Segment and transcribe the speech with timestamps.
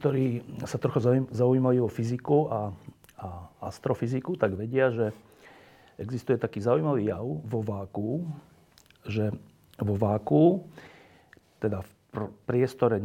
[0.00, 2.60] Ktorí sa trochu zaujímajú o fyziku a,
[3.20, 3.28] a
[3.68, 5.12] astrofyziku, tak vedia, že
[6.00, 8.24] existuje taký zaujímavý jav vo váku,
[9.04, 9.28] že
[9.76, 10.64] vo váku,
[11.60, 12.96] teda v pr- priestore,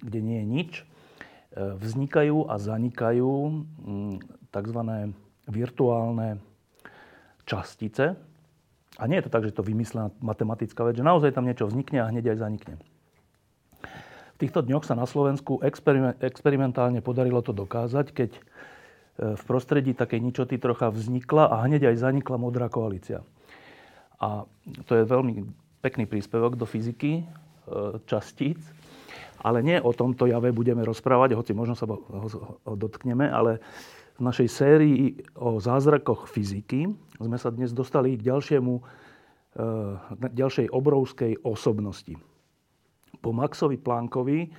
[0.00, 0.84] kde nie je nič, e,
[1.76, 3.32] vznikajú a zanikajú
[3.84, 4.14] mm,
[4.48, 4.80] tzv.
[5.44, 6.40] virtuálne
[7.44, 8.16] častice.
[8.96, 12.00] A nie je to tak, že to vymyslená matematická vec, že naozaj tam niečo vznikne
[12.00, 12.80] a hneď aj zanikne
[14.40, 15.60] týchto dňoch sa na Slovensku
[16.24, 18.40] experimentálne podarilo to dokázať, keď e,
[19.36, 23.20] v prostredí takej ničoty trocha vznikla a hneď aj zanikla modrá koalícia.
[24.16, 24.48] A
[24.88, 25.44] to je veľmi
[25.84, 27.24] pekný príspevok do fyziky e,
[28.08, 28.56] častíc,
[29.44, 33.60] ale nie o tomto jave budeme rozprávať, hoci možno sa ho dotkneme, ale
[34.16, 36.88] v našej sérii o zázrakoch fyziky
[37.20, 38.82] sme sa dnes dostali k ďalšiemu, e,
[40.32, 42.16] ďalšej obrovskej osobnosti
[43.20, 44.50] po Maxovi Planckovi, eh,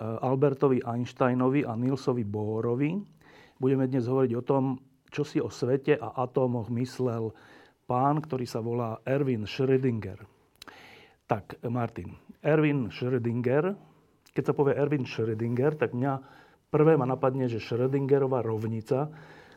[0.00, 3.16] Albertovi Einsteinovi a Nielsovi Bohrovi
[3.56, 4.64] budeme dnes hovoriť o tom,
[5.08, 7.32] čo si o svete a atómoch myslel
[7.88, 10.20] pán, ktorý sa volá Erwin Schrödinger.
[11.26, 12.12] Tak, Martin,
[12.44, 13.74] Erwin Schrödinger,
[14.30, 16.12] keď sa povie Erwin Schrödinger, tak mňa
[16.68, 19.08] prvé ma napadne, že Schrödingerová rovnica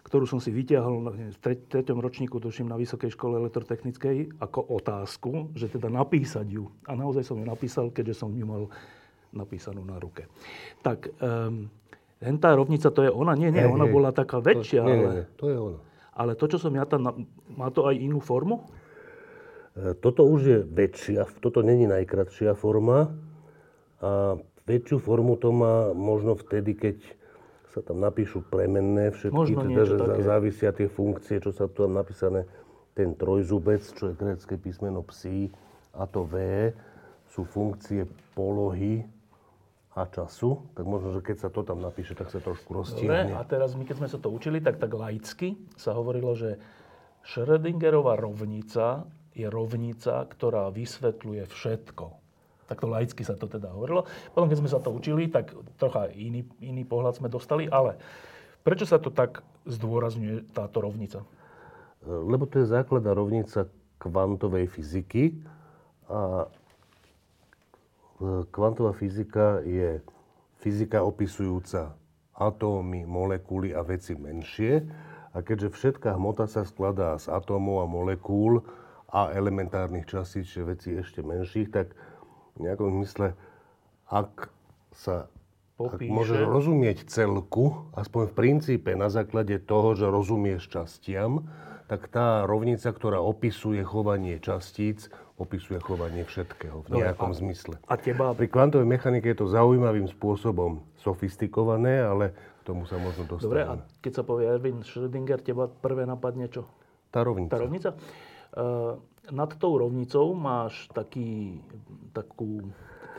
[0.10, 1.38] ktorú som si vytiahol v
[1.70, 6.66] treťom ročníku, tuším, na Vysokej škole elektrotechnickej, ako otázku, že teda napísať ju.
[6.90, 8.74] A naozaj som ju napísal, keďže som ju mal
[9.30, 10.26] napísanú na ruke.
[10.82, 11.70] Tak, um,
[12.42, 13.38] tá rovnica, to je ona?
[13.38, 14.82] Nie, nie, ona bola taká väčšia.
[14.82, 15.80] To, nie, ale, nie, to je ona.
[16.18, 18.66] Ale to, čo som ja tam, má to aj inú formu?
[19.78, 23.14] E, toto už je väčšia, toto není najkratšia forma.
[24.02, 26.98] A väčšiu formu to má možno vtedy, keď
[27.70, 30.22] sa tam napíšu plemenné všetky, Možno teda, že také.
[30.26, 32.50] závisia tie funkcie, čo sa tu tam napísané,
[32.98, 35.54] ten trojzubec, čo je grecké písmeno psi,
[35.94, 36.36] a to V,
[37.30, 39.06] sú funkcie polohy
[39.94, 43.34] a času, tak možno, že keď sa to tam napíše, tak sa trošku roztiahne.
[43.34, 46.58] Dobre, a teraz my, keď sme sa to učili, tak tak laicky sa hovorilo, že
[47.26, 49.06] Schrödingerová rovnica
[49.36, 52.06] je rovnica, ktorá vysvetľuje všetko.
[52.70, 54.06] Takto laicky sa to teda hovorilo.
[54.30, 57.66] Potom, keď sme sa to učili, tak trocha iný, iný pohľad sme dostali.
[57.66, 57.98] Ale
[58.62, 61.26] prečo sa to tak zdôrazňuje, táto rovnica?
[62.06, 63.66] Lebo to je základná rovnica
[63.98, 65.42] kvantovej fyziky.
[66.08, 66.48] A e,
[68.54, 70.00] kvantová fyzika je
[70.62, 72.00] fyzika opisujúca
[72.40, 74.88] atómy, molekuly a veci menšie.
[75.36, 78.66] A keďže všetká hmota sa skladá z atómov a molekúl
[79.10, 81.94] a elementárnych častíc, čiže veci ešte menších, tak
[82.58, 83.38] nejakom zmysle,
[84.10, 84.50] ak
[84.98, 85.30] sa
[85.80, 86.12] Popíše.
[86.12, 91.48] Ak môžeš rozumieť celku, aspoň v princípe na základe toho, že rozumieš častiam,
[91.88, 95.08] tak tá rovnica, ktorá opisuje chovanie častíc,
[95.40, 97.76] opisuje chovanie všetkého v nejakom a, zmysle.
[97.88, 98.36] A teba...
[98.36, 103.48] Pri kvantovej mechanike je to zaujímavým spôsobom sofistikované, ale k tomu sa možno dostaneme.
[103.48, 103.74] Dobre, a
[104.04, 106.68] keď sa povie Erwin Schrödinger, teba prvé napadne čo?
[107.08, 107.56] Tá rovnica.
[107.56, 107.90] Tá rovnica?
[108.50, 108.98] Uh,
[109.30, 111.62] nad tou rovnicou máš taký,
[112.14, 112.66] takú,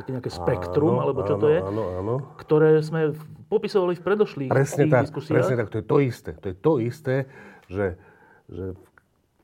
[0.02, 2.14] také nejaké spektrum, áno, alebo čo áno, to je, áno, áno.
[2.38, 3.14] ktoré sme
[3.46, 5.36] popisovali v predošlých presne tak, diskusiách.
[5.38, 6.30] Presne tak, to je to isté.
[6.38, 7.14] To je to isté,
[7.70, 7.86] že,
[8.50, 8.64] že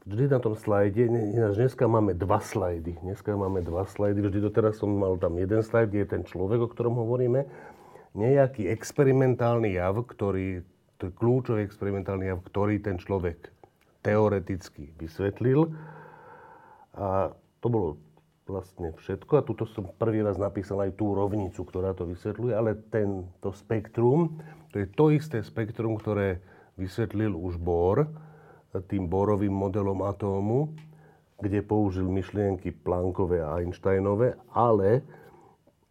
[0.07, 3.03] vždy na tom slajde, ináč dneska máme dva slajdy.
[3.03, 6.63] Dneska máme dva slajdy, vždy doteraz som mal tam jeden slajd, kde je ten človek,
[6.63, 7.47] o ktorom hovoríme.
[8.17, 10.65] Nejaký experimentálny jav, ktorý,
[10.97, 13.56] to je kľúčový experimentálny jav, ktorý ten človek
[14.07, 15.75] teoreticky vysvetlil
[16.95, 17.89] a to bolo
[18.47, 19.43] vlastne všetko.
[19.43, 24.39] A tuto som prvý raz napísal aj tú rovnicu, ktorá to vysvetľuje, ale tento spektrum,
[24.71, 26.39] to je to isté spektrum, ktoré
[26.79, 28.07] vysvetlil už Bohr
[28.87, 30.77] tým Borovým modelom atómu,
[31.41, 35.01] kde použil myšlienky Planckové a Einsteinové, ale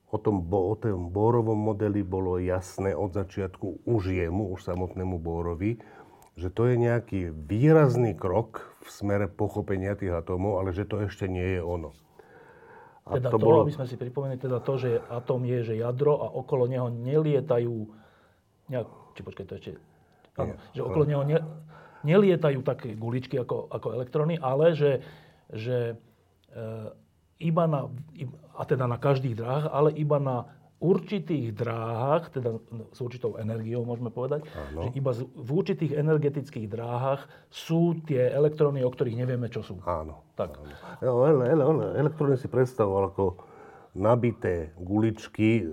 [0.10, 5.82] o tom, o tom Borovom modeli bolo jasné od začiatku už jemu, už samotnému Borovi,
[6.36, 11.32] že to je nejaký výrazný krok v smere pochopenia tých atómov, ale že to ešte
[11.32, 11.96] nie je ono.
[13.08, 13.64] A teda to, to bolo...
[13.64, 17.88] aby sme si pripomenuli, teda to, že atóm je, že jadro a okolo neho nelietajú
[18.68, 19.72] nejak, či počkaj, to ešte,
[20.42, 21.38] áno, že okolo neho ne,
[22.02, 25.06] nelietajú také guličky ako, ako elektróny, ale že,
[25.54, 25.96] že
[26.50, 26.66] e,
[27.46, 27.88] iba na,
[28.58, 30.50] a teda na každých dráhach, ale iba na
[30.84, 32.60] určitých dráhach, teda
[32.92, 34.88] s určitou energiou môžeme povedať, Áno.
[34.88, 39.80] že iba v určitých energetických dráhach sú tie elektróny, o ktorých nevieme, čo sú.
[39.88, 40.28] Áno.
[40.36, 40.60] Tak.
[41.00, 41.80] Áno.
[41.96, 43.26] Elektróny si predstavoval ako
[43.96, 45.66] nabité guličky, e,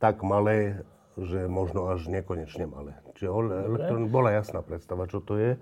[0.00, 0.80] tak malé,
[1.20, 2.96] že možno až nekonečne malé.
[3.16, 3.28] Čiže
[3.68, 5.60] elektrón bola jasná predstava, čo to je.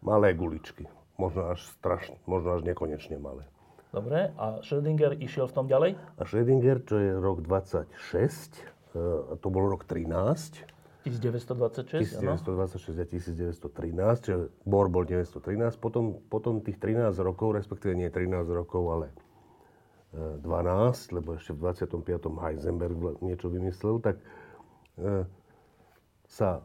[0.00, 0.88] Malé guličky.
[1.20, 3.44] Možno až strašne, možno až nekonečne malé.
[3.90, 5.98] Dobre, a Schrödinger išiel v tom ďalej?
[5.98, 9.02] A Schrödinger, čo je rok 26, e,
[9.34, 10.62] to bol rok 13.
[11.02, 13.66] 1926, 1926 a 1913,
[14.20, 19.06] čiže Bohr bol 1913, potom, potom tých 13 rokov, respektíve nie 13 rokov, ale
[20.14, 22.30] 12, e, lebo ešte v 25.
[22.38, 22.94] Heisenberg
[23.26, 24.22] niečo vymyslel, tak
[25.02, 25.26] e,
[26.30, 26.62] sa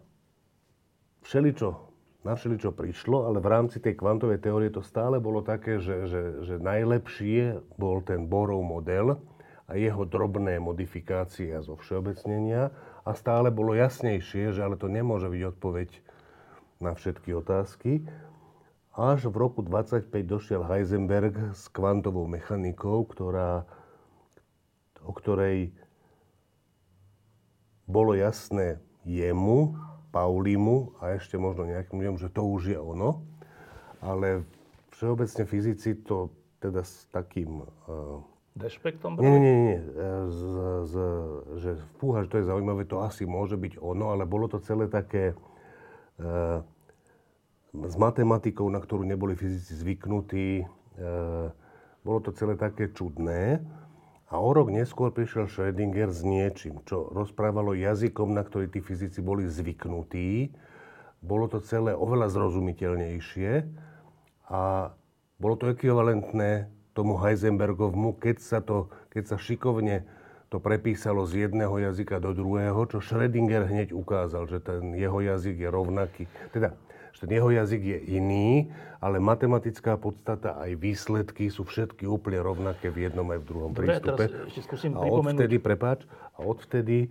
[1.26, 1.95] všeličo
[2.26, 6.24] na všeličo prišlo, ale v rámci tej kvantovej teórie to stále bolo také, že, že,
[6.42, 9.22] že najlepšie bol ten Borov model
[9.70, 12.74] a jeho drobné modifikácie a zovšeobecnenia
[13.06, 15.90] a stále bolo jasnejšie, že ale to nemôže byť odpoveď
[16.82, 18.02] na všetky otázky.
[18.98, 23.70] Až v roku 25 došiel Heisenberg s kvantovou mechanikou, ktorá,
[25.06, 25.78] o ktorej
[27.86, 29.78] bolo jasné jemu,
[30.16, 33.20] Paulimu a ešte možno nejakým ľuďom, že to už je ono.
[34.00, 34.48] Ale
[34.96, 36.32] všeobecne fyzici to
[36.64, 37.68] teda s takým...
[37.92, 38.24] Uh,
[38.56, 39.20] Dešpektom?
[39.20, 39.80] Nie, nie, nie.
[40.32, 40.42] Z,
[40.88, 40.94] z,
[41.60, 44.88] že fúha, že to je zaujímavé, to asi môže byť ono, ale bolo to celé
[44.88, 46.64] také uh,
[47.76, 50.64] s matematikou, na ktorú neboli fyzici zvyknutí.
[50.96, 51.52] Uh,
[52.08, 53.60] bolo to celé také čudné.
[54.26, 59.22] A o rok neskôr prišiel Schrödinger s niečím, čo rozprávalo jazykom, na ktorý tí fyzici
[59.22, 60.50] boli zvyknutí.
[61.22, 63.52] Bolo to celé oveľa zrozumiteľnejšie
[64.50, 64.94] a
[65.38, 70.08] bolo to ekvivalentné tomu Heisenbergovmu, keď sa, to, keď sa šikovne
[70.50, 75.60] to prepísalo z jedného jazyka do druhého, čo Schrödinger hneď ukázal, že ten jeho jazyk
[75.60, 76.24] je rovnaký.
[76.50, 76.74] Teda
[77.16, 78.68] že ten jeho jazyk je iný,
[79.00, 83.88] ale matematická podstata aj výsledky sú všetky úplne rovnaké v jednom aj v druhom Dobre,
[83.88, 84.24] prístupe.
[84.28, 86.04] Teraz ešte skúsim a odvtedy, prepáč,
[86.36, 87.10] a odvtedy e,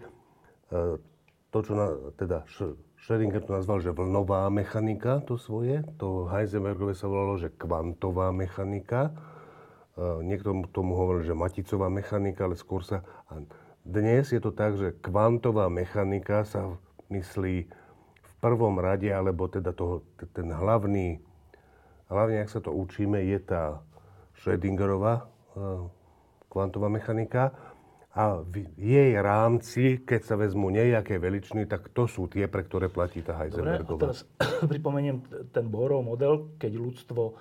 [1.49, 1.87] to, čo na,
[2.21, 2.45] teda
[3.01, 9.09] Schrödinger to nazval, že vlnová mechanika, to svoje, to Heisenbergové sa volalo, že kvantová mechanika.
[9.97, 13.01] E, niekto tomu hovoril, že maticová mechanika, ale skôr sa...
[13.81, 16.77] dnes je to tak, že kvantová mechanika sa
[17.09, 17.84] myslí
[18.45, 20.05] prvom rade, alebo teda toho,
[20.37, 21.17] ten hlavný,
[22.13, 23.81] hlavne ak sa to učíme, je tá
[24.45, 25.25] Schrödingerová
[25.57, 25.89] uh,
[26.53, 27.57] kvantová mechanika.
[28.15, 32.87] A v jej rámci, keď sa vezmú nejaké veličiny, tak to sú tie, pre ktoré
[32.87, 33.91] platí tá Heisenbergová.
[33.91, 34.23] Dobre, teraz
[34.71, 37.33] pripomeniem ten Bohrov model, keď ľudstvo e,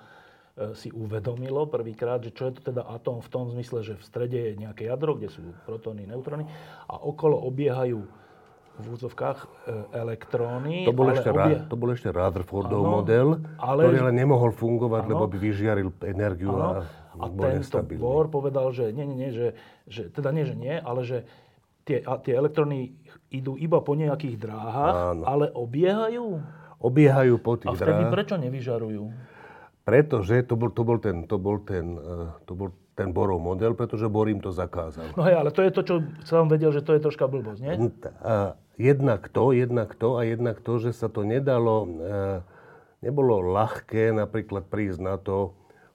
[0.74, 4.38] si uvedomilo prvýkrát, že čo je to teda atóm v tom zmysle, že v strede
[4.50, 6.42] je nejaké jadro, kde sú protóny, neutróny
[6.90, 8.23] a okolo obiehajú
[8.74, 9.46] v úzovkách e,
[9.94, 10.82] elektróny.
[10.82, 11.62] To bol, ešte, obie...
[11.70, 13.28] to bol ešte Rutherfordov ano, model,
[13.62, 13.80] ale...
[13.86, 16.82] ktorý ale nemohol fungovať, ano, lebo by vyžiaril energiu ano,
[17.14, 19.48] a, a tento Bohr povedal, že nie, nie, nie, že,
[19.86, 21.22] že, teda nie, že nie, ale že
[21.86, 22.98] tie, a, tie elektróny
[23.30, 25.22] idú iba po nejakých dráhach, ano.
[25.22, 26.42] ale obiehajú.
[26.82, 27.78] Obiehajú po tých dráhach.
[27.78, 28.14] A vtedy dráhach.
[28.18, 29.04] prečo nevyžarujú?
[29.84, 33.74] Pretože to bol, to bol ten, to bol ten, e, to bol ten Borov model,
[33.74, 35.12] pretože Bor im to zakázal.
[35.18, 37.74] No hej, ale to je to, čo som vedel, že to je troška blbosť, nie?
[38.22, 41.90] A jednak to, jednak to a jednak to, že sa to nedalo, e,
[43.06, 45.54] nebolo ľahké napríklad prísť na to,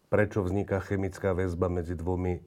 [0.10, 2.42] prečo vzniká chemická väzba medzi dvomi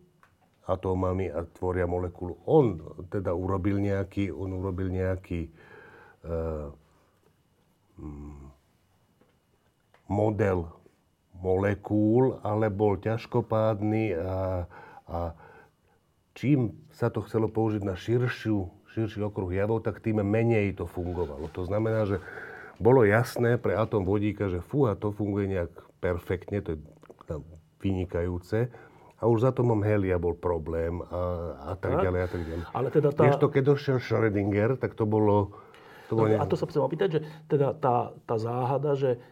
[0.66, 2.38] atómami a tvoria molekulu.
[2.46, 2.78] On
[3.10, 5.50] teda urobil nejaký, on urobil nejaký
[6.22, 6.70] uh,
[10.06, 10.70] model
[11.42, 14.66] molekúl, ale bol ťažkopádny a,
[15.10, 15.18] a
[16.38, 21.48] čím sa to chcelo použiť na širšiu širší okruh javov, tak tým menej to fungovalo.
[21.56, 22.20] To znamená, že
[22.76, 25.72] bolo jasné pre atóm vodíka, že fúha, to funguje nejak
[26.02, 26.78] perfektne, to je
[27.82, 28.68] vynikajúce.
[29.22, 31.22] A už za atomom helia bol problém a,
[31.62, 32.64] a tak, tak ďalej a tak ďalej.
[32.74, 33.22] Ale teda tá...
[33.38, 35.54] to, keď došiel Schrödinger, tak to bolo...
[36.10, 39.22] To bolo no, a to sa chcem opýtať, že teda tá, tá záhada, že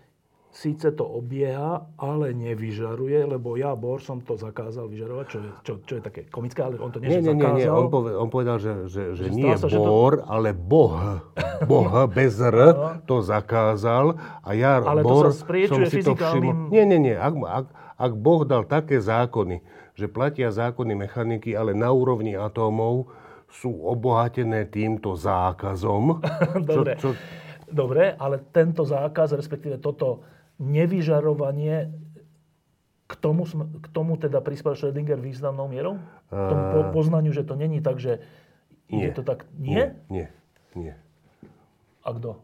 [0.50, 5.72] síce to obieha, ale nevyžaruje, lebo ja, Bor, som to zakázal vyžarovať, čo je, čo,
[5.86, 7.54] čo je také komické, ale on to nie, nie, nie, zakázal.
[7.54, 10.26] Nie, nie, on, povedal, on povedal, že, že, že, že nie sa, Bor, to...
[10.26, 11.22] ale Boh,
[11.70, 12.58] Boh bez R
[13.06, 16.74] to zakázal a ja, ale Bor, som si to všimol.
[16.74, 19.62] Nie, nie, nie, ak, ak, ak Boh dal také zákony,
[19.94, 23.06] že platia zákony mechaniky, ale na úrovni atómov
[23.50, 26.22] sú obohatené týmto zákazom.
[26.66, 26.98] Dobre.
[26.98, 27.18] Čo, čo...
[27.70, 30.26] Dobre, ale tento zákaz, respektíve toto
[30.60, 31.88] nevyžarovanie,
[33.20, 33.44] tomu,
[33.84, 36.00] k tomu teda prispel Schrödinger významnou mierou?
[36.32, 38.24] K tomu po, poznaniu, že to není tak, že
[38.88, 39.06] nie.
[39.06, 39.44] je to tak...
[39.60, 40.00] Nie?
[40.08, 40.32] Nie,
[40.72, 40.96] nie.
[42.00, 42.40] A kto?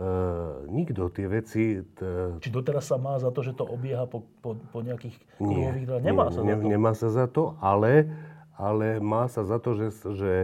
[0.00, 1.62] Uh, nikto tie veci...
[1.94, 2.00] T...
[2.42, 6.06] Či doteraz sa má za to, že to obieha po, po, po nejakých kruhových dráhach?
[6.08, 6.66] Nemá nie, sa ne, za to.
[6.66, 8.10] Nemá sa za to, ale,
[8.58, 10.36] ale má sa za to, že, že,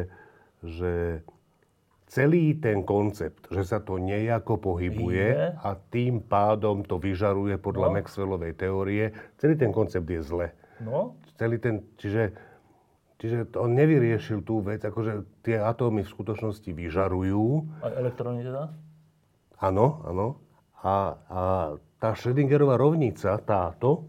[0.63, 0.93] že
[2.07, 5.47] celý ten koncept, že sa to nejako pohybuje Je.
[5.53, 7.95] a tým pádom to vyžaruje podľa No.
[7.95, 9.05] Maxwellovej teórie,
[9.37, 10.49] celý ten koncept je zle.
[10.79, 12.33] No, Celý ten, čiže,
[13.17, 17.45] čiže on nevyriešil tú vec, akože tie atómy v skutočnosti vyžarujú,
[17.81, 18.73] aj elektróny teda?
[19.59, 20.41] Áno, áno.
[20.81, 20.95] A,
[21.27, 21.41] a
[21.97, 24.09] tá Schrödingerová rovnica, táto,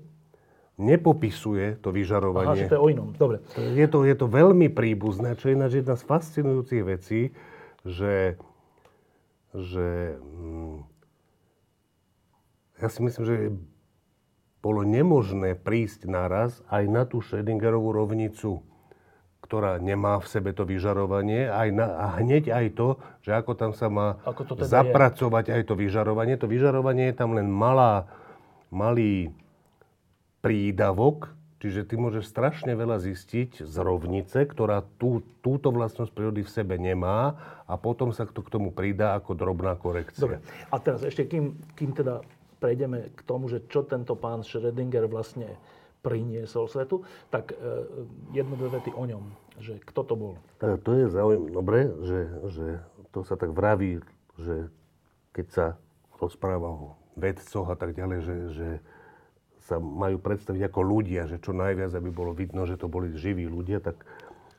[0.77, 2.63] nepopisuje to Aha, vyžarovanie.
[2.63, 3.09] že to je o inom.
[3.11, 3.41] Dobre.
[3.73, 7.21] je, to, je to veľmi príbuzné, čo je ináč jedna z fascinujúcich vecí,
[7.85, 8.37] že,
[9.53, 10.77] že mm,
[12.81, 13.35] ja si myslím, že
[14.61, 18.65] bolo nemožné prísť naraz aj na tú Schrödingerovú rovnicu,
[19.39, 23.71] ktorá nemá v sebe to vyžarovanie aj na, a hneď aj to, že ako tam
[23.71, 26.35] sa má Ako to teda zapracovať aj to vyžarovanie.
[26.35, 28.11] To vyžarovanie je tam len malá,
[28.73, 29.31] malý
[30.43, 36.53] prídavok, čiže ty môžeš strašne veľa zistiť z rovnice, ktorá tú, túto vlastnosť prírody v
[36.53, 40.21] sebe nemá a potom sa to k tomu pridá ako drobná korekcia.
[40.21, 40.39] Dobre.
[40.69, 42.21] A teraz ešte, kým, kým teda
[42.57, 45.57] prejdeme k tomu, že čo tento pán Schrödinger vlastne
[46.01, 47.55] priniesol svetu, tak e,
[48.31, 49.23] jedno, dve vety o ňom.
[49.57, 50.33] Že kto to bol?
[50.61, 52.19] E, To je zaujímavé, dobre, že,
[52.53, 52.65] že
[53.11, 53.99] to sa tak vraví,
[54.37, 54.69] že
[55.33, 55.65] keď sa
[56.21, 56.87] rozpráva o
[57.17, 58.67] vedcoch a tak ďalej, že, že
[59.67, 63.43] sa majú predstaviť ako ľudia, že čo najviac, aby bolo vidno, že to boli živí
[63.43, 63.99] ľudia, tak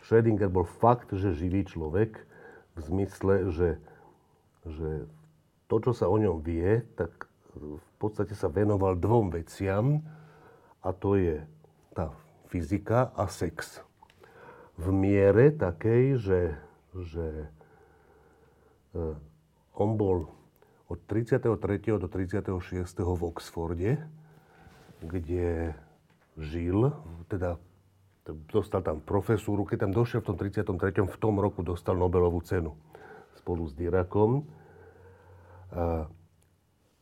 [0.05, 2.21] Schrödinger bol fakt, že živý človek
[2.77, 3.81] v zmysle, že,
[4.69, 5.09] že
[5.73, 7.25] to, čo sa o ňom vie, tak
[7.57, 10.05] v podstate sa venoval dvom veciam
[10.85, 11.41] a to je
[11.97, 12.12] tá
[12.53, 13.81] fyzika a sex
[14.79, 16.41] v miere takej, že,
[16.95, 17.27] že
[18.95, 19.03] e,
[19.75, 20.31] on bol
[20.87, 21.50] od 33.
[21.99, 22.55] do 36.
[23.03, 23.99] v Oxforde,
[25.02, 25.75] kde
[26.38, 26.93] žil,
[27.31, 27.59] teda
[28.52, 31.09] dostal tam profesúru, keď tam došiel v tom 33.
[31.09, 32.76] v tom roku dostal Nobelovú cenu
[33.40, 34.45] spolu s Dirakom.
[35.73, 36.09] A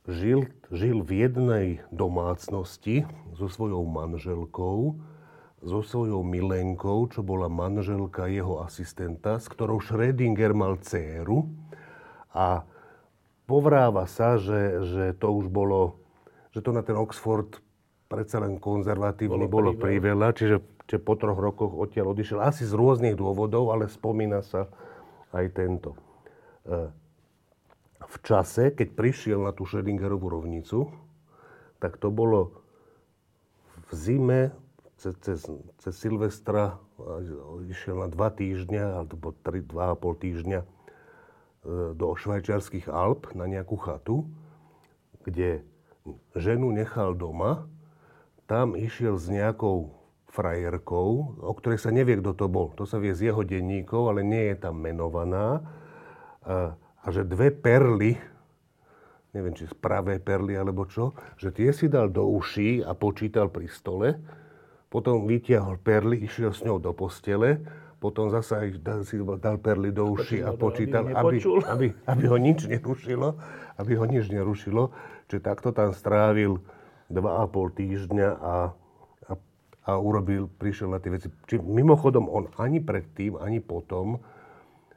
[0.06, 4.94] žil, žil v jednej domácnosti so svojou manželkou,
[5.66, 11.50] so svojou milenkou, čo bola manželka jeho asistenta, s ktorou Schrödinger mal dceru.
[12.30, 12.62] A
[13.50, 15.98] povráva sa, že, že to už bolo,
[16.54, 17.65] že to na ten Oxford
[18.06, 20.34] predsa len konzervatívny Bolo bolo priveľa.
[20.34, 22.38] čiže, čiže po troch rokoch odtiaľ odišiel.
[22.38, 24.70] Asi z rôznych dôvodov, ale spomína sa
[25.34, 25.98] aj tento.
[26.64, 26.90] E,
[28.06, 30.86] v čase, keď prišiel na tú Schrödingerovú rovnicu,
[31.82, 32.62] tak to bolo
[33.90, 34.40] v zime,
[34.96, 35.40] cez, cez,
[35.82, 37.20] cez Silvestra, a
[37.68, 40.66] išiel na dva týždňa, alebo tri, dva a pol týždňa e,
[41.92, 44.25] do švajčiarských Alp na nejakú chatu,
[45.26, 45.66] kde
[46.38, 47.66] ženu nechal doma,
[48.46, 49.90] tam išiel s nejakou
[50.30, 52.70] frajerkou, o ktorej sa nevie, kto to bol.
[52.76, 55.64] To sa vie z jeho denníkov, ale nie je tam menovaná.
[56.44, 58.20] A, a že dve perly,
[59.32, 63.66] neviem, či pravé perly alebo čo, že tie si dal do uší a počítal pri
[63.66, 64.20] stole,
[64.92, 67.58] potom vytiahol perly, išiel s ňou do postele,
[67.96, 72.36] potom zasa ich dal, si dal perly do uší a Počítal, aby aby, aby, ho
[72.36, 73.28] nič nerušilo,
[73.80, 74.92] aby ho nič nerušilo.
[75.26, 76.60] Čiže takto tam strávil
[77.08, 78.54] dva a pol týždňa a,
[79.30, 79.32] a,
[79.86, 81.30] a urobil, prišiel na tie veci.
[81.46, 84.18] Či mimochodom on ani predtým, ani potom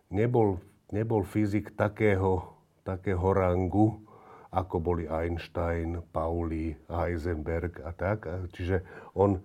[0.10, 0.58] nebol,
[0.90, 4.02] nebol fyzik takého, takého rangu,
[4.50, 8.26] ako boli Einstein, Pauli, Heisenberg a tak.
[8.50, 8.82] Čiže
[9.14, 9.38] on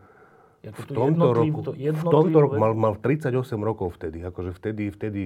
[0.65, 4.25] v tomto roku, to v tomto roku mal, mal 38 rokov vtedy.
[4.25, 5.23] Akože vtedy, vtedy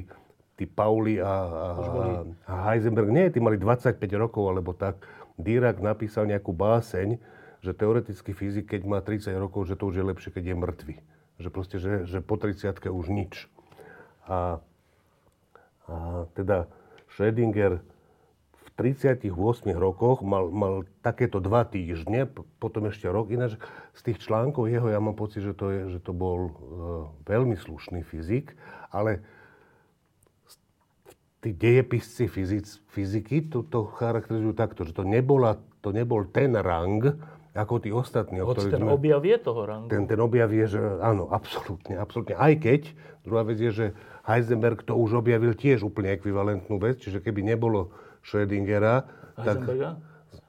[0.59, 1.69] tí Pauli a, a,
[2.51, 4.99] a Heisenberg, nie, tí mali 25 rokov alebo tak.
[5.39, 7.23] Dirac napísal nejakú báseň,
[7.63, 10.95] že teoretický fyzik, keď má 30 rokov, že to už je lepšie, keď je mŕtvy.
[11.39, 13.47] Že proste, že, že po 30 už nič.
[14.27, 14.63] A,
[15.87, 16.67] a teda
[17.15, 17.83] Schrödinger
[18.55, 19.27] v 38
[19.75, 22.31] rokoch mal, mal takéto dva týždne,
[22.63, 23.35] potom ešte rok.
[23.35, 23.59] Ináč
[23.99, 26.53] z tých článkov jeho ja mám pocit, že to, je, že to bol e,
[27.27, 28.55] veľmi slušný fyzik,
[28.95, 29.23] ale
[31.39, 37.15] tí dejepisci fyzic, fyziky to, to charakterizujú takto, že to, nebola, to nebol ten rang,
[37.55, 39.89] ako tí ostatní, ktorých ten sme- objav je toho rangu.
[39.91, 42.35] ten, ten objav je, že áno, absolútne, absolútne.
[42.35, 42.91] Aj keď,
[43.23, 43.87] druhá vec je, že
[44.23, 47.91] Heisenberg to už objavil tiež úplne ekvivalentnú vec, čiže keby nebolo
[48.23, 49.63] Schrödingera, tak?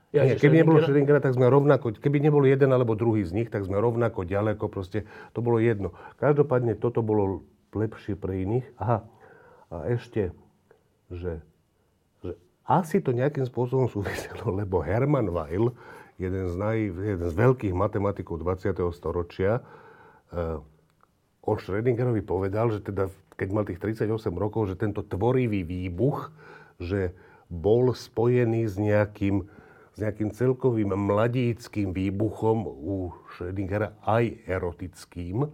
[0.09, 0.81] Ja, Nie, keby nebolo?
[0.81, 4.65] Schrödingera, tak sme rovnako, keby nebol jeden alebo druhý z nich, tak sme rovnako ďaleko,
[4.65, 5.93] proste to bolo jedno.
[6.17, 8.65] Každopádne toto bolo lepšie pre iných.
[8.81, 9.05] Aha,
[9.69, 10.33] a ešte,
[11.09, 11.41] že,
[12.21, 12.31] že
[12.65, 15.73] asi to nejakým spôsobom súviselo, lebo Hermann Weil,
[16.21, 18.75] jeden z, naj, jeden z veľkých matematikov 20.
[18.93, 19.61] storočia,
[20.31, 20.61] uh,
[21.49, 26.29] o Schrödingerovi povedal, že teda, keď mal tých 38 rokov, že tento tvorivý výbuch,
[26.77, 27.15] že
[27.49, 29.47] bol spojený s nejakým,
[29.95, 35.49] s nejakým celkovým mladíckým výbuchom u Schrödingera aj erotickým.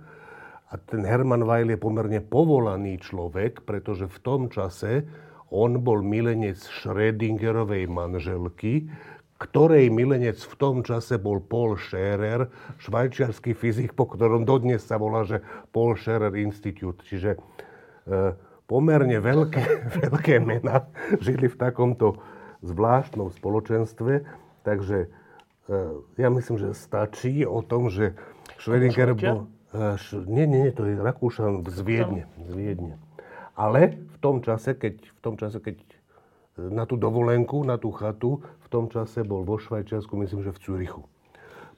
[0.66, 5.08] A ten Hermann Weil je pomerne povolaný človek, pretože v tom čase
[5.54, 8.90] on bol milenec Schrödingerovej manželky,
[9.36, 12.48] ktorej milenec v tom čase bol Paul Scherer,
[12.80, 15.44] švajčiarsky fyzik, po ktorom dodnes sa volá, že
[15.76, 17.04] Paul Scherer Institute.
[17.04, 17.40] Čiže e,
[18.64, 19.64] pomerne veľké,
[20.08, 20.88] veľké mená
[21.20, 22.24] žili v takomto
[22.64, 24.24] zvláštnom spoločenstve.
[24.64, 25.08] Takže e,
[26.16, 28.16] ja myslím, že stačí o tom, že
[28.56, 29.52] Schrödinger bol...
[29.76, 32.24] e, š, nie, nie, nie, to je Rakúšan z Viedne.
[32.40, 33.05] Z Viedne.
[33.56, 35.80] Ale v tom čase, keď, v tom čase, keď
[36.60, 40.62] na tú dovolenku, na tú chatu, v tom čase bol vo Švajčiarsku, myslím, že v
[40.62, 41.04] Cürichu.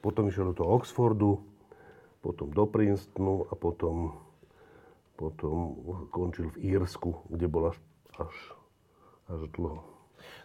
[0.02, 1.42] Potom išiel do toho Oxfordu,
[2.22, 4.18] potom do Princetonu a potom,
[5.18, 5.78] potom
[6.10, 7.78] končil v Írsku, kde bol až,
[8.18, 8.34] až,
[9.30, 9.82] až dlho.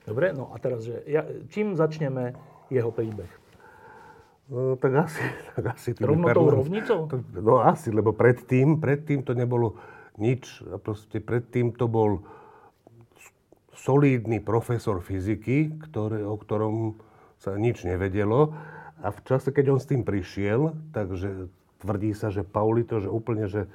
[0.05, 2.37] Dobre, no a teraz, že ja, čím začneme
[2.69, 3.29] jeho príbeh?
[4.51, 5.23] No, tak asi,
[5.55, 7.07] tak asi Rovno tou rovnicou?
[7.31, 9.79] No asi, lebo predtým, predtým to nebolo
[10.17, 10.65] nič.
[10.69, 12.25] A proste predtým to bol
[13.73, 17.01] solídny profesor fyziky, ktoré, o ktorom
[17.41, 18.55] sa nič nevedelo.
[19.03, 21.51] A v čase, keď on s tým prišiel, takže
[21.83, 23.67] tvrdí sa, že Paulito, že úplne, že,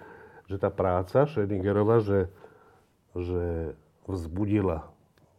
[0.48, 2.32] že tá práca Schrödingerova, že,
[3.12, 3.76] že
[4.08, 4.88] vzbudila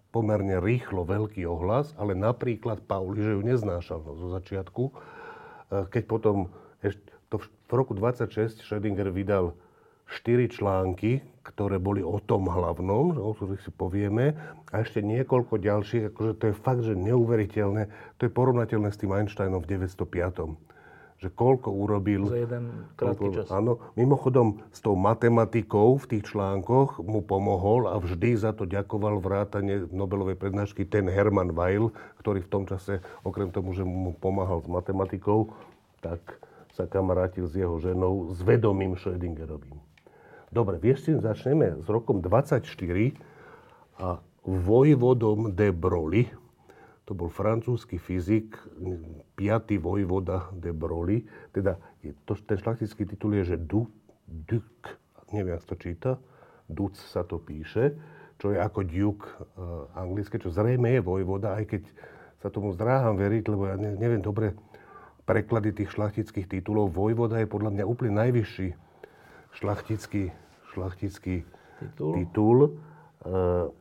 [0.09, 4.83] pomerne rýchlo veľký ohlas, ale napríklad Pauli, že ju neznášal no, zo začiatku.
[4.89, 4.93] E,
[5.89, 6.49] Keď potom,
[6.81, 9.53] ešte, to v, roku 26 Schrödinger vydal
[10.09, 14.33] 4 články, ktoré boli o tom hlavnom, o ktorých si povieme,
[14.69, 17.89] a ešte niekoľko ďalších, akože to je fakt, že neuveriteľné.
[18.17, 20.69] To je porovnateľné s tým Einsteinom v 905
[21.19, 22.31] že koľko urobil...
[22.31, 23.51] Za jeden krátky čas.
[23.51, 29.19] Áno, mimochodom s tou matematikou v tých článkoch mu pomohol a vždy za to ďakoval
[29.19, 31.91] vrátane Nobelovej prednášky ten Hermann Weil,
[32.23, 35.51] ktorý v tom čase, okrem tomu, že mu pomáhal s matematikou,
[35.99, 36.23] tak
[36.71, 39.88] sa kamarátil s jeho ženou, s vedomým Schrödingerovým.
[40.49, 41.77] Dobre, vieš, čím začneme?
[41.85, 42.65] S rokom 24
[44.01, 46.33] a vojvodom de Broglie,
[47.05, 48.57] to bol francúzsky fyzik,
[49.37, 53.85] piatý vojvoda de Broglie, teda je to, ten šlachtický titul je, že du,
[54.29, 54.69] Duc,
[55.33, 56.11] neviem, ako to číta,
[56.65, 57.97] Duc sa to píše,
[58.41, 61.83] čo je ako Duke uh, anglické, čo zrejme je vojvoda, aj keď
[62.41, 64.55] sa tomu zdráham veriť, lebo ja ne, neviem dobre
[65.29, 66.89] preklady tých šlachtických titulov.
[66.95, 68.88] Vojvoda je podľa mňa úplne najvyšší
[69.57, 70.33] šlachtický,
[70.75, 71.47] šlachtický
[71.79, 72.13] Titul?
[72.19, 72.59] titul.
[73.23, 73.71] Uh,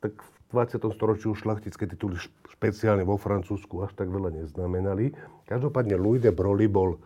[0.00, 0.82] tak v 20.
[0.96, 2.18] storočí už šlachtické tituly
[2.50, 5.14] špeciálne vo Francúzsku až tak veľa neznamenali.
[5.46, 6.98] Každopádne Louis de Broglie bol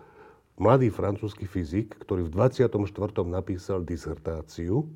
[0.56, 2.80] mladý francúzsky fyzik, ktorý v 24.
[3.26, 4.86] napísal disertáciu, e,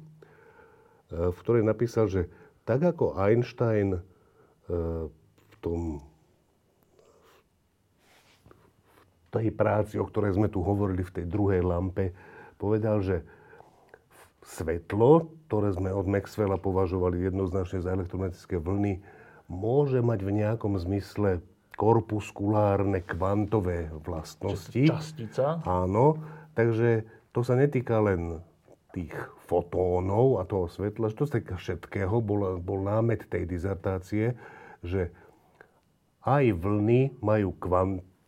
[1.34, 2.30] v ktorej napísal, že
[2.62, 4.00] tak ako Einstein e,
[5.26, 6.00] v tom
[9.28, 12.16] v tej práci, o ktorej sme tu hovorili v tej druhej lampe,
[12.58, 13.22] povedal, že
[14.42, 19.00] svetlo, ktoré sme od Maxwella považovali jednoznačne za elektromagnetické vlny,
[19.48, 21.40] môže mať v nejakom zmysle
[21.78, 24.82] korpuskulárne kvantové vlastnosti.
[24.82, 25.62] Častica.
[25.62, 26.18] Áno,
[26.58, 28.42] takže to sa netýka len
[28.90, 29.14] tých
[29.46, 32.18] fotónov a toho svetla, to sa týka všetkého.
[32.18, 34.34] Bol, bol námet tej dizertácie,
[34.82, 35.14] že
[36.26, 37.54] aj vlny majú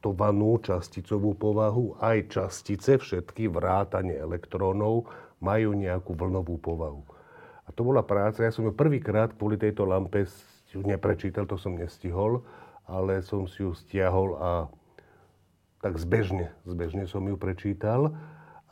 [0.00, 5.04] kvantovanú časticovú povahu, aj častice, všetky vrátane elektrónov,
[5.44, 7.04] majú nejakú vlnovú povahu.
[7.68, 10.24] A to bola práca, ja som ju prvýkrát kvôli tejto lampe
[10.72, 12.40] neprečítal, to som nestihol,
[12.88, 14.50] ale som si ju stiahol a
[15.84, 18.16] tak zbežne, zbežne som ju prečítal.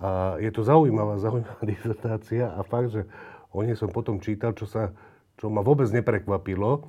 [0.00, 3.04] A je to zaujímavá, zaujímavá dizertácia a fakt, že
[3.52, 4.96] o nej som potom čítal, čo, sa,
[5.36, 6.88] čo ma vôbec neprekvapilo,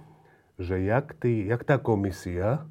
[0.56, 2.64] že jak, tí, jak tá komisia,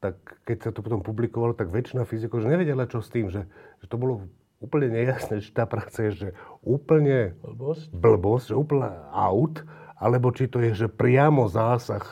[0.00, 0.16] tak
[0.48, 3.44] keď sa to potom publikovalo, tak väčšina fyzikov, že nevedela, čo s tým, že,
[3.84, 4.24] že to bolo
[4.60, 6.28] úplne nejasné, či tá práca je, že
[6.64, 7.92] úplne Blbosť.
[7.92, 9.60] blbosť, že úplne out,
[10.00, 12.04] alebo či to je, že priamo zásah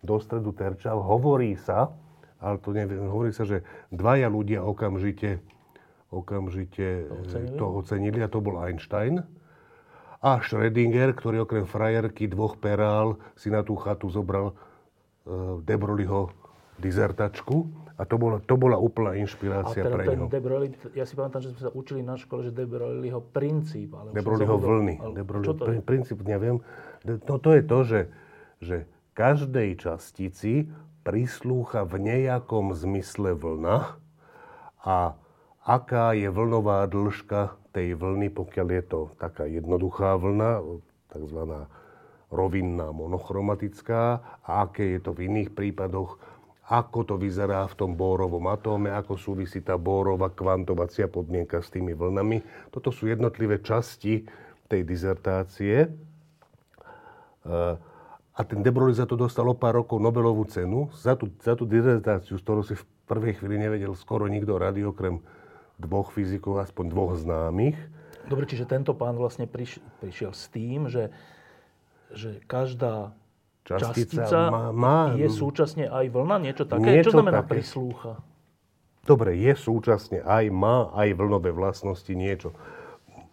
[0.00, 0.96] do stredu terča.
[0.96, 1.92] Hovorí sa,
[2.40, 5.40] ale to neviem, hovorí sa, že dvaja ľudia okamžite,
[6.12, 7.56] okamžite To to ocenili?
[7.56, 9.24] to ocenili a to bol Einstein.
[10.24, 16.32] A Schrödinger, ktorý okrem frajerky dvoch perál si na tú chatu zobral uh, De Broglieho
[16.78, 17.56] dizertačku
[17.94, 20.26] a to bola, to bola úplná A inšpirácia teda pre ňo.
[20.26, 23.94] De Broglie, ja si pamätám, že sme sa učili na škole, že De Broglieho princíp.
[23.94, 24.94] Ale De Broglieho vlny.
[24.98, 25.68] Ale De čo Broglie, to je?
[25.70, 26.58] prin- princíp, neviem.
[27.06, 28.00] De- To, je to, že,
[28.58, 28.76] že
[29.14, 30.66] každej častici
[31.06, 33.94] prislúcha v nejakom zmysle vlna
[34.82, 35.14] a
[35.62, 40.66] aká je vlnová dĺžka tej vlny, pokiaľ je to taká jednoduchá vlna,
[41.10, 41.70] takzvaná
[42.34, 46.18] rovinná monochromatická a aké je to v iných prípadoch,
[46.64, 51.92] ako to vyzerá v tom bórovom atóme, ako súvisí tá bórová kvantovacia podmienka s tými
[51.92, 52.40] vlnami.
[52.72, 54.24] Toto sú jednotlivé časti
[54.68, 55.92] tej dizertácie.
[57.44, 57.76] Eh,
[58.34, 61.54] A ten De Broglie za to dostal o pár rokov Nobelovú cenu, za tú, za
[61.54, 65.22] tú dizertáciu, z ktorou si v prvej chvíli nevedel skoro nikto rady, okrem
[65.78, 67.78] dvoch fyzikov, aspoň dvoch známych.
[68.26, 71.14] Dobre, čiže tento pán vlastne priš, prišiel s tým, že,
[72.10, 73.14] že každá
[73.64, 76.84] Častica častica, má- má- je súčasne aj vlna, niečo také?
[76.84, 77.50] Niečo Čo znamená také.
[77.56, 78.20] prislúcha?
[79.04, 82.52] Dobre, je súčasne aj, má aj vlnové vlastnosti niečo.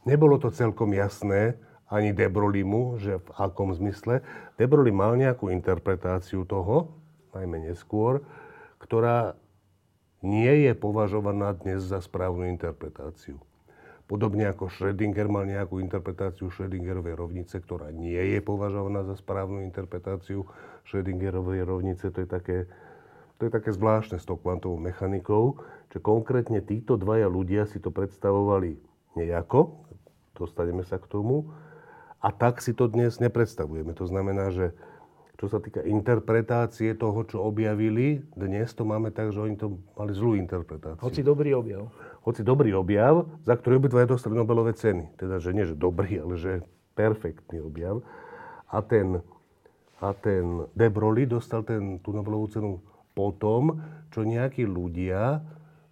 [0.08, 1.60] Nebolo to celkom jasné
[1.92, 4.24] ani De Brogliemu, že v akom zmysle.
[4.56, 6.96] De Broglie mal nejakú interpretáciu toho,
[7.36, 8.24] najmä neskôr,
[8.80, 9.36] ktorá
[10.24, 13.36] nie je považovaná dnes za správnu interpretáciu.
[14.12, 20.44] Podobne ako Schrödinger mal nejakú interpretáciu Schrödingerovej rovnice, ktorá nie je považovaná za správnu interpretáciu
[20.84, 22.12] Schrödingerovej rovnice.
[22.12, 22.68] To je také,
[23.40, 25.64] to je také zvláštne s tou kvantovou mechanikou,
[25.96, 28.76] že konkrétne títo dvaja ľudia si to predstavovali
[29.16, 29.80] nejako,
[30.36, 31.48] dostaneme sa k tomu,
[32.20, 33.96] a tak si to dnes nepredstavujeme.
[33.96, 34.76] To znamená, že
[35.40, 40.14] čo sa týka interpretácie toho, čo objavili, dnes to máme tak, že oni to mali
[40.14, 41.02] zlú interpretáciu.
[41.02, 41.90] Hoci dobrý objav.
[42.22, 45.18] Hoci dobrý objav, za ktorý obidva dostali Nobelové ceny.
[45.18, 46.62] Teda, že nie, že dobrý, ale že
[46.94, 48.06] perfektný objav.
[48.70, 49.26] A ten,
[49.98, 52.72] a ten De Broglie dostal ten, tú Nobelovú cenu
[53.18, 53.82] potom,
[54.14, 55.42] čo nejakí ľudia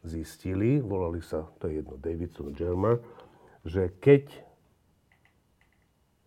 [0.05, 3.03] zistili, volali sa, to je jedno, Davidson, Germer,
[3.67, 4.31] že keď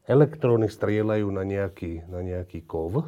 [0.05, 3.07] elektróny strieľajú na nejaký, na nejaký kov,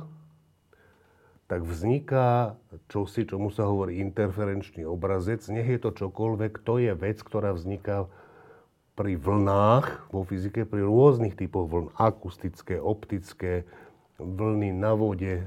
[1.45, 2.57] tak vzniká
[2.89, 5.45] čosi, čomu sa hovorí interferenčný obrazec.
[5.53, 8.09] Nech je to čokoľvek, to je vec, ktorá vzniká
[8.95, 11.93] pri vlnách vo fyzike, pri rôznych typoch vln.
[11.99, 13.69] Akustické, optické,
[14.17, 15.45] vlny na vode.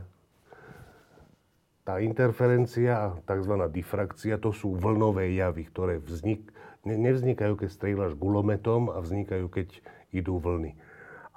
[1.87, 3.53] Tá interferencia tzv.
[3.71, 6.51] difrakcia, to sú vlnové javy, ktoré vznik,
[6.83, 9.71] ne, nevznikajú, keď strieľaš gulometom a vznikajú, keď
[10.11, 10.75] idú vlny.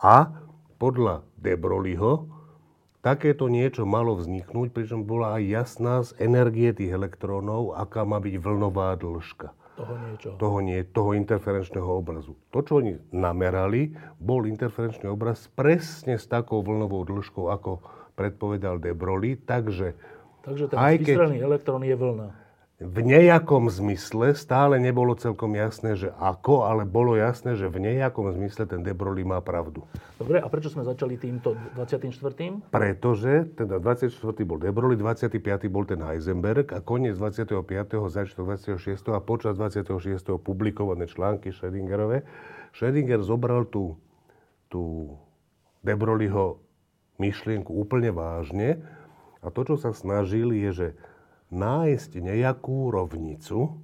[0.02, 0.34] A
[0.82, 2.39] podľa De Broglieho
[3.00, 8.34] takéto niečo malo vzniknúť, pričom bola aj jasná z energie tých elektrónov, aká má byť
[8.36, 10.28] vlnová dĺžka Toho niečo.
[10.36, 12.36] toho, nie, toho interferenčného obrazu.
[12.50, 17.80] To, čo oni namerali, bol interferenčný obraz presne s takou vlnovou dĺžkou, ako
[18.12, 19.96] predpovedal De Broglie, takže
[20.40, 22.28] Takže ten Aj keď- elektrón je vlna.
[22.80, 28.32] V nejakom zmysle stále nebolo celkom jasné, že ako, ale bolo jasné, že v nejakom
[28.32, 29.84] zmysle ten De Broglie má pravdu.
[30.16, 32.72] Dobre, a prečo sme začali týmto 24.
[32.72, 34.16] Pretože teda 24.
[34.48, 35.68] bol De Broglie, 25.
[35.68, 37.60] bol ten Heisenberg a koniec 25.
[38.08, 39.12] začiatok 26.
[39.12, 40.40] a počas 26.
[40.40, 42.24] publikované články Schrödingerove.
[42.72, 44.00] Schrödinger zobral tú,
[44.72, 45.12] tú
[45.84, 46.64] De Broglieho
[47.20, 48.80] myšlienku úplne vážne
[49.44, 50.88] a to, čo sa snažil, je, že
[51.50, 53.78] nájsť nejakú rovnicu,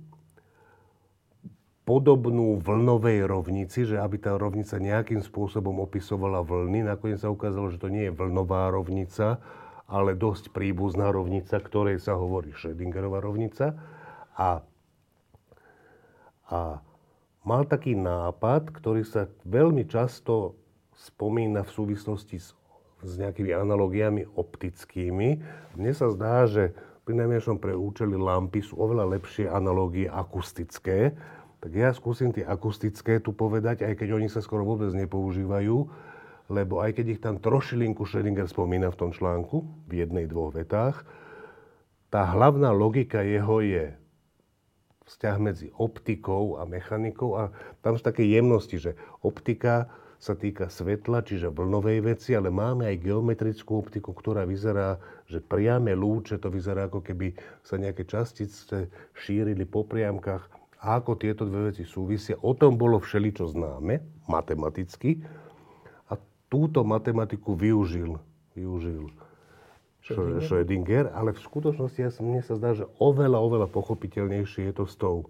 [1.86, 6.82] podobnú vlnovej rovnici, že aby tá rovnica nejakým spôsobom opisovala vlny.
[6.82, 9.38] Nakoniec sa ukázalo, že to nie je vlnová rovnica,
[9.86, 13.78] ale dosť príbuzná rovnica, ktorej sa hovorí Schrödingerová rovnica.
[14.34, 14.66] A,
[16.50, 16.82] a
[17.46, 20.58] mal taký nápad, ktorý sa veľmi často
[20.90, 22.50] spomína v súvislosti s,
[23.06, 25.28] s nejakými analogiami optickými.
[25.78, 26.74] Mne sa zdá, že
[27.06, 31.14] pri najmenšom pre účely lampy sú oveľa lepšie analógie akustické.
[31.62, 35.76] Tak ja skúsim tie akustické tu povedať, aj keď oni sa skoro vôbec nepoužívajú,
[36.50, 41.06] lebo aj keď ich tam trošilinku Schrödinger spomína v tom článku, v jednej, dvoch vetách,
[42.10, 43.94] tá hlavná logika jeho je
[45.06, 47.54] vzťah medzi optikou a mechanikou a
[47.86, 53.04] tam sú také jemnosti, že optika sa týka svetla, čiže vlnovej veci, ale máme aj
[53.04, 54.96] geometrickú optiku, ktorá vyzerá,
[55.28, 60.48] že priame lúče, to vyzerá ako keby sa nejaké častice šírili po priamkách.
[60.80, 65.20] A ako tieto dve veci súvisia, o tom bolo všeličo známe, matematicky.
[66.12, 68.20] A túto matematiku využil,
[68.54, 69.10] využil
[70.06, 70.46] Schrödinger?
[70.46, 74.94] Schrödinger, ale v skutočnosti ja, mne sa zdá, že oveľa, oveľa pochopiteľnejšie je to s
[74.94, 75.26] tou,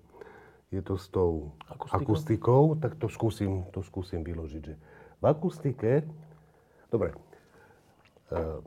[0.74, 1.96] je to s tou Akustikou?
[1.96, 4.62] akustikou, tak to skúsim, to skúsim vyložiť.
[4.66, 4.74] Že
[5.16, 5.90] v akustike,
[6.90, 7.14] dobre,
[8.31, 8.61] e,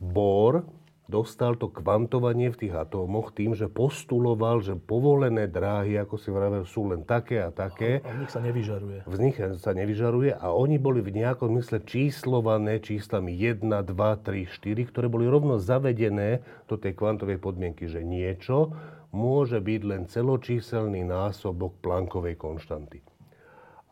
[0.00, 0.64] Bohr
[1.06, 6.66] dostal to kvantovanie v tých atómoch tým, že postuloval, že povolené dráhy, ako si vravel,
[6.66, 8.02] sú len také a také.
[8.02, 8.98] A v nich sa nevyžaruje.
[9.06, 14.50] V nich sa nevyžaruje a oni boli v nejakom mysle číslované číslami 1, 2, 3,
[14.50, 18.74] 4, ktoré boli rovno zavedené do tej kvantovej podmienky, že niečo
[19.16, 23.00] môže byť len celočíselný násobok Planckovej konštanty.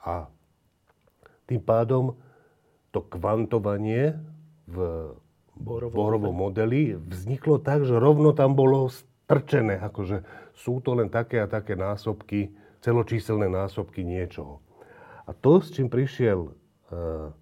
[0.05, 0.29] A
[1.49, 2.13] tým pádom
[2.93, 4.21] to kvantovanie
[4.69, 4.77] v
[5.57, 10.21] Borovom, Borovom modeli vzniklo tak, že rovno tam bolo strčené, akože
[10.53, 12.53] sú to len také a také násobky,
[12.85, 14.61] celočíselné násobky niečoho.
[15.25, 17.33] A to, s čím prišiel uh,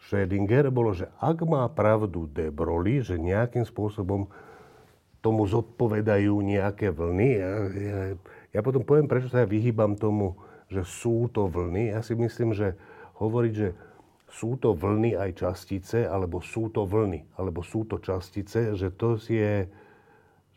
[0.00, 4.32] Schrödinger, bolo, že ak má pravdu De Broglie, že nejakým spôsobom
[5.20, 8.00] tomu zodpovedajú nejaké vlny, ja, ja,
[8.56, 10.36] ja potom poviem, prečo sa ja vyhýbam tomu,
[10.70, 11.92] že sú to vlny.
[11.92, 12.78] Ja si myslím, že
[13.18, 13.68] hovoriť, že
[14.30, 19.18] sú to vlny aj častice, alebo sú to vlny, alebo sú to častice, že to,
[19.18, 19.66] je,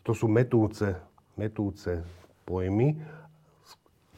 [0.06, 0.94] to sú metúce,
[1.36, 2.06] metúce
[2.46, 3.02] pojmy.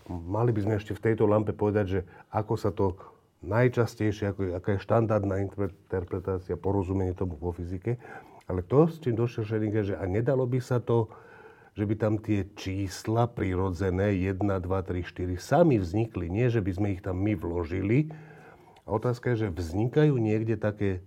[0.05, 2.99] Mali by sme ešte v tejto lampe povedať, že ako sa to
[3.41, 7.97] najčastejšie, ako, aká je štandardná interpretácia, porozumenie tomu vo fyzike.
[8.45, 11.09] Ale to, s čím došiel Schrödinger, že a nedalo by sa to,
[11.75, 16.31] že by tam tie čísla prirodzené 1, 2, 3, 4 sami vznikli.
[16.31, 18.13] Nie, že by sme ich tam my vložili,
[18.85, 21.01] a otázka je, že vznikajú niekde také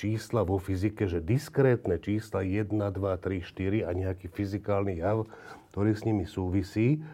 [0.00, 5.28] čísla vo fyzike, že diskrétne čísla 1, 2, 3, 4 a nejaký fyzikálny jav,
[5.68, 7.04] ktorý s nimi súvisí.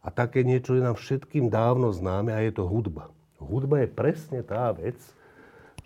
[0.00, 3.12] A také niečo je nám všetkým dávno známe a je to hudba.
[3.36, 4.96] Hudba je presne tá vec,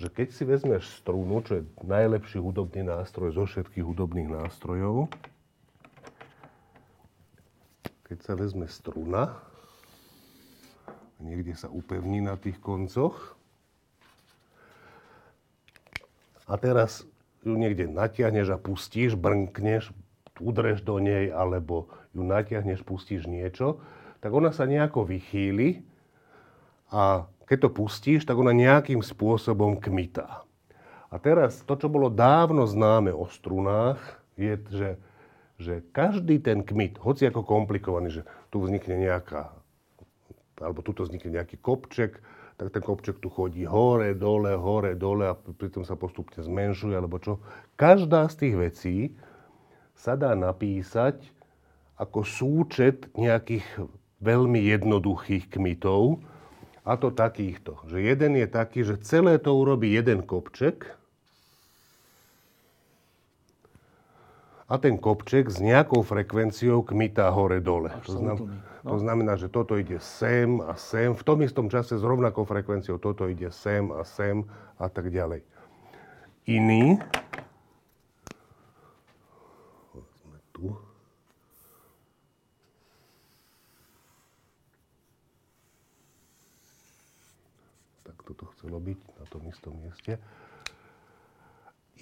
[0.02, 5.06] že keď si vezmeš strunu, čo je najlepší hudobný nástroj zo všetkých hudobných nástrojov,
[8.10, 9.38] keď sa vezme struna,
[11.22, 13.38] niekde sa upevní na tých koncoch,
[16.50, 17.06] a teraz
[17.46, 19.94] ju niekde natiahneš a pustíš, brnkneš,
[20.42, 23.78] udreš do nej, alebo ju natiahneš, pustíš niečo,
[24.18, 25.86] tak ona sa nejako vychýli
[26.90, 30.40] a keď to pustíš, tak ona nejakým spôsobom kmitá.
[31.12, 34.00] A teraz to, čo bolo dávno známe o strunách,
[34.40, 34.90] je, že,
[35.60, 39.52] že každý ten kmit, hoci ako komplikovaný, že tu vznikne nejaká,
[40.64, 42.24] alebo tu vznikne nejaký kopček,
[42.56, 47.20] tak ten kopček tu chodí hore, dole, hore, dole a pritom sa postupne zmenšuje, alebo
[47.20, 47.36] čo.
[47.76, 48.96] Každá z tých vecí
[49.92, 51.20] sa dá napísať
[52.00, 53.84] ako súčet nejakých
[54.24, 56.24] veľmi jednoduchých kmitov,
[56.82, 57.78] a to takýchto.
[57.86, 61.02] Že jeden je taký, že celé to urobí jeden kopček,
[64.72, 67.92] a ten kopček s nejakou frekvenciou kmitá hore-dole.
[68.08, 68.36] To, znam,
[68.80, 68.88] no.
[68.88, 72.96] to znamená, že toto ide sem a sem, v tom istom čase s rovnakou frekvenciou
[72.96, 74.48] toto ide sem a sem
[74.80, 75.44] a tak ďalej.
[76.48, 76.96] Iný,
[80.56, 80.72] tu,
[88.04, 90.22] tak toto chcelo byť na tom istom mieste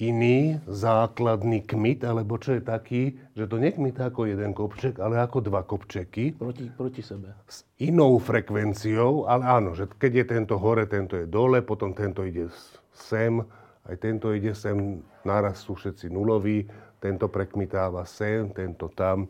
[0.01, 5.45] iný základný kmit, alebo čo je taký, že to nekmit ako jeden kopček, ale ako
[5.45, 6.33] dva kopčeky.
[6.41, 7.37] Proti, proti sebe.
[7.45, 12.25] S inou frekvenciou, ale áno, že keď je tento hore, tento je dole, potom tento
[12.25, 12.49] ide
[12.97, 13.45] sem,
[13.85, 16.65] aj tento ide sem, naraz sú všetci nuloví,
[16.97, 19.29] tento prekmitáva sem, tento tam.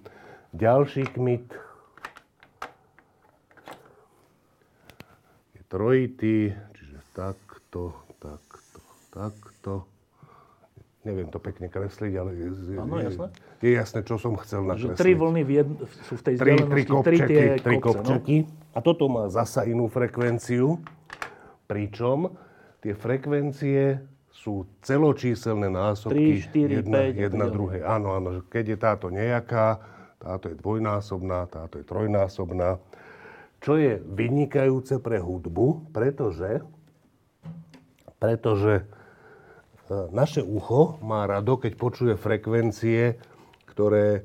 [0.54, 1.50] Ďalší kmit
[5.58, 6.54] je trojitý,
[7.14, 9.72] takto, takto, takto
[11.04, 12.46] neviem to pekne kresliť, ale je,
[12.76, 13.26] ano, je, jasné.
[13.64, 14.96] je jasné, čo som chcel nakresliť.
[14.96, 17.98] Že tri vlny v jedn, sú v tej tri, tri kopčeky, tri, tie tri kopce,
[18.04, 18.36] kopčeky.
[18.44, 18.76] No?
[18.76, 20.76] A toto má zasa inú frekvenciu,
[21.64, 22.36] pričom
[22.84, 27.80] tie frekvencie sú celočíselné násobky 3, 4, jedna, 5, jedna druhej.
[27.84, 29.80] Áno, áno, keď je táto nejaká,
[30.20, 32.80] táto je dvojnásobná, táto je trojnásobná.
[33.60, 36.64] Čo je vynikajúce pre hudbu, pretože,
[38.20, 38.86] pretože
[40.14, 43.18] naše ucho má rado, keď počuje frekvencie,
[43.66, 44.22] ktoré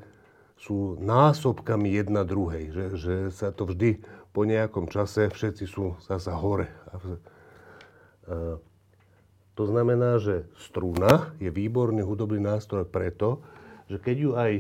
[0.62, 2.69] sú násobkami jedna druhej.
[2.69, 6.69] Že, že sa to vždy po nejakom čase všetci sú zasa hore.
[9.55, 13.41] To znamená, že struna je výborný hudobný nástroj preto,
[13.88, 14.51] že keď ju aj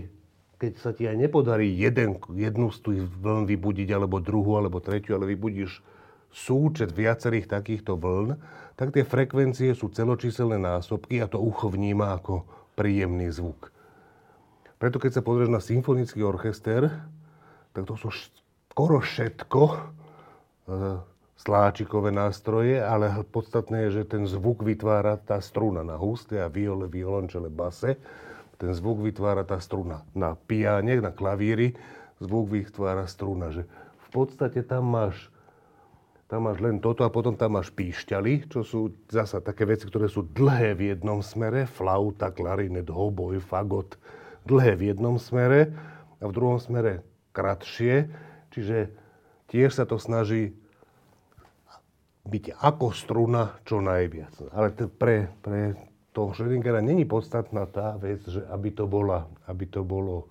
[0.55, 5.19] keď sa ti aj nepodarí jeden, jednu z tých vln vybudiť, alebo druhú, alebo tretiu,
[5.19, 5.83] ale vybudíš
[6.31, 8.39] súčet viacerých takýchto vln,
[8.75, 12.43] tak tie frekvencie sú celočíselné násobky a to ucho vníma ako
[12.75, 13.71] príjemný zvuk.
[14.75, 16.91] Preto keď sa pozrieš na symfonický orchester,
[17.71, 18.11] tak to sú
[18.71, 19.77] skoro všetko e,
[21.39, 26.87] sláčikové nástroje, ale podstatné je, že ten zvuk vytvára tá struna na husté a viole,
[26.91, 27.95] violončele, base.
[28.55, 30.07] ten zvuk vytvára tá struna.
[30.15, 31.75] Na piane, na klavíri,
[32.23, 33.51] zvuk vytvára struna.
[33.51, 33.67] Že
[33.99, 35.27] v podstate tam máš,
[36.25, 40.09] tam máš len toto a potom tam máš píšťaly, čo sú zasa také veci, ktoré
[40.09, 41.69] sú dlhé v jednom smere.
[41.69, 43.93] Flauta, klarinet, hoboj, fagot.
[44.45, 45.69] Dlhé v jednom smere
[46.17, 48.09] a v druhom smere kratšie.
[48.49, 48.89] Čiže
[49.53, 50.57] tiež sa to snaží
[52.25, 54.49] byť ako struna čo najviac.
[54.49, 55.77] Ale pre, pre
[56.09, 60.25] toho Schrödingera není podstatná tá vec, že aby to, bola, aby to bolo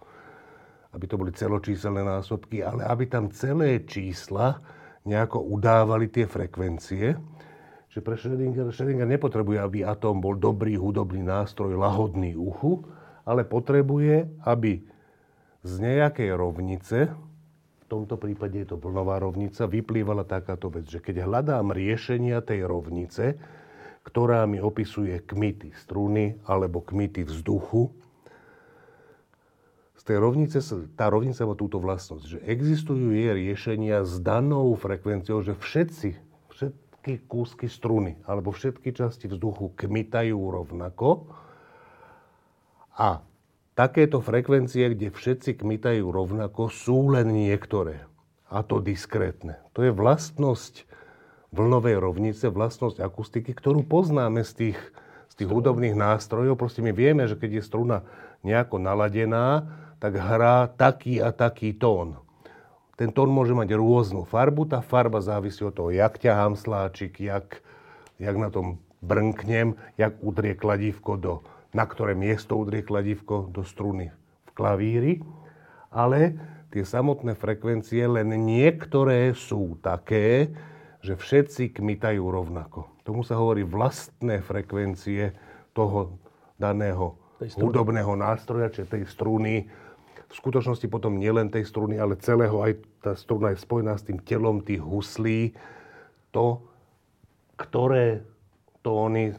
[0.94, 4.62] aby to boli celočíselné násobky, ale aby tam celé čísla
[5.04, 7.14] nejako udávali tie frekvencie.
[7.92, 12.82] Že pre Schrödinger, Schrödinger nepotrebuje, aby atóm bol dobrý hudobný nástroj, lahodný uchu,
[13.22, 14.82] ale potrebuje, aby
[15.64, 17.08] z nejakej rovnice,
[17.84, 22.64] v tomto prípade je to vlnová rovnica, vyplývala takáto vec, že keď hľadám riešenia tej
[22.64, 23.36] rovnice,
[24.04, 28.03] ktorá mi opisuje kmity struny alebo kmity vzduchu.
[30.04, 30.60] Tej rovnice,
[31.00, 36.08] tá rovnica má túto vlastnosť, že existujú jej riešenia s danou frekvenciou, že všetci,
[36.52, 41.32] všetky kúsky struny alebo všetky časti vzduchu kmitajú rovnako
[43.00, 43.24] a
[43.72, 48.04] takéto frekvencie, kde všetci kmitajú rovnako, sú len niektoré.
[48.52, 49.56] A to diskrétne.
[49.74, 50.86] To je vlastnosť
[51.50, 54.78] vlnovej rovnice, vlastnosť akustiky, ktorú poznáme z tých,
[55.30, 56.60] z tých hudobných nástrojov.
[56.60, 57.96] Proste my vieme, že keď je struna
[58.46, 62.20] nejako naladená, tak hrá taký a taký tón.
[63.00, 67.64] Ten tón môže mať rôznu farbu, tá farba závisí od toho, jak ťahám sláčik, jak,
[68.20, 71.34] jak na tom brnknem, jak udrie kladívko do,
[71.72, 74.12] na ktoré miesto udrie kladívko do struny
[74.44, 75.24] v klavíri.
[75.88, 76.36] Ale
[76.68, 80.52] tie samotné frekvencie, len niektoré sú také,
[81.00, 82.92] že všetci kmitajú rovnako.
[83.08, 85.32] Tomu sa hovorí vlastné frekvencie
[85.72, 86.20] toho
[86.60, 89.64] daného hudobného nástroja, čiže tej struny.
[90.34, 94.18] V skutočnosti potom nielen tej struny, ale celého, aj tá struna je spojená s tým
[94.18, 95.54] telom tých huslí.
[96.34, 96.58] To,
[97.54, 98.26] ktoré
[98.82, 99.38] tóny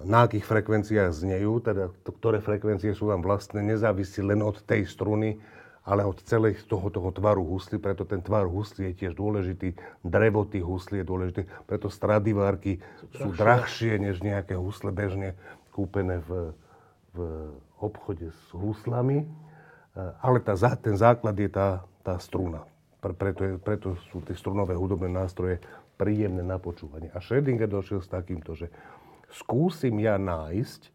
[0.00, 5.36] na akých frekvenciách znejú, teda ktoré frekvencie sú vám vlastné, nezávisí len od tej struny,
[5.84, 10.48] ale od celej toho, toho tvaru husly, preto ten tvar husly je tiež dôležitý, drevo
[10.48, 12.80] tých huslí je dôležité, preto stradivárky
[13.12, 15.36] sú, sú drahšie než nejaké husle bežne
[15.72, 16.56] kúpené v,
[17.14, 17.18] v
[17.80, 19.26] obchode s huslami,
[20.22, 22.62] ale tá, ten základ je tá, tá struna.
[23.00, 25.58] Preto, je, preto sú tie strunové hudobné nástroje
[25.96, 27.08] príjemné na počúvanie.
[27.12, 28.68] A Schrödinger došiel s takýmto, že
[29.32, 30.92] skúsim ja nájsť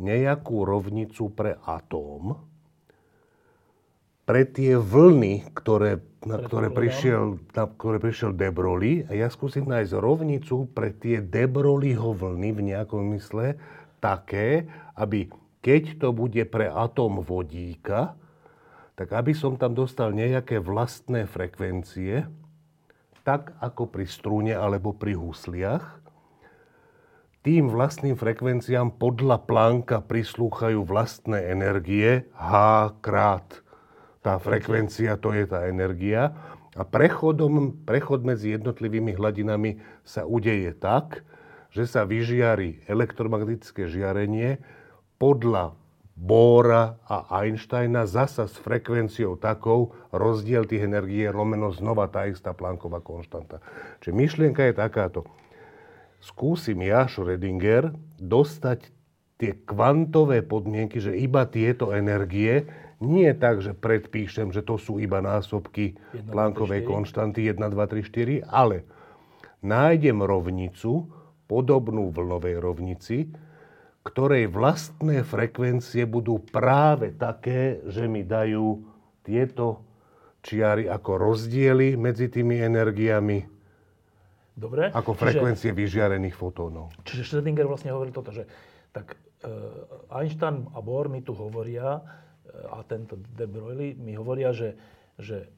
[0.00, 2.40] nejakú rovnicu pre atóm,
[4.22, 9.66] pre tie vlny, ktoré, na ktoré prišiel, na ktoré prišiel De Broglie a ja skúsim
[9.66, 13.58] nájsť rovnicu pre tie De Broglieho vlny v nejakom mysle
[13.98, 15.30] také, aby
[15.62, 18.18] keď to bude pre atóm vodíka,
[18.98, 22.26] tak aby som tam dostal nejaké vlastné frekvencie,
[23.22, 26.02] tak ako pri strúne alebo pri husliach,
[27.42, 32.54] tým vlastným frekvenciám podľa plánka prislúchajú vlastné energie H
[33.02, 33.62] krát
[34.22, 36.30] tá frekvencia, to je tá energia.
[36.78, 41.26] A prechodom, prechod medzi jednotlivými hladinami sa udeje tak,
[41.74, 44.62] že sa vyžiari elektromagnetické žiarenie
[45.22, 45.78] podľa
[46.18, 52.50] Bohra a Einsteina zasa s frekvenciou takou, rozdiel tých energií je lomeno znova tá istá
[52.50, 53.62] Plancková konštanta.
[54.02, 55.20] Čiže myšlienka je takáto.
[56.18, 58.90] Skúsim ja, Schrödinger, dostať
[59.38, 62.66] tie kvantové podmienky, že iba tieto energie
[63.02, 65.98] nie tak, že predpíšem, že to sú iba násobky
[66.30, 68.86] Planckovej konštanty 1, 2, 3, 4, ale
[69.58, 71.10] nájdem rovnicu,
[71.50, 73.26] podobnú vlnovej rovnici,
[74.02, 78.82] ktorej vlastné frekvencie budú práve také, že mi dajú
[79.22, 79.86] tieto
[80.42, 83.46] čiary ako rozdiely medzi tými energiami,
[84.58, 84.90] Dobre.
[84.90, 86.90] ako frekvencie čiže, vyžiarených fotónov.
[87.06, 88.44] Čiže Schrödinger vlastne hovorí toto, že
[88.90, 89.48] tak e,
[90.10, 92.02] Einstein a Bohr mi tu hovoria,
[92.52, 94.76] a tento De Broglie mi hovoria, že,
[95.16, 95.48] že e,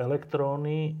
[0.00, 0.96] elektróny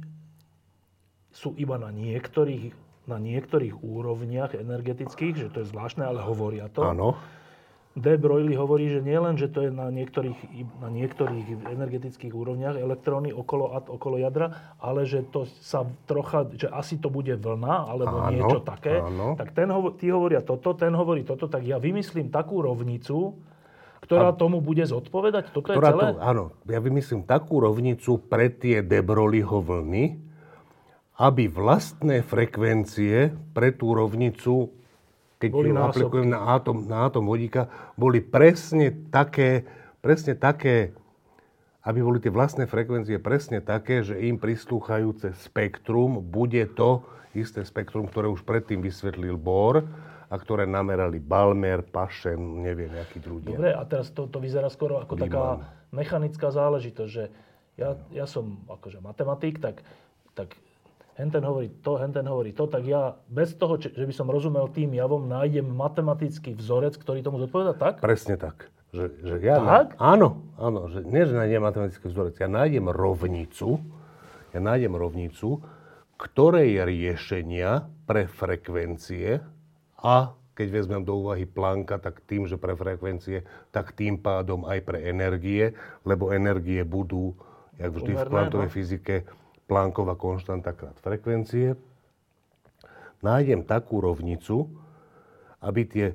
[1.34, 6.80] sú iba na niektorých, na niektorých úrovniach energetických, že to je zvláštne, ale hovoria to.
[6.84, 7.16] Áno.
[7.94, 10.34] De Broglie hovorí, že nie len, že to je na niektorých,
[10.82, 16.98] na niektorých energetických úrovniach elektróny okolo, okolo jadra, ale že to sa trocha, že asi
[16.98, 18.98] to bude vlna alebo áno, niečo také.
[18.98, 19.38] Áno.
[19.38, 23.38] Tak ten, tí hovoria toto, ten hovorí toto, tak ja vymyslím takú rovnicu,
[24.02, 25.54] ktorá a, tomu bude zodpovedať?
[25.54, 26.18] Toto je celé?
[26.18, 26.44] To, áno.
[26.66, 30.18] Ja vymyslím takú rovnicu pre tie Debroliho vlny,
[31.14, 34.74] aby vlastné frekvencie pre tú rovnicu,
[35.38, 39.62] keď Boli ju aplikujem na atom, na atom vodíka, boli presne také,
[40.02, 40.90] presne také,
[41.86, 47.04] aby boli tie vlastné frekvencie presne také, že im prislúchajúce spektrum bude to
[47.36, 49.84] isté spektrum, ktoré už predtým vysvetlil Bohr
[50.30, 53.54] a ktoré namerali Balmer, Paschen, neviem, akí ľudia.
[53.54, 55.62] Dobre, a teraz to, to vyzerá skoro ako taká
[55.94, 57.24] mechanická záležitosť, že
[57.74, 59.82] ja, ja som akože matematik, tak,
[60.34, 60.54] tak
[61.14, 64.94] henten hovorí to, henten hovorí to, tak ja bez toho, že by som rozumel tým
[64.94, 68.02] javom, nájdem matematický vzorec, ktorý tomu zodpoveda, tak?
[68.02, 68.70] Presne tak.
[68.94, 69.98] Že, že ja Tak?
[69.98, 70.86] Na, áno, áno.
[70.86, 72.38] Že nie, že nájdem matematický vzorec.
[72.38, 73.82] Ja nájdem rovnicu,
[74.54, 75.62] ja nájdem rovnicu,
[76.14, 79.42] ktorej riešenia pre frekvencie
[79.98, 83.42] a keď vezmem do úvahy Plancka, tak tým, že pre frekvencie,
[83.74, 85.74] tak tým pádom aj pre energie,
[86.06, 87.34] lebo energie budú,
[87.74, 88.74] jak vždy v Umerné, kvantovej no.
[88.78, 89.16] fyzike,
[89.64, 91.76] Plancková konštanta krát frekvencie.
[93.24, 94.68] Nájdem takú rovnicu,
[95.64, 96.06] aby tie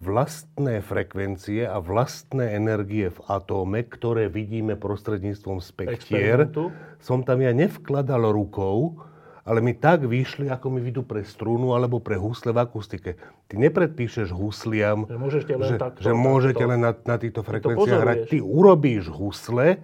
[0.00, 6.52] vlastné frekvencie a vlastné energie v atóme, ktoré vidíme prostredníctvom spektier,
[7.00, 9.00] som tam ja nevkladal rukou,
[9.46, 13.14] ale mi tak vyšli, ako mi vidú pre strunu alebo pre husle v akustike.
[13.46, 16.70] Ty nepredpíšeš husliam, Že môžete len že, takto, že môžete takto.
[16.74, 18.18] len na, na týchto frekvenciách hrať.
[18.26, 19.78] Ty urobíš husle,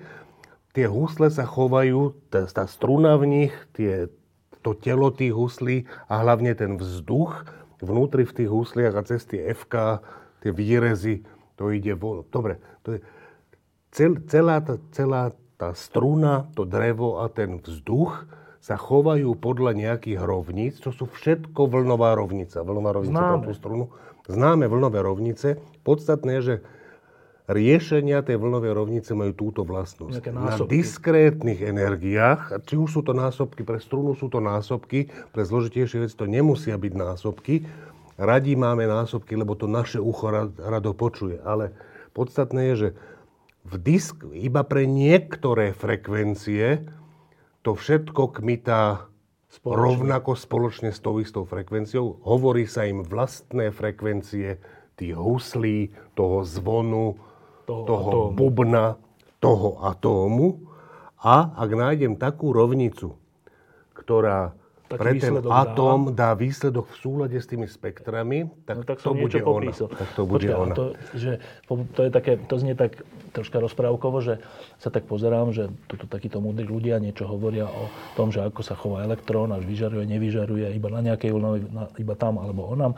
[0.73, 4.09] tie husle sa chovajú, tá, tá struna v nich, tie,
[4.65, 7.45] to telo tých huslí a hlavne ten vzduch
[7.83, 10.01] vnútri v tých husliach a cez tie FK,
[10.41, 11.27] tie výrezy,
[11.59, 12.23] to ide von.
[12.31, 13.01] Dobre, to je
[13.91, 18.27] cel, celá, tá, celá tá struna, to drevo a ten vzduch
[18.63, 22.63] sa chovajú podľa nejakých rovníc, čo sú všetko vlnová rovnica.
[22.63, 23.43] Vlnová rovnica Známe.
[23.43, 23.85] pre tú strunu.
[24.31, 25.59] Známe vlnové rovnice.
[25.83, 26.55] Podstatné je, že
[27.51, 30.23] riešenia tej vlnovej rovnice majú túto vlastnosť.
[30.31, 36.07] Na diskrétnych energiách, či už sú to násobky pre strunu, sú to násobky, pre zložitejšie
[36.07, 37.67] veci to nemusia byť násobky.
[38.15, 41.43] Radí máme násobky, lebo to naše ucho rad- rado počuje.
[41.43, 41.75] Ale
[42.15, 42.89] podstatné je, že
[43.63, 46.87] v disk, iba pre niektoré frekvencie
[47.63, 49.07] to všetko kmitá
[49.53, 49.79] Spoločne.
[49.79, 52.25] rovnako spoločne s tou istou frekvenciou.
[52.27, 54.59] Hovorí sa im vlastné frekvencie
[54.99, 57.17] tých huslí, toho zvonu,
[57.73, 58.37] Toho toho, atómu.
[58.37, 58.85] bubna,
[59.41, 60.47] toho atómu.
[61.23, 63.15] A ak nájdem takú rovnicu,
[63.97, 64.53] ktorá
[64.93, 65.57] Taký pre ten výsledok dá.
[65.65, 69.49] atóm dá výsledok v súlade s tými spektrami, tak, No tak to bude niečo ona.
[69.49, 69.89] popísal.
[69.89, 70.75] Tak to bude Počkaj, a ona.
[70.77, 70.85] To,
[71.17, 71.33] že,
[71.97, 73.01] to, je také, to znie tak
[73.33, 74.45] troška rozprávkovo, že
[74.77, 78.77] sa tak pozerám, že tuto takíto múdri ľudia niečo hovoria o tom, že ako sa
[78.77, 81.33] chová elektrón, až vyžaruje, nevyžaruje, iba na nejakej
[81.73, 82.93] na, iba tam alebo onam.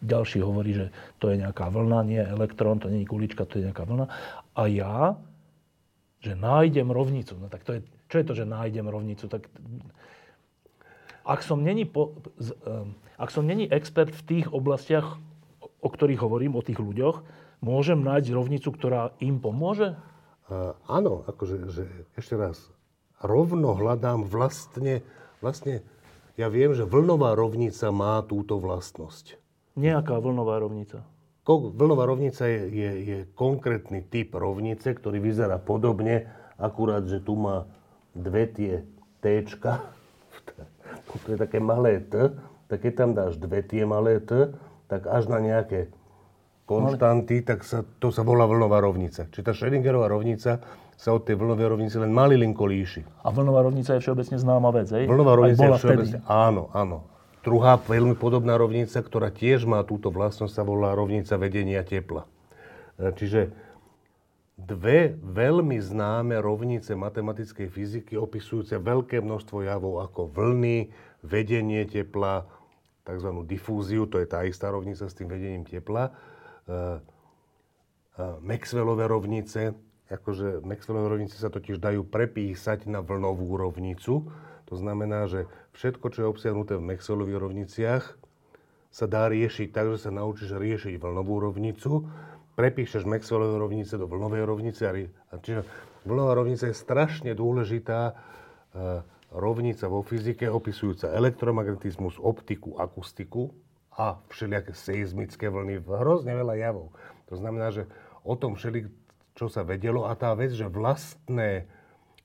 [0.00, 0.86] Ďalší hovorí, že
[1.18, 4.06] to je nejaká vlna, nie elektrón, to nie je kulička, to je nejaká vlna.
[4.54, 5.18] A ja,
[6.20, 7.34] že nájdem rovnicu.
[7.40, 7.80] No tak to je,
[8.12, 9.24] čo je to, že nájdem rovnicu?
[9.26, 9.48] Tak
[11.30, 12.18] ak som není, po,
[13.14, 15.22] ak som není expert v tých oblastiach,
[15.62, 17.22] o, o ktorých hovorím, o tých ľuďoch,
[17.62, 19.94] môžem nájsť rovnicu, ktorá im pomôže?
[20.50, 21.86] Uh, áno, akože, že
[22.18, 22.58] ešte raz,
[23.22, 25.06] rovno hľadám vlastne,
[25.38, 25.86] vlastne,
[26.34, 29.38] ja viem, že vlnová rovnica má túto vlastnosť.
[29.78, 31.06] Nejaká vlnová rovnica.
[31.46, 36.26] Ko- Vlnová rovnica je, je, je konkrétny typ rovnice, ktorý vyzerá podobne,
[36.58, 37.70] akurát, že tu má
[38.18, 38.72] dve tie
[39.20, 39.99] Tčka,
[41.24, 42.30] to je také malé T,
[42.70, 44.54] tak keď tam dáš dve tie malé T,
[44.86, 45.90] tak až na nejaké
[46.70, 49.26] konštanty, tak sa, to sa volá vlnová rovnica.
[49.26, 50.62] Čiže tá Schrödingerová rovnica
[50.94, 53.02] sa od tej vlnovej rovnice len malilinko líši.
[53.26, 55.10] A vlnová rovnica je všeobecne známa vec, hej?
[55.10, 56.18] Vlnová rovnica je všeobecne...
[56.22, 56.30] vtedy.
[56.30, 57.10] Áno, áno.
[57.40, 62.28] Druhá veľmi podobná rovnica, ktorá tiež má túto vlastnosť, sa volá rovnica vedenia tepla.
[63.00, 63.50] E, Čiže
[64.66, 70.92] dve veľmi známe rovnice matematickej fyziky opisujúce veľké množstvo javov ako vlny,
[71.24, 72.44] vedenie tepla,
[73.04, 73.30] tzv.
[73.48, 76.14] difúziu, to je tá istá rovnica s tým vedením tepla, e, e,
[78.44, 79.72] Maxwellové rovnice,
[80.12, 84.28] akože Maxwellové rovnice sa totiž dajú prepísať na vlnovú rovnicu.
[84.68, 88.04] To znamená, že všetko, čo je obsiahnuté v Maxwellových rovniciach,
[88.90, 92.10] sa dá riešiť tak, že sa naučíš riešiť vlnovú rovnicu,
[92.60, 94.84] prepíšeš Maxwellové rovnice do vlnovej rovnice.
[95.32, 95.64] Čiže
[96.04, 98.14] vlnová rovnica je strašne dôležitá e,
[99.32, 103.48] rovnica vo fyzike, opisujúca elektromagnetizmus, optiku, akustiku
[103.96, 106.92] a všelijaké seizmické vlny, hrozne veľa javov.
[107.32, 107.88] To znamená, že
[108.28, 108.92] o tom všeli,
[109.32, 111.64] čo sa vedelo a tá vec, že vlastné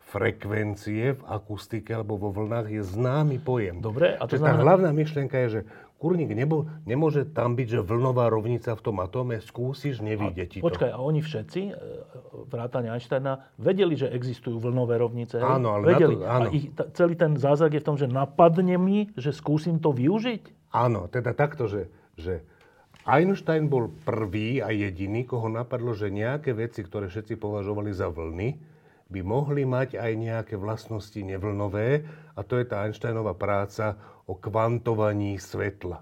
[0.05, 3.81] frekvencie v akustike alebo vo vlnách je známy pojem.
[3.81, 5.61] Dobre, a to Čiže tá znamená- hlavná myšlienka je, že
[6.05, 10.69] kurník nebo, nemôže tam byť, že vlnová rovnica v tom atóme, skúsiš, nevíde ti to.
[10.69, 11.73] Počkaj, a oni všetci, e,
[12.45, 15.41] vrátane Einsteina, vedeli, že existujú vlnové rovnice?
[15.41, 16.21] Áno, ale vedeli.
[16.21, 16.49] to- áno.
[16.49, 20.69] A ich, celý ten zázrak je v tom, že napadne mi, že skúsim to využiť?
[20.77, 22.45] Áno, teda takto, že, že
[23.09, 28.77] Einstein bol prvý a jediný, koho napadlo, že nejaké veci, ktoré všetci považovali za vlny,
[29.05, 35.37] by mohli mať aj nejaké vlastnosti nevlnové a to je tá Einsteinová práca o kvantovaní
[35.37, 36.01] svetla.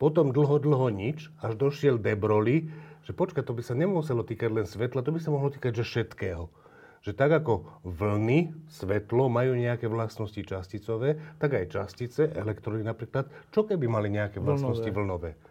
[0.00, 2.72] Potom dlho, dlho nič, až došiel De Broglie,
[3.04, 5.84] že počkaj, to by sa nemuselo týkať len svetla, to by sa mohlo týkať že
[5.84, 6.48] všetkého.
[7.00, 13.64] Že tak ako vlny, svetlo majú nejaké vlastnosti časticové, tak aj častice, elektrony napríklad, čo
[13.64, 15.32] keby mali nejaké vlastnosti vlnové.
[15.36, 15.48] vlnové.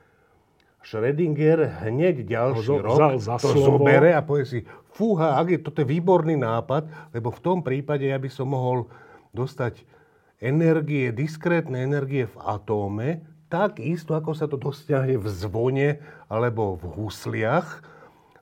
[0.80, 3.84] Schrödinger hneď ďalší rok za to slovo.
[3.84, 4.60] zobere a povie si,
[4.96, 8.88] fúha, ak je, toto je výborný nápad, lebo v tom prípade ja by som mohol
[9.36, 9.84] dostať
[10.40, 15.90] energie, diskrétne energie v atóme, tak isto, ako sa to dosiahne v zvone
[16.32, 17.84] alebo v husliach,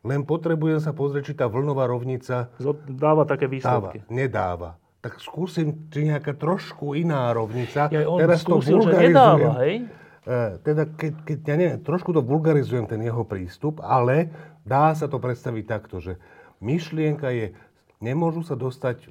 [0.05, 2.53] len potrebujem sa pozrieť, či tá vlnová rovnica...
[2.87, 4.03] Dáva také výsledky.
[4.05, 4.69] Dáva, nedáva.
[5.03, 7.91] Tak skúsim, či nejaká trošku iná rovnica.
[7.91, 9.87] Ja, on Teraz skúsil, to že nedáva, hej?
[10.27, 14.31] E, teda keď, keď ja neviem, trošku to vulgarizujem ten jeho prístup, ale
[14.67, 16.19] dá sa to predstaviť takto, že
[16.59, 17.55] myšlienka je,
[18.03, 19.07] nemôžu sa dostať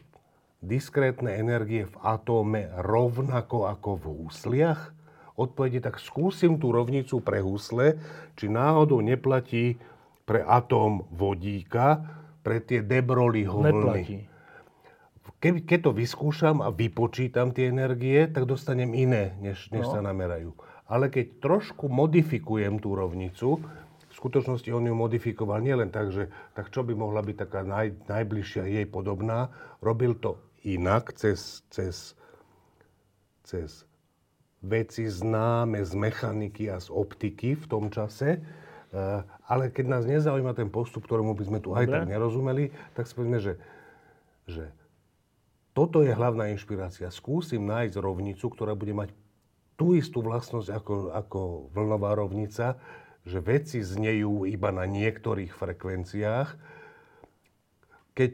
[0.62, 4.82] diskrétne energie v atóme rovnako ako v husliach?
[5.36, 8.00] Odpovede, tak skúsim tú rovnicu pre husle,
[8.40, 9.76] či náhodou neplatí
[10.24, 12.00] pre atóm vodíka,
[12.40, 14.32] pre tie debroliho vlny.
[15.36, 19.92] Keď, keď to vyskúšam a vypočítam tie energie, tak dostanem iné, než, než no.
[19.92, 23.58] sa namerajú ale keď trošku modifikujem tú rovnicu,
[24.26, 26.26] skutočnosti on ju modifikoval nielen tak, že
[26.58, 30.34] tak čo by mohla byť taká naj, najbližšia jej podobná, robil to
[30.66, 32.18] inak cez, cez,
[33.46, 33.86] cez
[34.66, 38.42] veci známe z mechaniky a z optiky v tom čase.
[38.90, 43.06] Uh, ale keď nás nezaujíma ten postup, ktorému by sme tu aj tak nerozumeli, tak
[43.06, 43.54] si že,
[44.50, 44.66] že
[45.70, 47.12] toto je hlavná inšpirácia.
[47.14, 49.14] Skúsim nájsť rovnicu, ktorá bude mať
[49.76, 51.40] tú istú vlastnosť ako, ako
[51.76, 52.80] vlnová rovnica,
[53.26, 56.48] že veci znejú iba na niektorých frekvenciách.
[58.14, 58.30] Keď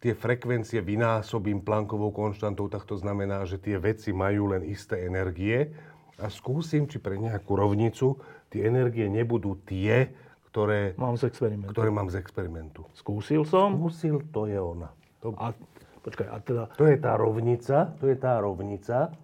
[0.00, 5.76] tie frekvencie vynásobím plankovou konštantou, tak to znamená, že tie veci majú len isté energie
[6.16, 8.16] a skúsim, či pre nejakú rovnicu
[8.48, 10.08] tie energie nebudú tie,
[10.50, 11.70] ktoré mám z experimentu.
[11.76, 12.82] Ktoré mám z experimentu.
[12.96, 13.76] Skúsil som?
[13.76, 14.90] Skúsil, to je ona.
[15.20, 15.52] To, a,
[16.02, 16.62] počkaj, a teda...
[16.80, 19.14] To je tá rovnica, to je tá rovnica,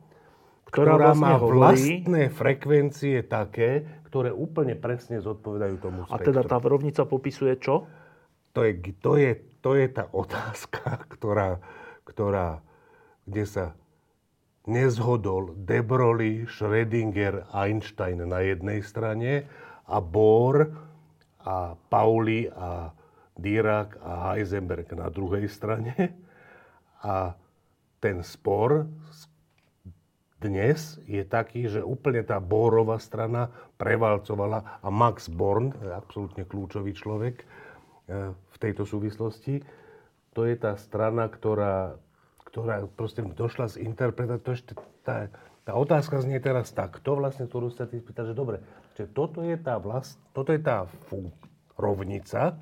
[0.67, 6.19] ktorá, ktorá vlastne má hovorí, vlastné frekvencie také, ktoré úplne presne zodpovedajú tomu spektru.
[6.19, 7.87] A teda tá rovnica popisuje čo?
[8.57, 9.31] To je, to je,
[9.63, 10.83] to je tá otázka,
[11.15, 11.63] ktorá,
[12.03, 12.65] ktorá,
[13.29, 13.65] kde sa
[14.67, 19.47] nezhodol De Broglie, Schrödinger, Einstein na jednej strane
[19.87, 20.67] a Bohr
[21.47, 22.91] a Pauli a
[23.39, 25.95] Dirac a Heisenberg na druhej strane.
[27.07, 27.39] A
[28.03, 28.91] ten spor
[30.37, 33.49] dnes je taký, že úplne tá Borová strana
[33.81, 37.45] prevalcovala a Max Born, absolútne kľúčový človek e,
[38.37, 39.65] v tejto súvislosti,
[40.37, 41.97] to je tá strana, ktorá,
[42.45, 44.77] ktorá proste došla z interpretácie.
[45.01, 45.33] Tá,
[45.65, 48.61] tá otázka znie teraz takto, vlastne, ktorú sa ty spýta, že dobre,
[49.01, 51.33] že toto je tá, vlast, toto je tá fú,
[51.81, 52.61] rovnica,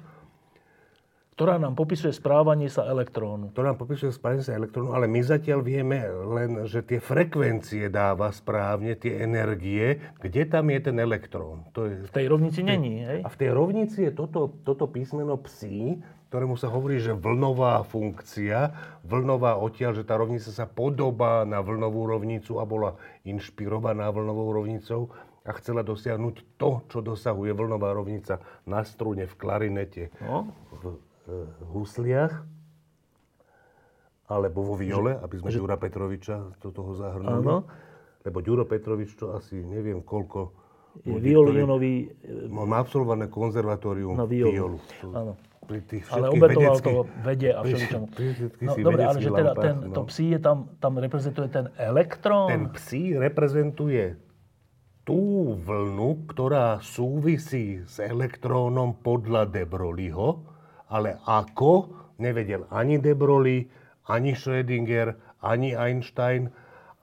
[1.35, 3.51] ktorá nám popisuje správanie sa elektrónu.
[3.51, 8.31] Ktorá nám popisuje správanie sa elektrónu, ale my zatiaľ vieme len, že tie frekvencie dáva
[8.31, 11.67] správne, tie energie, kde tam je ten elektrón.
[11.75, 13.27] To je, v tej rovnici není, hej?
[13.27, 15.99] A v tej rovnici je toto, toto písmeno psi,
[16.31, 18.71] ktorému sa hovorí, že vlnová funkcia,
[19.03, 22.95] vlnová odtiaľ, že tá rovnica sa podobá na vlnovú rovnicu a bola
[23.27, 25.11] inšpirovaná vlnovou rovnicou
[25.43, 28.39] a chcela dosiahnuť to, čo dosahuje vlnová rovnica
[28.71, 30.49] na strune v klarinete, no.
[30.79, 30.95] v
[31.73, 32.45] husliach,
[34.29, 35.61] alebo vo viole, aby sme že...
[35.61, 37.45] Ďura Petroviča do toho zahrnuli.
[37.45, 37.69] Áno.
[38.25, 40.53] Lebo Ďuro Petrovič, to asi neviem koľko...
[41.05, 42.09] Je violinový...
[42.49, 44.79] Má absolvované konzervatórium na violu.
[44.79, 44.79] violu.
[45.13, 45.33] Áno.
[45.65, 48.07] Pri tých ale obetoval to vede a všeličomu.
[48.61, 49.95] No, dobre, ale že teda ten, no.
[49.97, 52.53] to psi je tam, tam reprezentuje ten elektrón?
[52.53, 54.21] Ten psi reprezentuje
[55.09, 60.45] tú vlnu, ktorá súvisí s elektrónom podľa De Broglieho,
[60.91, 63.69] ale ako nevedel ani De Broglie,
[64.09, 66.53] ani Schrödinger, ani Einstein,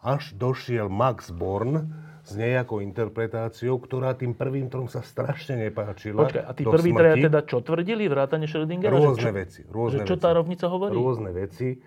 [0.01, 1.89] až došiel Max Born
[2.21, 6.25] s nejakou interpretáciou, ktorá tým prvým trom sa strašne nepáčila.
[6.25, 8.93] Počkaj, a tí prví traja teda čo tvrdili, vrátane Schrödingera?
[8.93, 9.61] Rôzne že čo, veci.
[9.65, 10.93] Rôzne že čo tá rovnica hovorí?
[10.93, 11.82] Rôzne veci.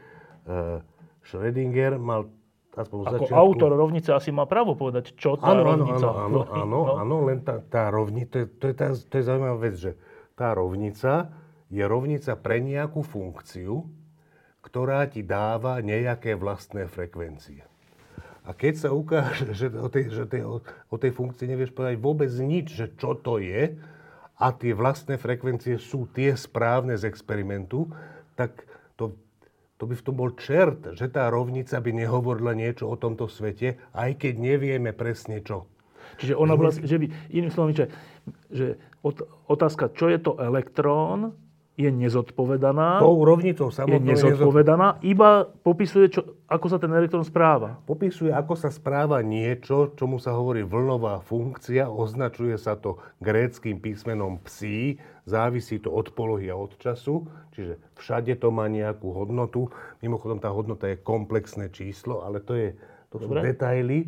[0.45, 0.82] Uh,
[1.22, 2.26] Schrödinger mal
[2.74, 3.38] aspoň Ako začiatku...
[3.38, 6.95] autor rovnice asi má právo povedať, čo tá áno, rovnica áno, áno, áno, no.
[6.99, 9.92] áno, len tá, tá rovnica, to je, to, je tá, to je zaujímavá vec, že
[10.34, 11.30] tá rovnica
[11.72, 13.84] je rovnica pre nejakú funkciu,
[14.64, 17.64] ktorá ti dáva nejaké vlastné frekvencie.
[18.44, 22.32] A keď sa ukáže, že o tej, že tej, o, tej funkcii nevieš povedať vôbec
[22.40, 23.76] nič, že čo to je,
[24.34, 27.86] a tie vlastné frekvencie sú tie správne z experimentu,
[28.34, 28.66] tak
[28.98, 29.14] to,
[29.78, 33.78] to by v tom bol čert, že tá rovnica by nehovorila niečo o tomto svete,
[33.94, 35.70] aj keď nevieme presne čo.
[36.18, 37.86] Čiže ona vlastne, že by, iným slovom, že,
[38.50, 38.74] že
[39.46, 41.34] otázka, čo je to elektrón,
[41.75, 43.03] je nezodpovedaná.
[43.03, 47.83] Tou rovnicou samotnou je nezodpovedaná, iba popisuje, čo, ako sa ten elektrón správa.
[47.83, 54.39] Popisuje, ako sa správa niečo, čomu sa hovorí vlnová funkcia, označuje sa to gréckým písmenom
[54.47, 57.27] psi, závisí to od polohy a od času,
[57.59, 59.66] čiže všade to má nejakú hodnotu.
[59.99, 62.79] Mimochodom, tá hodnota je komplexné číslo, ale to, je,
[63.11, 64.07] to sú detaily.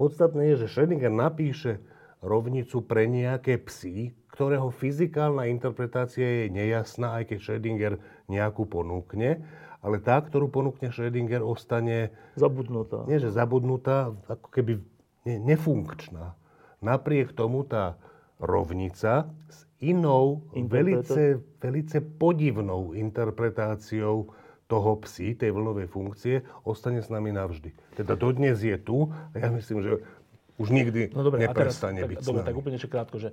[0.00, 1.76] Podstatné je, že Schrödinger napíše
[2.24, 7.94] rovnicu pre nejaké psy, ktorého fyzikálna interpretácia je nejasná, aj keď Schrödinger
[8.26, 9.38] nejakú ponúkne,
[9.78, 12.10] ale tá, ktorú ponúkne Schrödinger, ostane...
[12.34, 13.06] Zabudnutá.
[13.06, 14.82] Nie, že zabudnutá, ako keby
[15.22, 16.34] ne, nefunkčná.
[16.82, 17.94] Napriek tomu tá
[18.42, 24.26] rovnica s inou, velice, velice podivnou interpretáciou
[24.66, 27.94] toho psi, tej vlnovej funkcie, ostane s nami navždy.
[27.94, 30.02] Teda dodnes je tu a ja myslím, že
[30.60, 33.28] už nikdy no dobre, neprestane teraz, byť tak, dobre, tak úplne krátko, že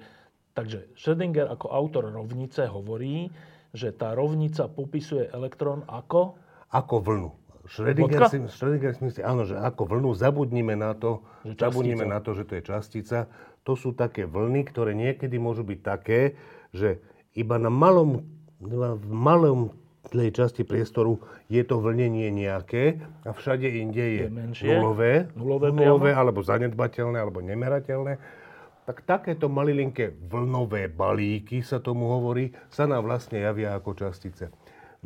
[0.60, 3.32] Takže Schrödinger ako autor rovnice hovorí,
[3.72, 6.36] že tá rovnica popisuje elektrón ako?
[6.76, 7.32] Ako vlnu.
[7.64, 12.36] Schrödinger si, Schrödinger si myslí, áno, že ako vlnu, zabudnime na to, zabudnime na to,
[12.36, 13.32] že to je častica.
[13.64, 16.36] To sú také vlny, ktoré niekedy môžu byť také,
[16.76, 16.99] že
[17.39, 18.20] iba na malom,
[18.60, 19.72] v malom
[20.12, 25.70] tlej časti priestoru je to vlnenie nejaké a všade inde je, je menšie, nulové, nulové,
[25.70, 28.18] nulové alebo zanedbateľné, alebo nemerateľné
[28.90, 34.50] tak takéto malilinké vlnové balíky, sa tomu hovorí, sa nám vlastne javia ako častice.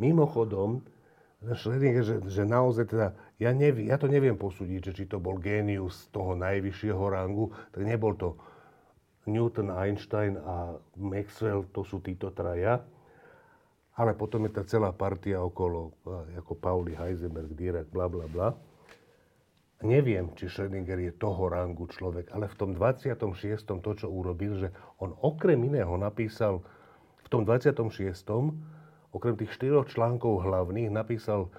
[0.00, 0.80] Mimochodom,
[1.44, 6.08] že, že naozaj teda, ja, neviem, ja to neviem posúdiť, že či to bol génius
[6.16, 8.40] toho najvyššieho rangu, tak nebol to
[9.28, 12.80] Newton, Einstein a Maxwell, to sú títo traja,
[14.00, 15.92] ale potom je tá celá partia okolo,
[16.40, 18.48] ako Pauli, Heisenberg, Dirac, bla bla bla.
[19.84, 23.68] Neviem, či Schrödinger je toho rangu človek, ale v tom 26.
[23.84, 26.64] to, čo urobil, že on okrem iného napísal,
[27.20, 27.92] v tom 26.
[29.12, 31.52] okrem tých štyroch článkov hlavných napísal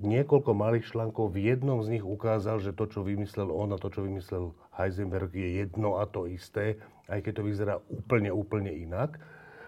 [0.00, 1.36] niekoľko malých článkov.
[1.36, 5.28] V jednom z nich ukázal, že to, čo vymyslel on a to, čo vymyslel Heisenberg,
[5.36, 6.80] je jedno a to isté,
[7.12, 9.20] aj keď to vyzerá úplne, úplne inak.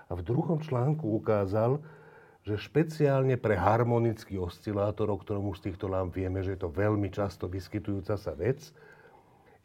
[0.08, 1.76] A v druhom článku ukázal,
[2.41, 6.72] že špeciálne pre harmonický oscilátor, o ktorom už z týchto lám vieme, že je to
[6.72, 8.72] veľmi často vyskytujúca sa vec,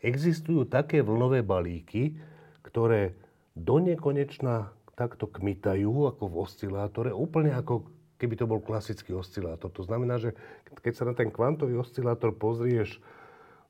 [0.03, 2.19] existujú také vlnové balíky,
[2.67, 3.15] ktoré
[3.55, 7.87] do nekonečna takto kmitajú ako v oscilátore, úplne ako
[8.19, 9.71] keby to bol klasický oscilátor.
[9.75, 10.35] To znamená, že
[10.83, 12.99] keď sa na ten kvantový oscilátor pozrieš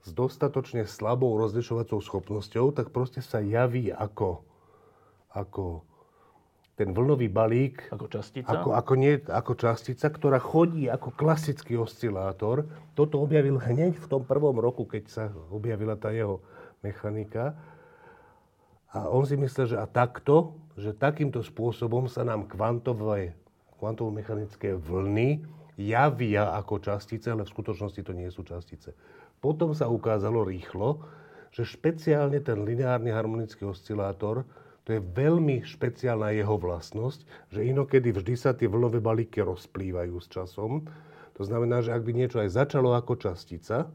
[0.06, 4.46] s dostatočne slabou rozlišovacou schopnosťou, tak proste sa javí ako,
[5.34, 5.82] ako
[6.76, 7.88] ten vlnový balík...
[7.88, 8.52] Ako častica?
[8.52, 12.68] Ako, ako, nie, ako častica, ktorá chodí ako klasický oscilátor.
[13.00, 16.44] Toto objavil hneď v tom prvom roku, keď sa objavila tá jeho
[16.84, 17.56] mechanika.
[18.92, 23.36] A on si myslel, že a takto, že takýmto spôsobom sa nám kvantové,
[23.80, 25.44] kvantovo-mechanické vlny
[25.80, 28.96] javia ako častice, ale v skutočnosti to nie sú častice.
[29.40, 31.04] Potom sa ukázalo rýchlo,
[31.56, 34.44] že špeciálne ten lineárny harmonický oscilátor
[34.86, 40.30] to je veľmi špeciálna jeho vlastnosť, že inokedy vždy sa tie vlnové balíky rozplývajú s
[40.30, 40.86] časom.
[41.36, 43.90] To znamená, že ak by niečo aj začalo ako častica,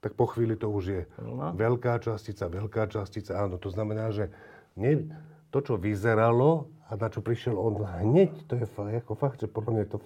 [0.00, 1.52] tak po chvíli to už je Vlna.
[1.58, 3.36] veľká častica, veľká častica.
[3.36, 4.32] Áno, to znamená, že
[4.80, 5.12] nie,
[5.52, 8.64] to, čo vyzeralo a na čo prišiel on hneď, to je
[9.04, 9.98] ako fakt, že podľa mňa to,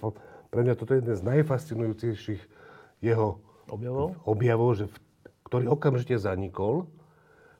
[0.50, 2.42] pre mňa toto je jeden z najfascinujúcejších
[3.07, 3.38] jeho
[3.70, 4.94] objavov, objavov že v,
[5.46, 6.90] ktorý okamžite zanikol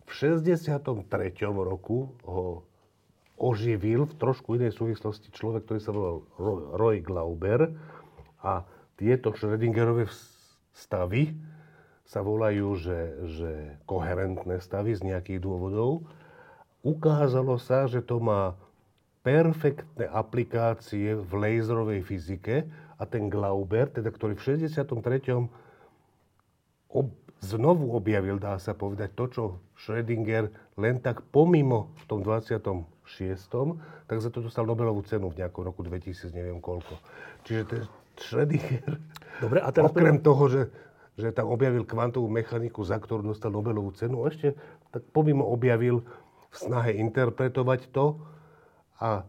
[0.07, 0.86] v 63.
[1.50, 2.66] roku ho
[3.38, 6.22] oživil v trošku inej súvislosti človek, ktorý sa volal
[6.78, 7.74] Roy Glauber
[8.42, 8.62] a
[8.94, 10.07] tieto Schrödingerové
[10.70, 11.34] stavy
[12.07, 13.00] sa volajú, že,
[13.40, 13.50] že
[13.88, 16.07] koherentné stavy z nejakých dôvodov.
[16.82, 18.59] Ukázalo sa, že to má
[19.22, 22.66] perfektné aplikácie v laserovej fyzike
[22.98, 25.46] a ten Glauber, teda ktorý v 63.
[26.92, 27.09] Ob,
[27.43, 29.43] znovu objavil, dá sa povedať, to, čo
[29.74, 32.86] Schrödinger len tak pomimo v tom 26.
[34.07, 36.95] tak za to dostal Nobelovú cenu v nejakom roku 2000, neviem koľko.
[37.43, 37.82] Čiže ten
[38.14, 38.95] Schrödinger,
[39.43, 40.62] Dobre, a teraz okrem toho, že,
[41.18, 44.55] že tam objavil kvantovú mechaniku, za ktorú dostal Nobelovú cenu, ešte
[44.95, 46.07] tak pomimo objavil
[46.47, 48.22] v snahe interpretovať to
[49.03, 49.26] a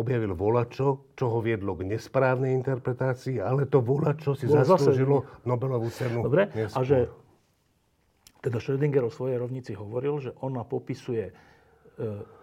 [0.00, 5.28] objavil volačo, čo ho viedlo k nesprávnej interpretácii, ale to volačo si Bolo zase- zaslúžilo
[5.44, 6.24] Nobelovú cenu.
[6.24, 6.48] Dobre?
[6.48, 6.86] A neskôr.
[6.88, 6.98] že
[8.40, 11.32] teda Schrödinger o svojej rovnici hovoril, že ona popisuje e,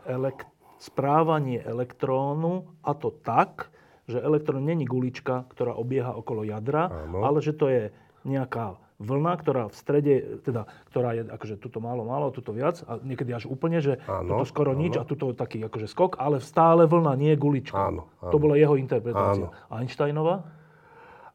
[0.06, 0.46] elek-
[0.78, 3.74] správanie elektrónu a to tak,
[4.08, 7.26] že elektrón není gulička, ktorá obieha okolo jadra, Áno.
[7.26, 7.90] ale že to je
[8.24, 12.98] nejaká vlna, ktorá v strede, teda, ktorá je akože tuto málo, málo, tuto viac a
[12.98, 14.82] niekedy až úplne, že Áno, tuto skoro áno.
[14.82, 17.78] nič a tuto taký akože skok, ale stále vlna, nie gulička.
[17.78, 18.32] Áno, áno.
[18.34, 19.50] To bola jeho interpretácia.
[19.54, 19.70] Áno.
[19.70, 20.57] Einsteinova?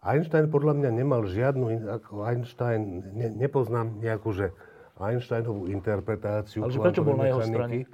[0.03, 4.51] Einstein podľa mňa nemal žiadnu, ako Einstein, ne, nepoznám nejakú, že
[4.99, 7.87] Einsteinovú interpretáciu Ale prečo bol na jeho mechaniky,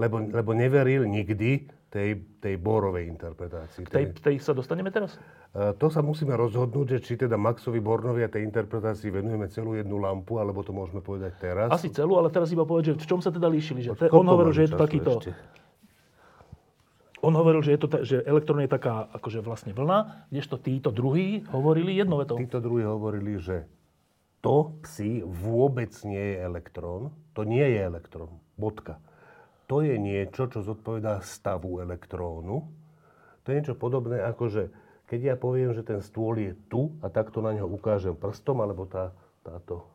[0.00, 3.84] lebo, lebo neveril nikdy tej, tej Borovej interpretácii.
[3.84, 5.20] Tej, tej sa dostaneme teraz?
[5.52, 9.74] E, To sa musíme rozhodnúť, že či teda Maxovi Bornovi a tej interpretácii venujeme celú
[9.76, 11.68] jednu lampu, alebo to môžeme povedať teraz.
[11.74, 13.84] Asi celú, ale teraz iba povedať, že v čom sa teda líšili.
[13.84, 15.12] Že te, on hovoril, že je to takýto...
[15.18, 15.34] ešte?
[17.20, 20.88] On hovoril, že, je to, ta- že elektrón je taká akože vlastne vlna, kdežto títo
[20.88, 22.40] druhí hovorili jednovetou.
[22.40, 23.68] Títo druhí hovorili, že
[24.40, 27.12] to psi vôbec nie je elektrón.
[27.36, 28.40] To nie je elektrón.
[28.56, 28.96] Bodka.
[29.68, 32.66] To je niečo, čo zodpovedá stavu elektrónu.
[33.44, 34.62] To je niečo podobné ako, že
[35.06, 38.88] keď ja poviem, že ten stôl je tu a takto na ňo ukážem prstom, alebo
[38.88, 39.12] tá,
[39.44, 39.86] táto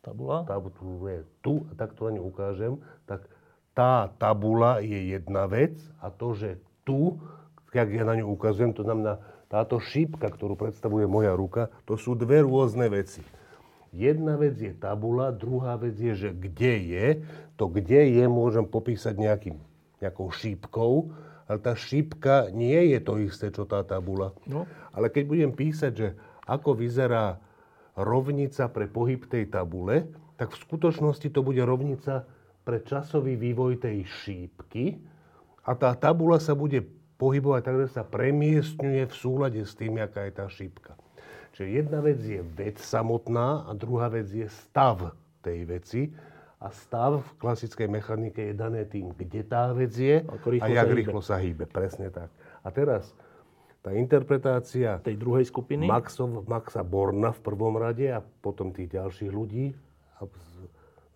[0.00, 0.48] Tabula.
[0.48, 2.72] tabula je tu a takto na ňu ukážem,
[3.04, 3.28] tak
[3.74, 7.18] tá tabula je jedna vec a to, že tu,
[7.70, 12.14] jak ja na ňu ukazujem, to znamená táto šípka, ktorú predstavuje moja ruka, to sú
[12.14, 13.22] dve rôzne veci.
[13.90, 17.06] Jedna vec je tabula, druhá vec je, že kde je.
[17.58, 19.58] To kde je môžem popísať nejakým,
[19.98, 21.10] nejakou šípkou,
[21.50, 24.30] ale tá šípka nie je to isté, čo tá tabula.
[24.46, 24.70] No.
[24.94, 26.08] Ale keď budem písať, že
[26.46, 27.42] ako vyzerá
[27.98, 30.06] rovnica pre pohyb tej tabule,
[30.38, 32.30] tak v skutočnosti to bude rovnica
[32.64, 35.00] pre časový vývoj tej šípky
[35.64, 36.84] a tá tabula sa bude
[37.20, 40.96] pohybovať tak, že sa premiestňuje v súlade s tým, aká je tá šípka.
[41.52, 45.12] Čiže jedna vec je vec samotná a druhá vec je stav
[45.44, 46.02] tej veci.
[46.60, 50.20] A stav v klasickej mechanike je dané tým, kde tá vec je
[50.60, 51.64] a jak rýchlo sa hýbe.
[51.64, 52.28] Presne tak.
[52.60, 53.16] A teraz
[53.80, 55.88] tá interpretácia Tej druhej skupiny.
[55.88, 59.72] Maxov, Maxa Borna v prvom rade a potom tých ďalších ľudí.
[60.20, 60.28] A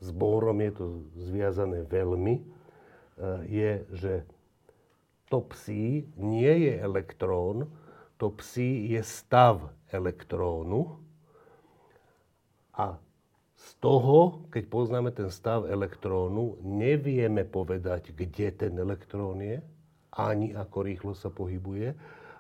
[0.01, 0.85] s, s Borom je to
[1.17, 2.35] zviazané veľmi.
[2.39, 2.43] e,
[3.47, 4.13] Je, že
[5.31, 7.67] to psi nie je elektrón,
[8.19, 11.01] to psi je stav elektrónu.
[12.75, 12.99] A
[13.55, 19.63] z toho, keď poznáme ten stav elektrónu, nevieme povedať, kde ten elektrón je,
[20.15, 21.95] ani ako rýchlo sa pohybuje,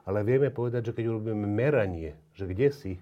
[0.04, 2.92] ale vieme povedať, že keď urobíme meranie, že kde si,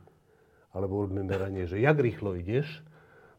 [0.73, 2.81] alebo urobíme meranie, že jak rýchlo ideš,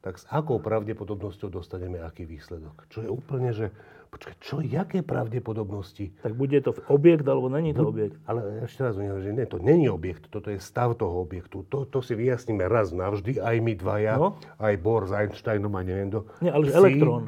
[0.04, 2.92] tak s akou pravdepodobnosťou dostaneme aký výsledok.
[2.92, 3.72] Čo je úplne, že
[4.12, 6.12] počkaj, čo, jaké pravdepodobnosti?
[6.20, 8.20] Tak bude to objekt, alebo není to objekt.
[8.28, 11.64] Ale ešte raz, že nie, to není objekt, toto je stav toho objektu.
[11.72, 14.36] To, to si vyjasníme raz navždy, aj my dvaja, No.
[14.60, 16.28] aj Bohr s Einsteinom a neviem kto.
[16.44, 17.24] Nie, ale že elektrón.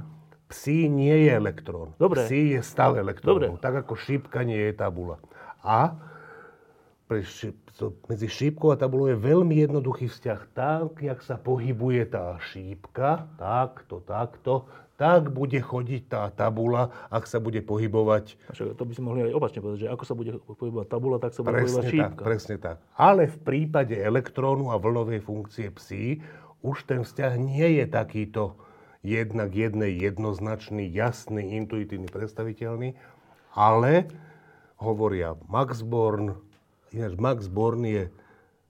[0.45, 1.97] Psi nie je elektrón.
[1.97, 2.27] Dobre.
[2.27, 3.57] Psi je stav elektrónov.
[3.57, 3.63] Dobre.
[3.65, 5.17] Tak ako šípka nie je tabula.
[5.65, 5.95] A
[7.05, 10.39] pre šíp, to, medzi šípkou a tabulou je veľmi jednoduchý vzťah.
[10.57, 17.43] Tak, jak sa pohybuje tá šípka, takto, takto, tak bude chodiť tá tabula, ak sa
[17.43, 20.87] bude pohybovať Však to by sme mohli aj opačne povedať, že ako sa bude pohybovať
[20.87, 22.23] tabula, tak sa bude pohybovať Presne tak, šípka.
[22.23, 22.77] presne tak.
[22.95, 26.23] Ale v prípade elektrónu a vlnovej funkcie psi
[26.63, 28.55] už ten vzťah nie je takýto
[29.05, 32.97] jednak jednej jednoznačný, jasný, intuitívny, predstaviteľný,
[33.53, 34.09] ale
[34.79, 36.39] hovoria Max Born,
[36.95, 38.03] ináč Max Born je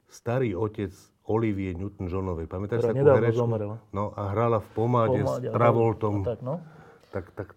[0.09, 0.91] starý otec
[1.26, 2.45] Olivie Newton-Johnovej.
[2.45, 3.45] Pamätáš takú herečku?
[3.45, 3.82] zomrela.
[3.93, 6.15] No a hrala v pomáde, Pomáde s Travoltom.
[6.21, 6.61] Tak, no.
[7.09, 7.47] Tak, tak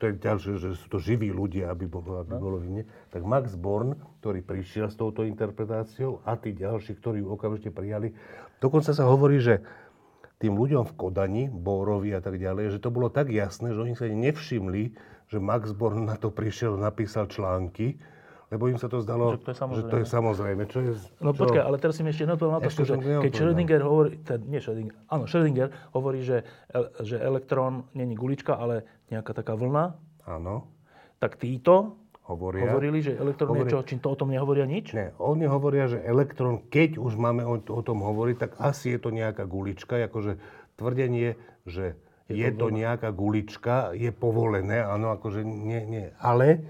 [0.00, 2.88] to je ďalšie, že sú to živí ľudia, aby bolo, aby bolo vidne.
[3.12, 3.92] Tak Max Born,
[4.24, 8.16] ktorý prišiel s touto interpretáciou a tí ďalší, ktorí ju okamžite prijali.
[8.64, 9.60] Dokonca sa hovorí, že
[10.40, 13.92] tým ľuďom v Kodani, Bórovi a tak ďalej, že to bolo tak jasné, že oni
[13.92, 14.96] sa nevšimli,
[15.28, 18.00] že Max Born na to prišiel, napísal články,
[18.50, 20.62] lebo im sa to zdalo, Že to je že to je samozrejme.
[20.66, 20.92] Čo je,
[21.22, 23.32] No čo, počkaj, ale teraz si mi ešte neodpovedal na to, Ešte že to keď
[23.32, 26.42] Schrödinger hovorí, teda, nie Schrödinger, áno, Schrödinger hovorí, že,
[26.98, 29.94] že elektrón není gulička, ale nejaká taká vlna,
[30.26, 30.66] Áno,
[31.16, 31.94] tak títo
[32.26, 32.70] hovoria.
[32.70, 34.94] hovorili, že elektrón je Hovorí- čo, čím to o tom nehovoria nič?
[34.94, 39.00] Ne, oni hovoria, že elektrón, keď už máme o, o tom hovoriť, tak asi je
[39.00, 40.38] to nejaká gulička, akože
[40.74, 41.94] tvrdenie, že
[42.30, 46.06] je, to, nejaká gulička, je povolené, áno, akože nie, nie.
[46.18, 46.62] Ale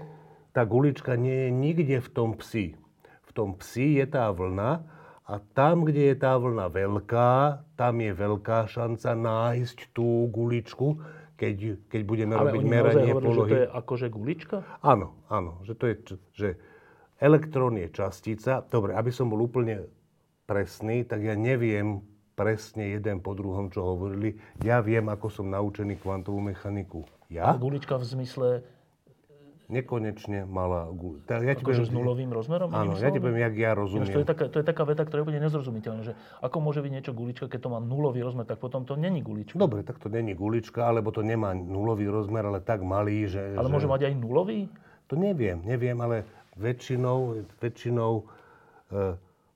[0.51, 2.75] tá gulička nie je nikde v tom psi.
[3.23, 4.83] V tom psi je tá vlna
[5.23, 7.31] a tam, kde je tá vlna veľká,
[7.73, 10.99] tam je veľká šanca nájsť tú guličku.
[11.35, 13.39] keď, keď budeme Ale robiť meranie hovorili, polohy.
[13.41, 14.57] že to je akože gulička?
[14.79, 15.95] Áno, áno, že to je,
[16.31, 16.49] že
[17.17, 18.61] elektrón je častica.
[18.61, 19.89] Dobre, aby som bol úplne
[20.43, 24.33] presný, tak ja neviem presne jeden po druhom, čo hovorili.
[24.59, 27.05] Ja viem, ako som naučený kvantovú mechaniku.
[27.31, 27.47] A Ja?
[27.55, 28.47] gulička v zmysle
[29.71, 31.23] Nekonečne malá guľa.
[31.31, 32.75] Tak Ja akože s nulovým rozmerom?
[32.75, 34.11] Áno, ja ti poviem, jak ja Ináč rozumiem.
[34.11, 36.13] to, je taká, to je taká veta, ktorá je úplne nezrozumiteľná, že
[36.43, 39.55] ako môže byť niečo gulička, keď to má nulový rozmer, tak potom to není gulička.
[39.55, 43.55] Dobre, tak to není gulička, alebo to nemá nulový rozmer, ale tak malý, že...
[43.55, 43.73] Ale že...
[43.73, 44.67] môže mať aj nulový?
[45.07, 46.27] To neviem, neviem, ale
[46.59, 48.23] väčšinou, väčšinou e,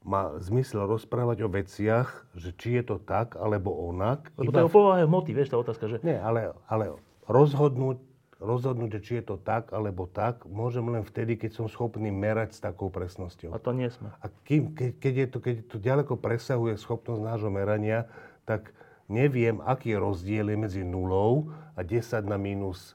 [0.07, 2.07] má zmysel rozprávať o veciach,
[2.37, 4.31] že či je to tak, alebo onak.
[4.39, 6.95] Lebo to je o povahe hmoty, vieš, tá otázka, že Nie, ale, ale
[7.27, 7.99] rozhodnúť,
[8.45, 12.59] rozhodnúť, či je to tak, alebo tak, môžem len vtedy, keď som schopný merať s
[12.61, 13.51] takou presnosťou.
[13.51, 14.13] a to nie sme.
[14.21, 18.05] A kým, ke, keď, je to, keď to ďaleko presahuje schopnosť nášho merania,
[18.45, 18.71] tak
[19.09, 22.93] neviem, aký rozdiel je medzi nulou a 10 na minus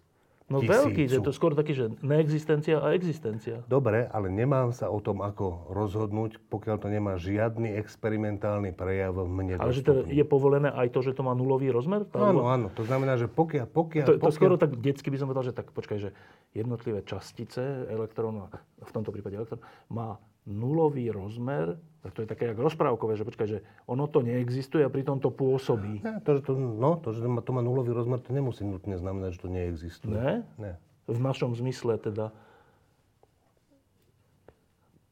[0.50, 0.74] No tisícu.
[0.74, 3.62] veľký, že to skôr taký, že neexistencia a existencia.
[3.70, 9.30] Dobre, ale nemám sa o tom, ako rozhodnúť, pokiaľ to nemá žiadny experimentálny prejav v
[9.30, 12.02] mne Ale že to je povolené aj to, že to má nulový rozmer?
[12.10, 12.66] Tá- Áno, áno.
[12.74, 13.70] To znamená, že pokiaľ...
[13.70, 16.10] pokiaľ, To, to pokiaľ skoro tak detsky by som povedal, že tak počkaj, že
[16.50, 18.50] jednotlivé častice elektrónu,
[18.82, 20.18] v tomto prípade elektrón, má
[20.50, 24.88] nulový rozmer, tak to je také jak rozprávkové, že počkaj, že ono to neexistuje a
[24.88, 26.00] pritom to pôsobí.
[26.00, 28.64] Ne, to, že to, no, to, že to má, to má nulový rozmer, to nemusí
[28.64, 30.16] nutne znamenať, že to neexistuje.
[30.16, 30.34] Ne?
[30.56, 30.72] Ne.
[31.04, 32.32] V našom zmysle teda.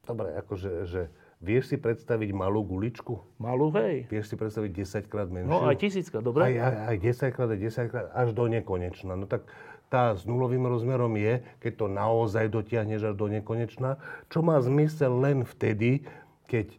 [0.08, 1.12] Dobre, akože, že
[1.44, 3.20] vieš si predstaviť malú guličku?
[3.36, 4.08] Malú, hej.
[4.08, 4.70] Vieš si predstaviť
[5.04, 5.52] 10 krát menšiu?
[5.52, 6.42] No aj tisícka, Aj, dobre?
[6.48, 6.56] aj,
[6.88, 9.12] aj 10 krát, aj 10 krát, až do nekonečna.
[9.12, 9.44] No tak
[9.92, 14.00] tá s nulovým rozmerom je, keď to naozaj dotiahneš až do nekonečna,
[14.32, 16.04] čo má zmysel len vtedy,
[16.48, 16.72] keď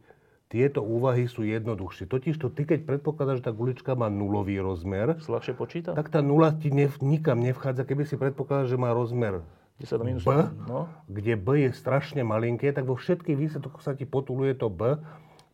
[0.49, 2.09] tieto úvahy sú jednoduchšie.
[2.09, 5.93] Totiž to ty, keď predpokladáš, že tá gulička má nulový rozmer, Ľahšie počíta?
[5.93, 7.85] tak tá nula ti nev, nikam nevchádza.
[7.85, 9.45] Keby si predpokladal, že má rozmer
[9.77, 10.65] 10 na minus B, 1.
[10.65, 10.89] No.
[11.05, 14.97] kde B je strašne malinké, tak vo všetkých výsledkoch sa ti potuluje to B,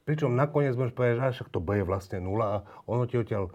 [0.08, 2.58] pričom nakoniec môžeš povedať, že však to B je vlastne nula a
[2.88, 3.52] ono ti odtiaľ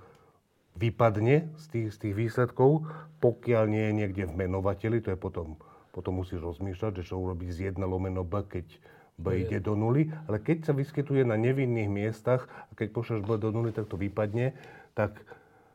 [0.76, 2.84] vypadne z tých, z tých výsledkov,
[3.24, 5.58] pokiaľ nie je niekde v menovateli, to je potom,
[5.90, 8.66] potom musíš rozmýšľať, že čo urobiť z 1 lomeno B, keď
[9.20, 13.36] B ide do nuly, ale keď sa vyskytuje na nevinných miestach a keď pošleš B
[13.36, 14.56] do nuly, tak to vypadne,
[14.96, 15.20] tak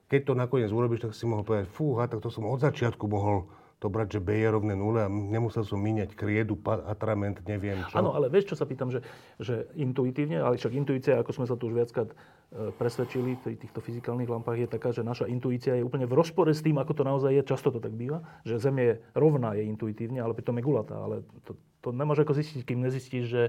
[0.10, 3.46] keď to nakoniec urobíš, tak si mohol povedať, fúha, tak to som od začiatku mohol
[3.84, 8.02] to brať, že B je rovné nule a nemusel som míňať kriedu, atrament, neviem čo.
[8.02, 9.04] Áno, ale vieš, čo sa pýtam, že,
[9.38, 12.10] že intuitívne, ale však intuícia, ako sme sa tu už viackrát
[12.54, 16.64] presvedčili v týchto fyzikálnych lampách, je taká, že naša intuícia je úplne v rozpore s
[16.64, 17.44] tým, ako to naozaj je.
[17.44, 20.96] Často to tak býva, že Zem je rovná je intuitívne, ale pritom je gulatá.
[20.96, 23.44] Ale to, to nemáš ako zistiť, kým nezistíš, že,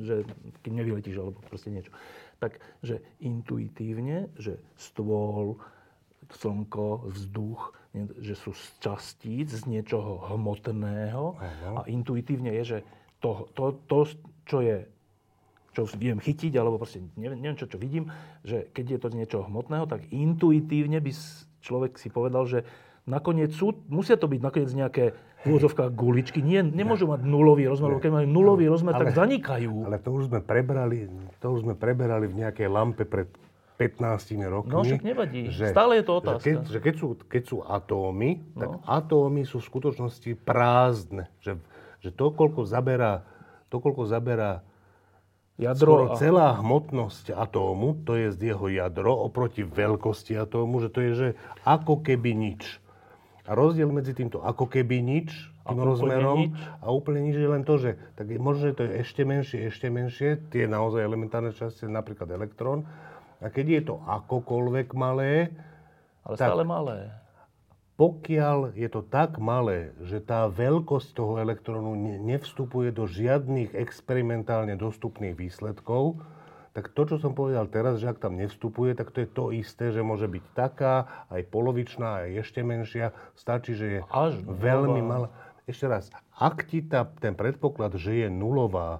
[0.00, 0.14] že
[0.64, 1.92] kým nevyletíš alebo proste niečo.
[2.40, 5.60] Takže intuitívne, že stôl,
[6.32, 7.76] slnko, vzduch,
[8.18, 11.72] že sú z častíc, z niečoho hmotného Áno.
[11.76, 12.78] a intuitívne je, že
[13.20, 14.08] to, to, to
[14.48, 14.82] čo je
[15.72, 18.12] čo viem chytiť, alebo proste neviem, neviem čo, čo vidím,
[18.44, 21.12] že keď je to z niečoho hmotného, tak intuitívne by
[21.64, 22.68] človek si povedal, že
[23.08, 25.04] nakoniec sú, musia to byť nakoniec nejaké
[25.42, 26.38] v úvodzovkách guličky.
[26.38, 29.90] Nie, nemôžu mať nulový rozmer, lebo keď majú nulový rozmer, tak zanikajú.
[29.90, 31.10] Ale to už sme prebrali,
[31.42, 33.26] to už sme preberali v nejakej lampe pred
[33.74, 34.70] 15 rokmi.
[34.70, 35.50] No, však nevadí.
[35.50, 36.38] Stále je to otázka.
[36.38, 38.78] Že keď, že keď, sú, keď sú atómy, tak No.
[38.86, 41.26] atómy sú v skutočnosti prázdne.
[41.42, 41.58] Že,
[41.98, 43.26] že to, koľko zaberá,
[43.66, 44.62] to, koľko zaberá
[45.62, 46.18] Jadro skoro a...
[46.18, 51.28] celá hmotnosť atómu, to je z jeho jadro, oproti veľkosti atómu, že to je, že
[51.62, 52.82] ako keby nič.
[53.46, 55.30] A rozdiel medzi týmto ako keby nič,
[55.62, 56.58] A tým úplne rozmerom nič?
[56.78, 59.58] a úplne nič je len to, že tak je, možno, že to je ešte menšie,
[59.66, 62.82] ešte menšie, tie naozaj elementárne časti, napríklad elektrón.
[63.38, 65.50] A keď je to akokoľvek malé,
[66.22, 67.10] Ale tak- stále malé.
[68.02, 74.74] Pokiaľ je to tak malé, že tá veľkosť toho elektrónu ne- nevstupuje do žiadnych experimentálne
[74.74, 76.18] dostupných výsledkov,
[76.74, 79.94] tak to, čo som povedal teraz, že ak tam nevstupuje, tak to je to isté,
[79.94, 83.14] že môže byť taká, aj polovičná, aj ešte menšia.
[83.38, 85.30] Stačí, že je Až veľmi malá.
[85.70, 88.98] Ešte raz, ak ti tá, ten predpoklad, že je nulová,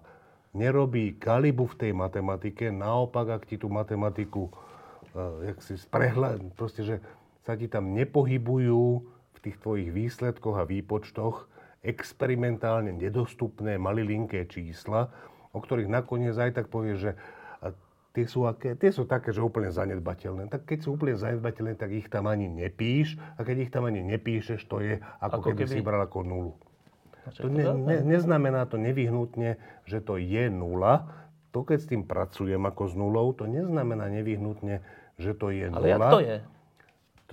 [0.55, 6.86] nerobí galibu v tej matematike, naopak, ak ti tú matematiku uh, jak si sprehľa, proste,
[6.86, 6.96] že
[7.43, 8.84] sa ti tam nepohybujú
[9.34, 11.51] v tých tvojich výsledkoch a výpočtoch
[11.82, 15.11] experimentálne nedostupné malilinké čísla,
[15.51, 17.12] o ktorých nakoniec aj tak povieš, že
[18.12, 20.53] tie sú, aké, tie sú také, že úplne zanedbateľné.
[20.53, 24.05] Tak keď sú úplne zanedbateľné, tak ich tam ani nepíš a keď ich tam ani
[24.05, 26.53] nepíšeš, to je ako, Ako keby, keby- si bral ako nulu.
[27.22, 31.07] Znači, To ne, ne, neznamená to nevyhnutne, že to je nula.
[31.55, 34.82] To, keď s tým pracujem ako s nulou, to neznamená nevyhnutne,
[35.16, 36.11] že to je Ale jak nula.
[36.11, 36.36] to je?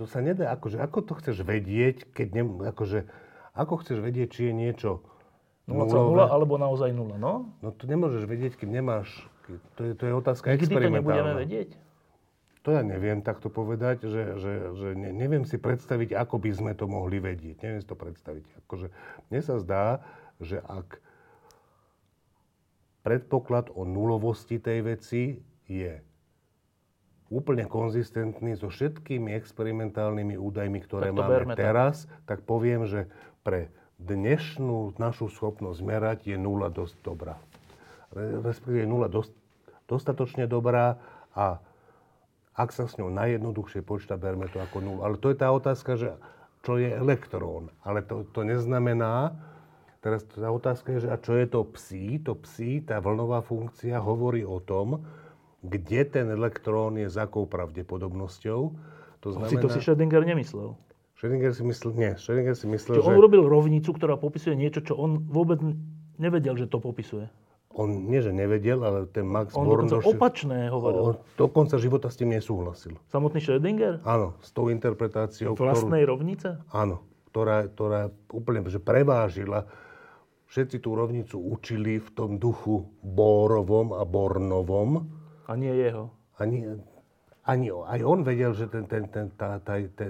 [0.00, 3.04] To sa nedá, akože, ako to chceš vedieť, keď ne, akože,
[3.52, 5.04] ako chceš vedieť, či je niečo
[5.68, 6.24] 0,0 nulové?
[6.24, 7.52] alebo naozaj 0, no?
[7.60, 9.12] No to nemôžeš vedieť, keď nemáš,
[9.76, 11.36] to je, to je otázka Nikdy to nebudeme experimentálna.
[11.36, 11.70] vedieť.
[12.64, 16.72] To ja neviem takto povedať, že, že, že ne, neviem si predstaviť, ako by sme
[16.72, 17.60] to mohli vedieť.
[17.60, 18.44] Neviem si to predstaviť.
[18.64, 18.88] Akože,
[19.28, 20.00] mne sa zdá,
[20.40, 20.96] že ak
[23.04, 25.22] predpoklad o nulovosti tej veci
[25.68, 26.00] je
[27.30, 31.62] úplne konzistentný so všetkými experimentálnymi údajmi, ktoré Tak máme berme tak.
[31.62, 33.06] teraz, tak poviem, že
[33.46, 33.70] pre
[34.02, 37.38] dnešnú našu schopnosť merať je nula dosť dobrá.
[38.10, 39.30] Re- Respektíve je nula dosť,
[39.86, 40.98] dostatočne dobrá
[41.30, 41.62] a
[42.58, 45.00] ak sa s ňou najjednoduchšie počíta, berme to ako nulu.
[45.06, 46.18] Ale to je tá otázka, že
[46.60, 47.72] čo je elektrón.
[47.86, 49.32] Ale to, to neznamená,
[50.04, 52.20] teraz tá otázka je, že a čo je to psi?
[52.26, 55.00] To psi, tá vlnová funkcia hovorí o tom,
[55.62, 58.60] kde ten elektrón je s akou pravdepodobnosťou.
[59.20, 60.72] To Si znamená, to si Schrödinger nemyslel.
[61.14, 64.80] Schrödinger si myslel, nie, Schrödinger si myslel, Čiže že on urobil rovnicu, ktorá popisuje niečo,
[64.80, 65.60] čo on vôbec
[66.16, 67.28] nevedel, že to popisuje.
[67.70, 71.02] on nie, že nevedel, ale ten Max On Born dokonca došiel- opačné hovoril.
[71.02, 72.96] on do konca života s tým nesúhlasil.
[73.06, 74.00] Samotný Schrödinger?
[74.02, 76.56] Áno, s tou interpretáciou, Vlastnej rovnice?
[76.72, 76.98] Áno,
[77.28, 78.00] ktorá, ktorá
[78.32, 79.68] úplne že prevážila.
[80.48, 85.19] Všetci tú rovnicu učili v tom duchu Bórovom a Bornovom.
[85.50, 86.14] A nie jeho.
[86.38, 86.62] Ani,
[87.42, 90.06] ani, aj on vedel, že ten, ten, ten, tá, tá, tá,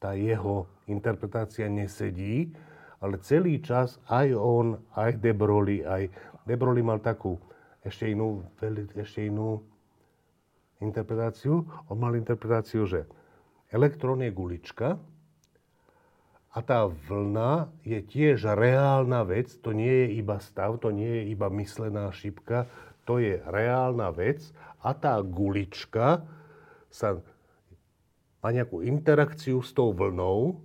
[0.00, 2.56] tá jeho interpretácia nesedí,
[2.98, 6.08] ale celý čas aj on, aj De Broglie, aj
[6.48, 7.36] De Broglie mal takú
[7.84, 8.42] ešte inú,
[8.96, 9.60] ešte inú
[10.80, 11.68] interpretáciu.
[11.92, 13.04] On mal interpretáciu, že
[13.68, 14.96] elektrón je gulička
[16.48, 21.22] a tá vlna je tiež reálna vec, to nie je iba stav, to nie je
[21.36, 22.66] iba myslená šipka,
[23.04, 24.42] to je reálna vec
[24.88, 26.24] a tá gulička
[26.88, 27.20] sa
[28.40, 30.56] má nejakú interakciu s tou vlnou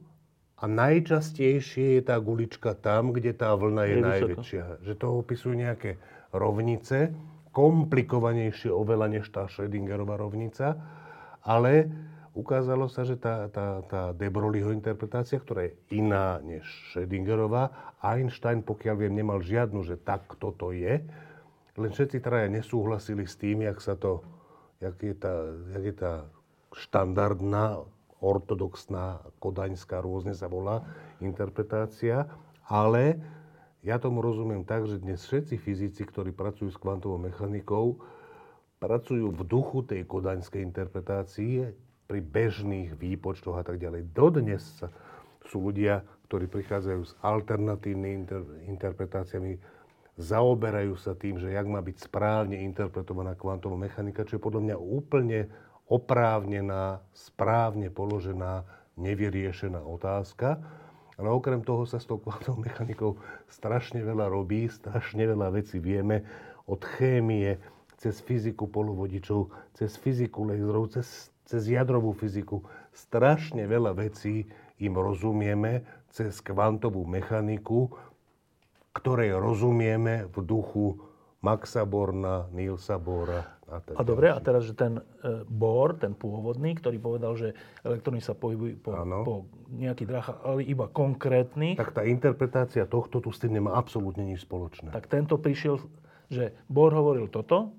[0.56, 4.08] a najčastejšie je tá gulička tam, kde tá vlna je, Je vysoko.
[4.08, 4.64] najväčšia.
[4.88, 6.00] Že to opisujú nejaké
[6.32, 7.12] rovnice,
[7.52, 10.80] komplikovanejšie oveľa než tá Schrödingerová rovnica,
[11.44, 11.92] ale
[12.32, 16.64] ukázalo sa, že tá, tá, tá De Broglieho interpretácia, ktorá je iná než
[16.96, 21.04] Schrödingerová, Einstein, pokiaľ viem, nemal žiadnu, že tak toto je,
[21.78, 24.22] len všetci traja nesúhlasili s tým, jak sa to,
[24.78, 25.34] jak je tá,
[25.74, 26.14] jak je tá
[26.74, 27.82] štandardná,
[28.24, 30.86] ortodoxná, kodaňská, rôzne sa volá,
[31.20, 32.30] interpretácia,
[32.66, 33.20] ale
[33.84, 38.00] ja tomu rozumiem tak, že dnes všetci fyzici, ktorí pracujú s kvantovou mechanikou,
[38.80, 41.76] pracujú v duchu tej kodaňskej interpretácie
[42.08, 44.16] pri bežných výpočtoch a tak ďalej.
[44.16, 44.64] Dodnes
[45.48, 49.60] sú ľudia, ktorí prichádzajú s alternatívnymi inter- interpretáciami,
[50.18, 54.78] zaoberajú sa tým, že jak má byť správne interpretovaná kvantová mechanika, čo je podľa mňa
[54.78, 55.50] úplne
[55.90, 58.66] oprávnená, správne položená,
[58.98, 60.62] nevyriešená otázka.
[61.18, 63.18] Ale okrem toho sa s tou kvantovou mechanikou
[63.50, 66.26] strašne veľa robí, strašne veľa vecí vieme
[66.66, 67.58] od chémie,
[68.04, 69.48] cez fyziku polovodičov,
[69.80, 72.60] cez fyziku laserov, cez, cez jadrovú fyziku.
[72.92, 74.44] Strašne veľa vecí
[74.84, 77.94] im rozumieme cez kvantovú mechaniku,
[78.94, 81.02] ktorej rozumieme v duchu
[81.44, 86.16] Maxa Borna, Nielsa Bora a tak A dobre, a teraz, že ten e, Bohr, ten
[86.16, 87.52] pôvodný, ktorý povedal, že
[87.84, 89.28] elektróny sa pohybujú po, Áno.
[89.28, 89.36] po
[89.74, 94.48] nejakých dráhach, ale iba konkrétnych, tak, tá interpretácia tohto tu s tým nemá absolútne nič
[94.48, 94.96] spoločné.
[94.96, 95.84] tak tento prišiel,
[96.32, 97.76] že Bohr hovoril toto,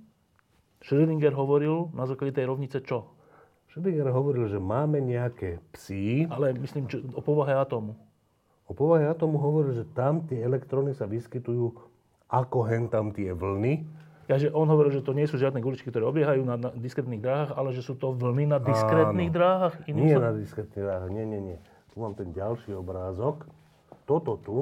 [0.84, 3.08] Schrödinger hovoril na základe tej rovnice čo?
[3.72, 6.28] Schrödinger hovoril, že máme nejaké psi.
[6.28, 7.96] Ale myslím, čo, o povahe atómu.
[8.64, 11.76] O povahe atomu hovoril, že tam tie elektróny sa vyskytujú
[12.28, 13.84] ako hen tam tie vlny.
[14.24, 17.20] Ja, že on hovoril, že to nie sú žiadne guličky, ktoré obiehajú na, na diskrétnych
[17.20, 19.36] dráhach, ale že sú to vlny na diskrétnych Áno.
[19.36, 19.74] dráhach.
[19.84, 21.58] Iným Nie slov- na diskrétnych dráhach, nie, nie, nie.
[21.92, 23.44] Tu mám ten ďalší obrázok.
[24.08, 24.56] Toto tu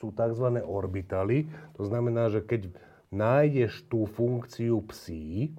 [0.00, 0.64] sú tzv.
[0.64, 1.52] orbitaly.
[1.76, 2.72] To znamená, že keď
[3.12, 5.52] nájdeš tú funkciu psí,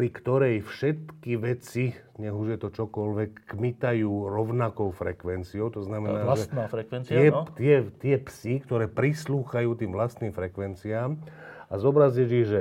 [0.00, 5.68] pri ktorej všetky veci, nech už je to čokoľvek, kmitajú rovnakou frekvenciou.
[5.76, 7.44] To znamená, Vlastná že frekvencia, tie, no.
[7.52, 11.20] tie, tie psy, ktoré prislúchajú tým vlastným frekvenciám
[11.68, 12.60] a zobrazíš ich, že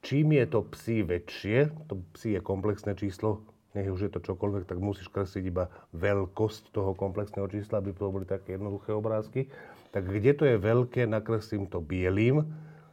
[0.00, 1.58] čím je to psi väčšie,
[1.92, 3.44] to psi je komplexné číslo,
[3.76, 8.08] nech už je to čokoľvek, tak musíš kresliť iba veľkosť toho komplexného čísla, aby to
[8.08, 9.52] boli také jednoduché obrázky.
[9.92, 12.48] Tak kde to je veľké, nakreslím to bielým,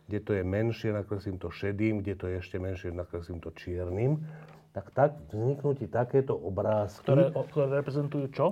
[0.06, 4.22] kde to je menšie, nakreslím to šedým, kde to je ešte menšie, nakreslím to čiernym.
[4.76, 8.48] Tak, tak vzniknú ti takéto obrázky Ktoré, ktoré reprezentujú čo?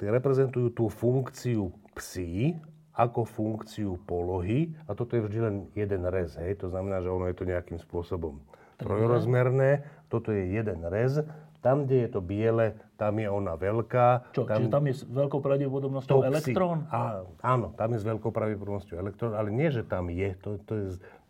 [0.00, 2.56] tie reprezentujú tú funkciu psi
[2.96, 6.56] ako funkciu polohy a toto je vždy len jeden rez, hej?
[6.56, 8.40] to znamená, že ono je to nejakým spôsobom
[8.80, 11.20] trojrozmerné, toto je jeden rez.
[11.60, 14.32] Tam, kde je to biele, tam je ona veľká.
[14.32, 16.88] Čo, tam, čiže tam je s veľkou pravdepodobnosťou elektrón?
[16.88, 20.32] Á, áno, tam je s veľkou pravdepodobnosťou elektrón, ale nie, že tam je.
[20.40, 20.86] To, to, je,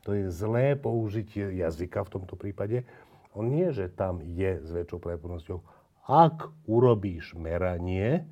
[0.06, 2.86] to je zlé použitie jazyka v tomto prípade.
[3.34, 5.58] On nie, že tam je s väčšou pravdepodobnosťou.
[6.06, 8.26] Ak urobíš meranie,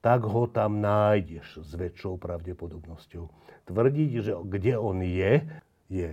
[0.00, 3.24] tak ho tam nájdeš s väčšou pravdepodobnosťou.
[3.68, 5.44] Tvrdiť, že kde on je,
[5.92, 6.08] je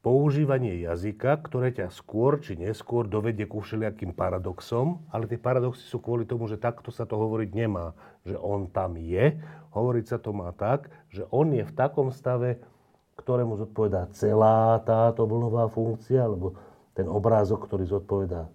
[0.00, 5.98] používanie jazyka, ktoré ťa skôr či neskôr dovedie ku všelijakým paradoxom, ale tie paradoxy sú
[5.98, 7.92] kvôli tomu, že takto sa to hovoriť nemá.
[8.22, 9.34] Že on tam je,
[9.74, 12.62] hovoriť sa to má tak, že on je v takom stave,
[13.18, 16.54] ktorému zodpovedá celá táto vlnová funkcia, alebo
[16.94, 18.46] ten obrázok, ktorý zodpovedá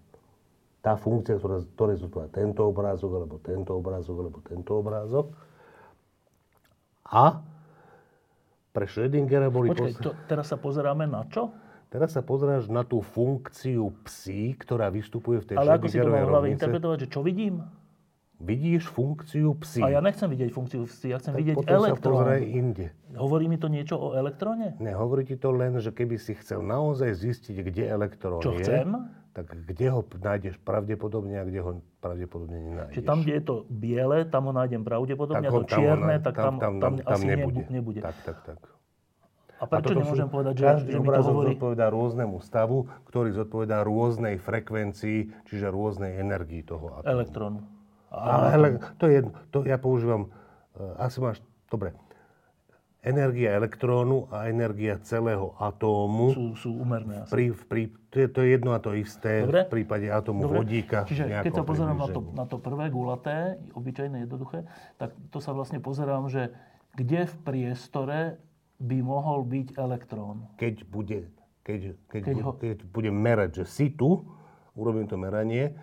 [0.84, 5.26] tá funkcia, ktorá, ktoré zodpovedá tento obrázok, alebo tento obrázok, alebo tento obrázok.
[7.08, 7.44] A
[8.74, 9.70] pre Schrödingera boli...
[9.70, 11.54] Počkaj, pos- to, teraz sa pozeráme na čo?
[11.94, 16.10] Teraz sa pozráš na tú funkciu psi, ktorá vystupuje v tej Ale ako si to
[16.10, 16.58] hlave rovnice.
[16.58, 17.62] interpretovať, že čo vidím?
[18.42, 19.86] Vidíš funkciu psi.
[19.86, 22.18] A ja nechcem vidieť funkciu vsi, ja chcem tak vidieť sa elektrón.
[22.18, 22.86] pozraj inde.
[23.14, 24.74] Hovorí mi to niečo o elektróne?
[24.82, 28.66] Ne, hovorí ti to len, že keby si chcel naozaj zistiť, kde elektrón Čo je,
[28.66, 28.90] chcem?
[29.34, 32.94] Tak kde ho nájdeš pravdepodobne a kde ho pravdepodobne nenájdeš.
[33.02, 36.24] Čiže tam, kde je to biele, tam ho nájdem pravdepodobne, a ho- to čierne, ho-
[36.24, 37.66] tak tam, tam, tam, asi nebude.
[37.74, 38.00] nebude.
[38.06, 38.60] Tak, tak, tak.
[39.58, 41.50] A prečo toto nemôžem sú- povedať, že, každý že mi to hovorí...
[41.56, 42.78] zodpovedá rôznemu stavu,
[43.10, 45.20] ktorý zodpovedá rôznej frekvencii,
[45.50, 47.10] čiže rôznej energii toho atómu.
[47.10, 47.60] elektrónu.
[48.14, 49.32] A, ele, to je jedno.
[49.50, 50.30] To ja používam,
[50.78, 51.42] uh, asi máš,
[51.74, 51.98] dobre,
[53.04, 57.32] energia elektrónu a energia celého atómu, Sú, sú umerné asi.
[57.36, 59.68] pri, pri, to, je, to je jedno a to isté Dobre.
[59.68, 60.64] v prípade atómu Dobre.
[60.64, 61.04] vodíka.
[61.04, 64.64] Čiže keď sa pozerám na to, na to prvé gulaté, obyčajné, jednoduché,
[64.96, 66.56] tak to sa vlastne pozerám, že
[66.96, 68.40] kde v priestore
[68.80, 70.48] by mohol byť elektrón.
[70.56, 71.28] Keď bude,
[71.68, 72.52] keď, keď, Keď ho...
[72.56, 74.24] keď budem merať, že si tu,
[74.80, 75.76] urobím to meranie,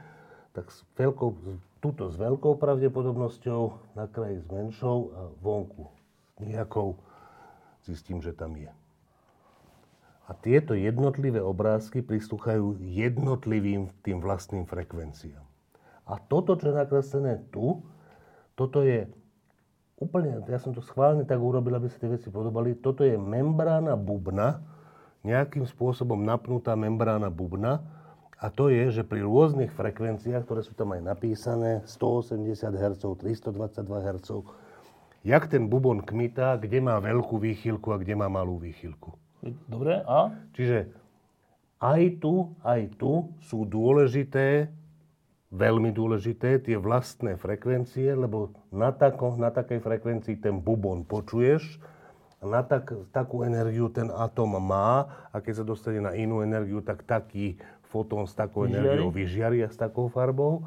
[0.57, 1.37] tak s veľkou,
[1.85, 6.01] túto s veľkou pravdepodobnosťou, na kraji s menšou a vonku
[6.41, 6.97] s nejakou
[7.85, 8.71] zistím, že tam je.
[10.31, 15.43] A tieto jednotlivé obrázky prislúchajú jednotlivým tým vlastným frekvenciám.
[16.07, 17.83] A toto, čo je nakreslené tu,
[18.55, 19.11] toto je
[19.99, 23.99] úplne, ja som to schválne tak urobil, aby sa tie veci podobali, toto je membrána
[23.99, 24.63] bubna,
[25.21, 27.85] nejakým spôsobom napnutá membrána bubna,
[28.41, 33.53] a to je, že pri rôznych frekvenciách, ktoré sú tam aj napísané, 180 Hz, 322
[33.85, 34.29] Hz,
[35.25, 39.13] jak ten bubon kmitá, kde má veľkú výchylku a kde má malú výchylku.
[39.69, 40.33] Dobre, a?
[40.53, 40.93] Čiže
[41.81, 44.69] aj tu, aj tu sú dôležité,
[45.51, 51.81] veľmi dôležité tie vlastné frekvencie, lebo na, tako, na takej frekvencii ten bubon počuješ,
[52.41, 57.05] na tak, takú energiu ten atóm má a keď sa dostane na inú energiu, tak
[57.05, 57.61] taký
[57.91, 60.65] fotón s takou energiou vyžiari a s takou farbou.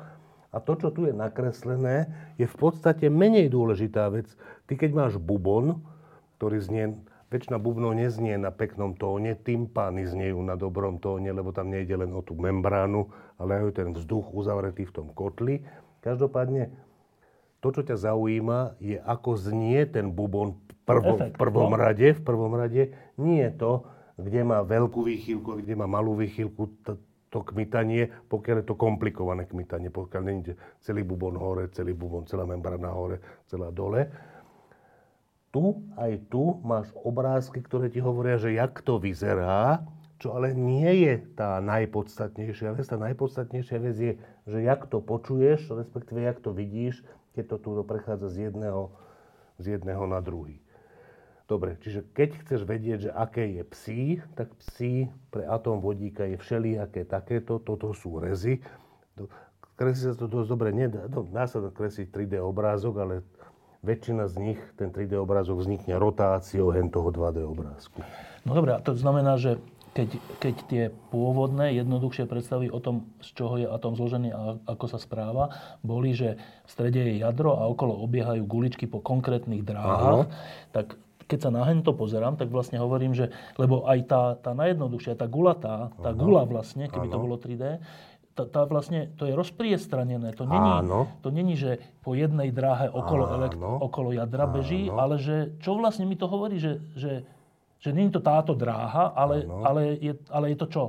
[0.54, 4.30] A to, čo tu je nakreslené, je v podstate menej dôležitá vec.
[4.70, 5.82] Ty keď máš bubon,
[6.38, 6.86] ktorý znie,
[7.34, 12.14] väčšina bubnov neznie na peknom tóne, tympány znejú na dobrom tóne, lebo tam nejde len
[12.14, 13.10] o tú membránu,
[13.42, 15.66] ale aj ten vzduch uzavretý v tom kotli.
[16.06, 16.70] Každopádne,
[17.66, 21.80] to, čo ťa zaujíma, je ako znie ten bubon v prvom, Efekt, v prvom no.
[21.80, 22.94] rade, v prvom rade.
[23.18, 23.72] Nie je to,
[24.22, 27.02] kde má veľkú výchylku kde má malú výchylku, to,
[27.34, 30.54] to kmitanie, pokiaľ je to komplikované kmitanie, pokiaľ je
[30.86, 33.18] celý bubon hore, celý bubon, celá membrána hore,
[33.50, 34.14] celá dole.
[35.50, 35.62] Tu
[35.98, 39.82] aj tu máš obrázky, ktoré ti hovoria, že jak to vyzerá,
[40.24, 42.88] čo ale nie je tá najpodstatnejšia vec.
[42.88, 44.14] Tá najpodstatnejšia vec je,
[44.48, 47.04] že jak to počuješ, respektíve jak to vidíš,
[47.36, 48.96] keď to tu prechádza z jedného,
[49.60, 50.63] z jedného na druhý.
[51.44, 54.02] Dobre, čiže keď chceš vedieť, že aké je psi,
[54.40, 58.64] tak psi pre atóm vodíka je všelijaké takéto, toto sú rezy.
[59.76, 63.16] Kresí sa to dosť dobre, nedá, no, dá sa kresliť 3D obrázok, ale
[63.84, 68.00] väčšina z nich, ten 3D obrázok vznikne rotáciou hen toho 2D obrázku.
[68.48, 69.60] No dobré, a to znamená, že
[69.94, 70.10] keď,
[70.42, 70.84] keď tie
[71.14, 75.54] pôvodné, jednoduchšie predstavy o tom, z čoho je atom zložený a ako sa správa,
[75.86, 80.34] boli, že v strede je jadro a okolo obiehajú guličky po konkrétnych dráhach,
[80.74, 80.98] tak
[81.34, 85.26] keď sa na hento pozerám, tak vlastne hovorím, že, lebo aj tá, tá najjednoduchšia, tá
[85.26, 87.26] gulatá, tá gula vlastne, keby to Áno.
[87.26, 87.82] bolo 3D,
[88.38, 90.34] tá, tá vlastne, to je rozpriestranené.
[90.38, 91.10] To není, Áno.
[91.26, 95.02] to není, že po jednej dráhe okolo, elekt- okolo jadra beží, Áno.
[95.02, 97.26] ale že, čo vlastne mi to hovorí, že, že,
[97.82, 99.66] že není to táto dráha, ale, Áno.
[99.66, 100.84] ale, je, ale je to čo?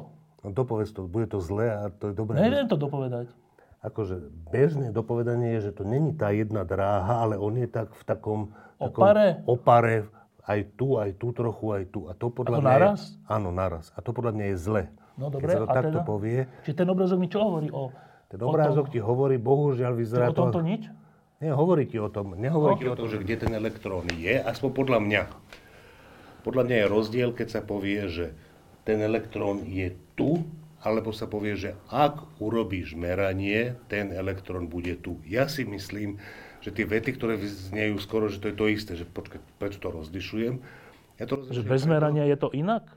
[0.45, 2.37] No dopovedz to, bude to zlé a to je dobré.
[2.37, 3.33] Neviem to dopovedať.
[3.85, 4.17] Akože
[4.49, 8.41] bežné dopovedanie je, že to není tá jedna dráha, ale on je tak v takom...
[8.81, 9.41] Opare?
[9.41, 9.95] Takom opare,
[10.45, 12.01] aj tu, aj tu trochu, aj tu.
[12.07, 13.01] A to podľa Ako mňa naraz?
[13.01, 13.85] Je, áno, naraz.
[13.97, 14.83] A to podľa mňa je zle.
[15.15, 16.07] No Keď dobre, sa to a takto teda?
[16.07, 17.95] povie, Čiže ten obrázok mi čo hovorí o...
[18.29, 20.91] ten o obrázok tom, ti hovorí, bohužiaľ vyzerá o tomto nič?
[21.39, 22.35] Nie, hovorí ti o tom.
[22.35, 22.81] Nehovorí No.
[22.81, 25.23] ti o tom, že kde ten elektrón je, aspoň podľa mňa.
[26.45, 28.37] Podľa mňa je rozdiel, keď sa povie, že
[28.85, 30.45] ten elektrón je tu,
[30.85, 35.17] alebo sa povie, že ak urobíš meranie, ten elektrón bude tu.
[35.25, 36.21] Ja si myslím,
[36.65, 39.93] že tie vety, ktoré znejú skoro, že to je to isté, že počkaj, prečo to
[39.93, 40.65] rozlišujem?
[41.21, 42.89] Ja to Že bez merania je to inak?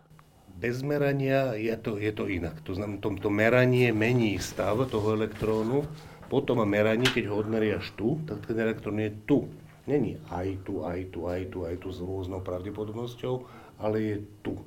[0.58, 2.58] bez merania je to, je to inak.
[2.66, 5.86] To znamená, to, to meranie mení stav toho elektrónu,
[6.28, 9.48] potom meranie, keď ho odmeriaš tu, tak ten elektrón je tu.
[9.88, 13.48] Není aj tu, aj tu, aj tu, aj tu s rôznou pravdepodobnosťou,
[13.80, 14.60] ale je tu.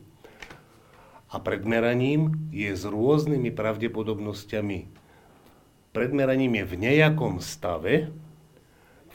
[1.30, 4.78] A pred meraním je s rôznymi pravdepodobnosťami.
[5.90, 8.14] Pred meraním je v nejakom stave,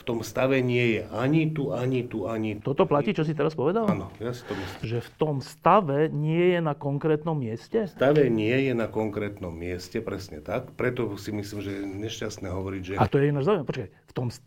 [0.06, 2.72] tom stave nie je ani tu, ani tu, ani tu.
[2.72, 3.90] Toto platí, čo si teraz povedal?
[3.90, 4.80] Áno, ja si to myslím.
[4.86, 7.90] Že v tom stave nie je na konkrétnom mieste?
[7.90, 10.70] stave nie je na konkrétnom mieste, presne tak.
[10.78, 12.94] Preto si myslím, že je nešťastné hovoriť, že...
[13.02, 13.66] A to je ináč zaujímavé.
[13.66, 14.46] Počkaj, v tom, st-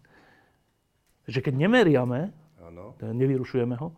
[1.27, 2.31] že keď nemeriame,
[3.03, 3.93] teda nevyrušujeme ho,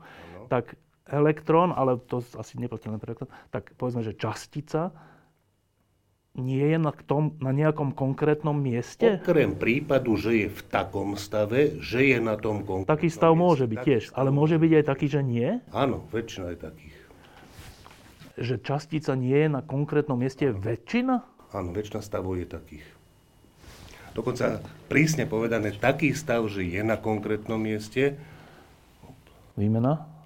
[0.48, 0.74] tak
[1.10, 4.94] elektrón, ale to asi neplatí len pre elektrón, tak povedzme, že častica
[6.40, 9.20] nie je na, tom, na nejakom konkrétnom mieste?
[9.20, 13.68] okrem prípadu, že je v takom stave, že je na tom konkrétnom Taký stav môže
[13.68, 15.60] byť tiež, ale môže byť aj taký, že nie?
[15.70, 16.96] Áno, väčšina je takých.
[18.40, 21.14] Že častica nie je na konkrétnom mieste väčšina?
[21.52, 22.86] Áno, väčšina stavov je takých.
[24.16, 28.18] Dokonca prísne povedané, taký stav, že je na konkrétnom mieste,
[29.60, 30.19] Výmena?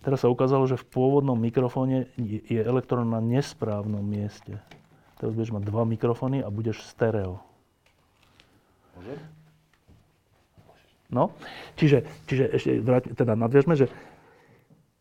[0.00, 4.56] Teraz sa ukázalo, že v pôvodnom mikrofóne je elektrón na nesprávnom mieste.
[5.20, 7.44] Teraz budeš mať dva mikrofóny a budeš stereo.
[8.96, 9.20] Môžem?
[11.10, 11.34] No,
[11.74, 13.90] čiže, čiže ešte vráť, teda nadviažme, že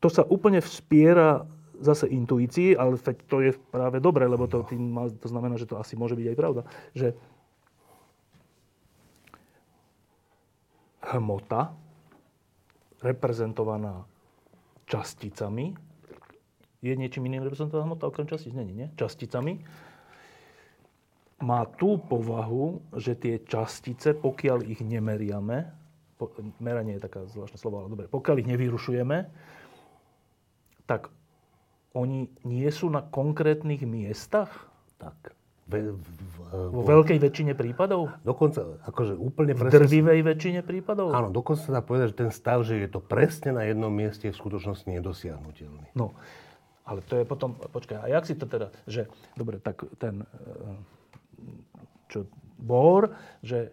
[0.02, 1.46] to sa úplne vspiera
[1.80, 2.98] zase intuícii, ale
[3.30, 6.28] to je práve dobré, lebo to, tým má, to znamená, že to asi môže byť
[6.34, 6.62] aj pravda,
[6.98, 7.14] že
[11.14, 11.78] hmota
[13.00, 14.09] reprezentovaná
[14.90, 15.78] časticami
[16.82, 18.56] je niečím iným reprezentovaná hmota okrem častíc?
[18.56, 18.88] Není, nie?
[18.98, 19.62] Časticami
[21.40, 25.72] má tú povahu, že tie častice, pokiaľ ich nemeriame,
[26.20, 29.18] po, meranie je taká zvláštne slovo, ale dobre, pokiaľ ich nevyrušujeme,
[30.84, 31.08] tak
[31.96, 34.68] oni nie sú na konkrétnych miestach
[35.00, 35.32] tak.
[35.70, 36.36] V, v,
[36.74, 38.10] vo veľkej väčšine prípadov?
[38.26, 39.86] dokonca, akože úplne V presne...
[39.86, 41.14] drvivej väčšine prípadov?
[41.14, 44.26] Áno, dokonca sa dá povedať, že ten stav, že je to presne na jednom mieste,
[44.26, 45.94] je v skutočnosti nedosiahnutelný.
[45.94, 46.18] No,
[46.90, 49.06] ale to je potom, počkaj, a jak si to teda, že,
[49.38, 50.74] dobre, tak ten, e,
[52.10, 52.26] čo,
[52.58, 53.14] Bohr,
[53.46, 53.70] že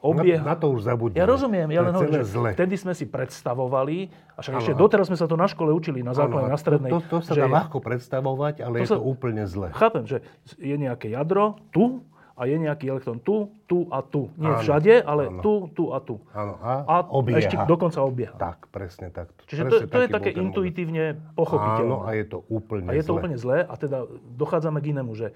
[0.00, 0.40] obieha...
[0.40, 1.16] Na, na to už zabudneme.
[1.16, 2.48] Ja rozumiem, ja To len je hovorím, zle.
[2.52, 3.96] vtedy sme si predstavovali,
[4.30, 6.90] a však ešte doteraz sme sa to na škole učili, na základnej, Áno, na strednej.
[6.90, 9.44] To, to, to sa že dá je- ľahko predstavovať, ale To je sa- to úplne
[9.44, 9.68] zle.
[9.70, 10.16] Chápem, že
[10.54, 12.00] je nejaké jadro tu
[12.32, 14.30] a je nejaký elektrón tu, tu a tu.
[14.34, 15.42] Nie Áno, všade, ale áno.
[15.42, 16.22] tu, tu a tu.
[16.30, 17.42] Áno, a, A obieha.
[17.42, 18.30] ešte dokonca obieha.
[18.32, 19.34] Tak, presne tak.
[19.44, 21.04] Čiže to, presne to je taký také intuitívne
[21.34, 21.90] pochopiteľné.
[21.90, 23.18] Áno, a je to úplne A je to zle.
[23.18, 25.34] úplne zlé a teda dochádzame k inému, že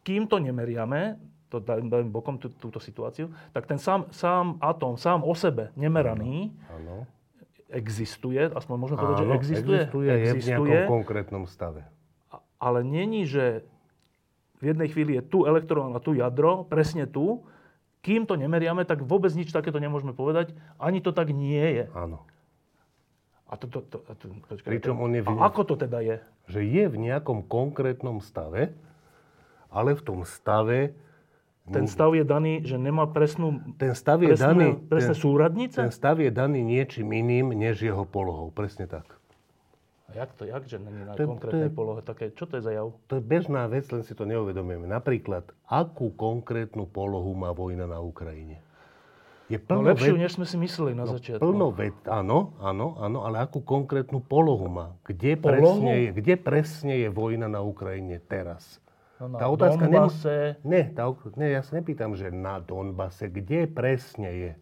[0.00, 1.20] kým to nemeriame,
[1.52, 6.48] to dajme bokom tú, túto situáciu, tak ten sám, sám atóm, sám o sebe nemeraný,
[6.70, 7.04] Áno.
[7.68, 11.84] existuje, aspoň môžeme povedať, že Áno, existuje, existuje, je v nejakom konkrétnom stave.
[12.56, 13.60] ale není, že
[14.56, 17.42] v jednej chvíli je tu elektrón a tu jadro, presne tu,
[18.00, 21.84] kým to nemeriame, tak vôbec nič takéto nemôžeme povedať, ani to tak nie je.
[21.92, 22.22] Áno.
[23.44, 26.16] A, to, to, to, to, počkaj, Pričom on je v- a ako to teda je?
[26.48, 28.72] Že je v nejakom konkrétnom stave,
[29.68, 30.96] ale v tom stave
[31.62, 35.78] Ten stav je daný, že nemá presnú, ten stav je presnú, daný, presné ten, súradnice?
[35.78, 38.50] ten stav je daný niečím iným, než jeho polohou.
[38.50, 39.06] Presne tak.
[40.10, 42.58] A jak to, jak, že není na To konkrétnej to je- polohe také, čo to
[42.58, 42.90] je za jav?
[43.06, 44.90] To je bežná vec, len si to neuvedomujeme.
[44.90, 48.58] Napríklad, akú konkrétnu polohu má vojna na Ukrajine?
[49.46, 51.40] Je No plno lepšiu, ve- než sme si mysleli na no, začiatku.
[51.40, 54.98] Plno ved, áno, áno, áno, ale akú konkrétnu polohu má?
[55.04, 55.78] Kde Polohu?
[55.78, 58.82] presne, je, kde presne je vojna na Ukrajine teraz?
[59.22, 60.34] No, na Tá otázka nem- Donbase,
[60.66, 61.06] Ne, tá,
[61.38, 64.52] ne, ja sa nepýtam, že na Donbase, kde presne je?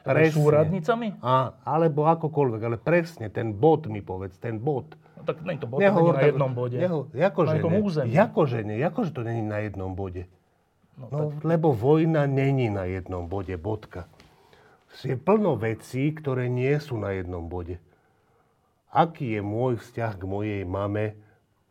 [0.00, 1.16] ale súradnicami?
[1.20, 4.92] A, alebo akokoľvek, ale presne ten bod mi povedz, ten bod.
[5.16, 6.76] No, tak nie to bolo na tak- jednom bode.
[6.76, 8.12] Neho, akože na nejakom ne, území.
[8.12, 10.28] Akože ne, akože to není na jednom bode.
[10.96, 14.04] No, No, lebo vojna není na jednom bode, bodka.
[15.00, 17.80] Je plno vecí, ktoré nie sú na jednom bode.
[18.90, 21.16] Aký je môj vzťah k mojej mame?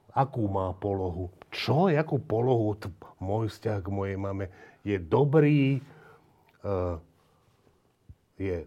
[0.10, 1.30] Akú má polohu?
[1.50, 1.90] Čo?
[1.90, 4.50] Jakú polohu t- môj vzťah k mojej mame?
[4.86, 5.82] Je dobrý?
[6.62, 7.02] Uh,
[8.40, 8.64] je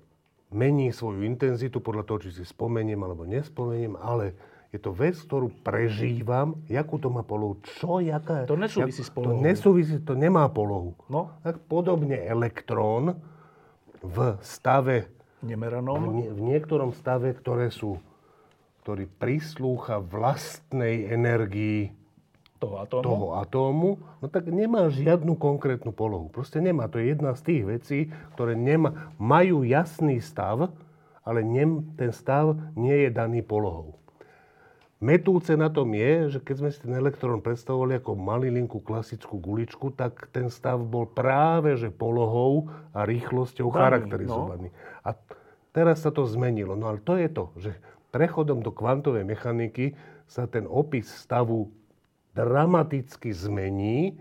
[0.52, 4.36] mení svoju intenzitu podľa toho, či si spomeniem alebo nespomeniem, ale
[4.72, 8.48] je to vec, ktorú prežívam, jakú to má polohu, čo, jaká...
[8.48, 9.36] To nesúvisí s polohou.
[9.36, 10.96] To nesúvisí, to nemá polohu.
[11.12, 11.32] No.
[11.44, 13.20] Tak podobne elektrón
[14.00, 15.12] v stave,
[15.44, 16.16] v, Nemeranom.
[16.16, 18.00] nie, v niektorom stave, ktoré sú,
[18.80, 21.92] ktorý prislúcha vlastnej energii
[22.62, 23.02] Toho atómu.
[23.02, 23.90] toho atómu,
[24.22, 26.30] no tak nemá žiadnu konkrétnu polohu.
[26.30, 26.86] Proste nemá.
[26.86, 27.98] To je jedna z tých vecí,
[28.39, 30.70] ktoré nemá, majú jasný stav,
[31.26, 33.98] ale nem, ten stav nie je daný polohou.
[35.02, 39.90] Metúce na tom je, že keď sme si ten elektrón predstavovali ako malilinkú klasickú guličku,
[39.98, 44.68] tak ten stav bol práve že polohou a rýchlosťou Daný, charakterizovaný.
[45.02, 45.18] A
[45.74, 46.78] teraz sa to zmenilo.
[46.78, 47.74] No ale to je to, že
[48.14, 49.98] prechodom do kvantovej mechaniky
[50.30, 51.66] sa ten opis stavu
[52.32, 54.20] dramaticky zmení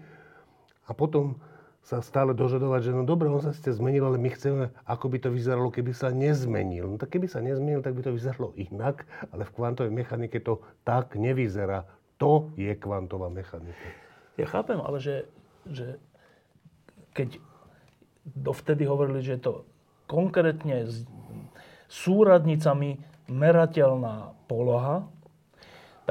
[0.87, 1.39] a potom
[1.81, 5.17] sa stále dožadovať, že no dobre, on sa síce zmenil, ale my chceme, ako by
[5.17, 6.85] to vyzeralo, keby sa nezmenil.
[6.85, 10.61] No tak keby sa nezmenil, tak by to vyzeralo inak, ale v kvantovej mechanike to
[10.85, 11.89] tak nevyzerá.
[12.21, 13.87] To je kvantová mechanika.
[14.37, 15.25] Ja chápem, ale že,
[15.65, 15.97] že
[17.17, 17.41] keď
[18.37, 19.53] dovtedy hovorili, že je to
[20.05, 21.01] konkrétne s
[21.89, 25.09] súradnicami merateľná poloha,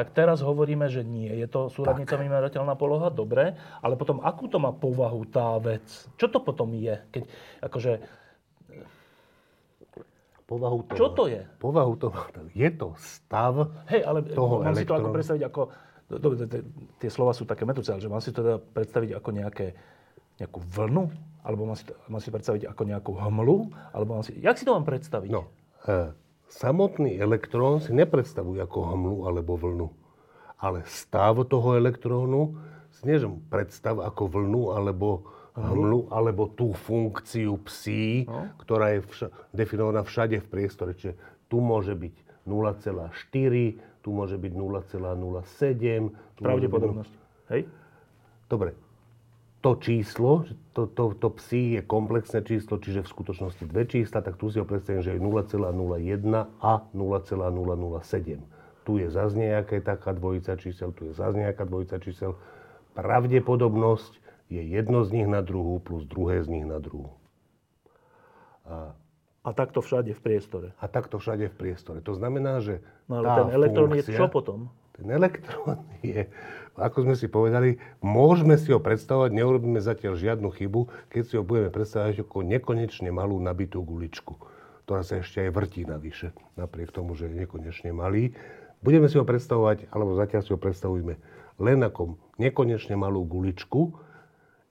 [0.01, 3.53] tak teraz hovoríme, že nie je to súradnicami merateľná poloha, dobre,
[3.85, 5.85] ale potom akú to má povahu tá vec?
[6.17, 6.97] Čo to potom je?
[7.13, 7.23] Keď,
[7.61, 7.93] akože,
[10.49, 11.47] Povahu to čo to je?
[11.63, 12.27] Povahu to má.
[12.57, 15.61] Je to stav Hej, ale toho mám si to ako predstaviť ako...
[16.11, 16.43] Dobre,
[16.99, 19.79] tie slova sú také metúce, ale že mám si to teda predstaviť ako nejaké,
[20.43, 21.07] nejakú vlnu?
[21.47, 23.71] Alebo mám si, to, mám si predstaviť ako nejakú hmlu?
[23.95, 25.31] Alebo mám si, jak si to mám predstaviť?
[25.31, 25.55] No,
[25.87, 26.11] e,
[26.51, 29.89] samotný elektrón si nepredstavuje ako hmlu alebo vlnu.
[30.59, 32.59] Ale stav toho elektrónu
[32.91, 38.51] si nie, že mu predstav ako vlnu alebo hmlu, alebo tú funkciu psí, No.
[38.59, 40.93] ktorá je vša- definovaná všade v priestore.
[40.93, 41.15] Čiže
[41.47, 42.15] tu môže byť
[42.45, 46.13] 0,4, tu môže byť 0,07.
[46.35, 47.13] tu môže byť Pravdepodobnosť.
[47.49, 47.63] Hej?
[48.47, 48.71] Dobre,
[49.61, 54.41] to číslo, to, to, to psi je komplexné číslo, čiže v skutočnosti dve čísla, tak
[54.41, 55.61] tu si ho predstavím, že je 0,01
[56.65, 58.41] a 0,007.
[58.89, 62.41] Tu je zase nejaká taká dvojica čísel, tu je zase nejaká dvojica čísel.
[62.97, 64.13] Pravdepodobnosť
[64.49, 67.13] je jedno z nich na druhú plus druhé z nich na druhú.
[69.41, 70.69] A takto všade v priestore.
[70.81, 71.99] A takto všade v priestore.
[72.05, 74.59] To znamená, že No ale ten elektrón je funkcia- čo potom?
[74.95, 76.29] Ten elektrón je,
[76.81, 81.45] ako sme si povedali, môžeme si ho predstavovať, neurobíme zatiaľ žiadnu chybu, keď si ho
[81.45, 84.41] budeme predstavovať ako nekonečne malú nabitú guličku,
[84.89, 88.33] ktorá sa ešte aj vrtí navyše, napriek tomu, že je nekonečne malý.
[88.81, 91.15] Budeme si ho predstavovať, alebo zatiaľ si ho predstavujme,
[91.61, 93.93] len ako nekonečne malú guličku.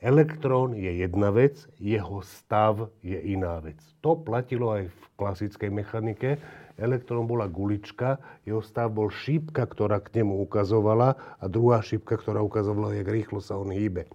[0.01, 3.77] Elektrón je jedna vec, jeho stav je iná vec.
[4.01, 6.41] To platilo aj v klasickej mechanike.
[6.79, 12.39] Elektrón bola gulička, jeho stav bol šípka, ktorá k nemu ukazovala a druhá šípka, ktorá
[12.39, 14.07] ukazovala, jak rýchlo sa on hýbe.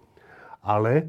[0.65, 1.05] Ale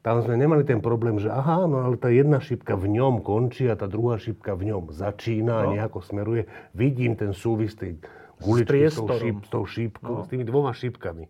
[0.00, 3.68] tam sme nemali ten problém, že aha, no ale tá jedna šípka v ňom končí
[3.68, 5.72] a tá druhá šípka v ňom začína a No.
[5.76, 6.48] nejako smeruje.
[6.72, 7.98] Vidím ten súvis tej
[8.40, 9.18] guličky s, tou, priestorom.
[9.20, 10.24] šíp, s tou šípkou, No.
[10.24, 11.26] s tými dvoma šípkami.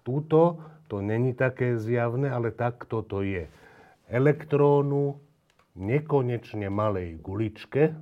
[0.00, 3.50] Túto to není také zjavné, ale takto to je.
[4.06, 5.16] Elektrónu
[5.74, 7.98] nekonečne malej guličke,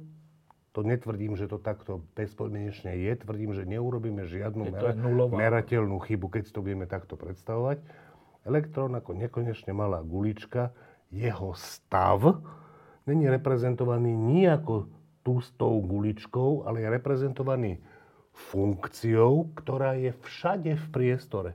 [0.72, 5.36] to netvrdím, že to takto bezpodmienečne je, tvrdím, že neurobíme žiadnu nulová.
[5.36, 7.84] merateľnú chybu, keď si to budeme takto predstavovať.
[8.42, 10.72] Elektrón ako nekonečne malá gulička,
[11.12, 12.40] jeho stav
[13.04, 14.88] není reprezentovaný nijako
[15.22, 17.78] tú s tou guličkou, ale je reprezentovaný
[18.32, 21.50] funkciou, ktorá je všade v priestore.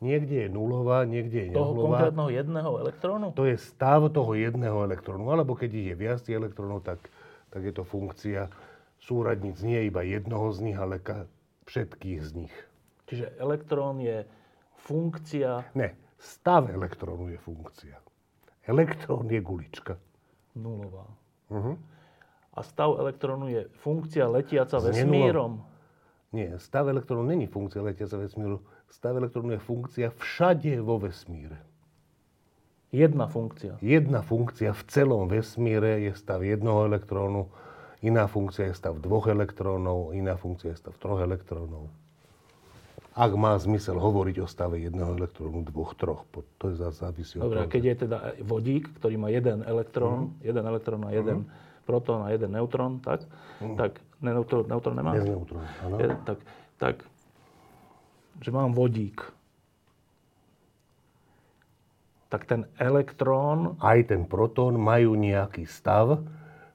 [0.00, 2.08] Niekde je nulová, niekde je Toho nenulová.
[2.08, 3.26] konkrétneho jedného elektrónu?
[3.36, 5.28] To je stav toho jedného elektrónu.
[5.28, 7.04] Alebo keď ich je viac elektrónov, tak,
[7.50, 8.50] tak je to funkcia
[9.00, 11.26] súradníc nie iba jednoho z nich, ale ka-
[11.66, 12.54] všetkých z nich.
[13.06, 14.22] Čiže elektrón je
[14.86, 17.96] funkcia Ne, stav elektrónu je funkcia.
[18.66, 19.98] Elektrón je gulička.
[20.54, 21.06] nulová.
[21.50, 21.78] Uh-huh.
[22.54, 25.62] A stav elektrónu je funkcia letiaca Z vesmírom.
[26.30, 28.62] Nie, stav elektrónu není funkcia letiaca vesmíru.
[28.90, 31.58] Stav elektrónu je funkcia všade vo vesmíre.
[32.90, 33.78] Jedna funkcia.
[33.78, 37.46] Jedna funkcia v celom vesmíre je stav jednoho elektrónu,
[38.02, 41.86] iná funkcia je stav dvoch elektrónov, iná funkcia je stav troch elektrónov.
[43.14, 47.66] Ak má zmysel hovoriť o stave jedného elektrónu, dvoch, troch, to je závisí od Dobre,
[47.66, 47.70] toho.
[47.70, 51.46] keď je teda vodík, ktorý má jeden elektrón, jeden elektrón a jeden
[51.86, 53.26] protón a jeden neutrón, tak,
[53.74, 55.14] tak ne, neutrón, neutrón nemá?
[55.14, 55.96] Bez neutrónu, áno.
[56.22, 56.38] Tak,
[56.78, 56.96] tak,
[58.38, 59.26] že mám vodík.
[62.30, 66.22] Tak ten elektrón, Aj ten protón majú nejaký stav,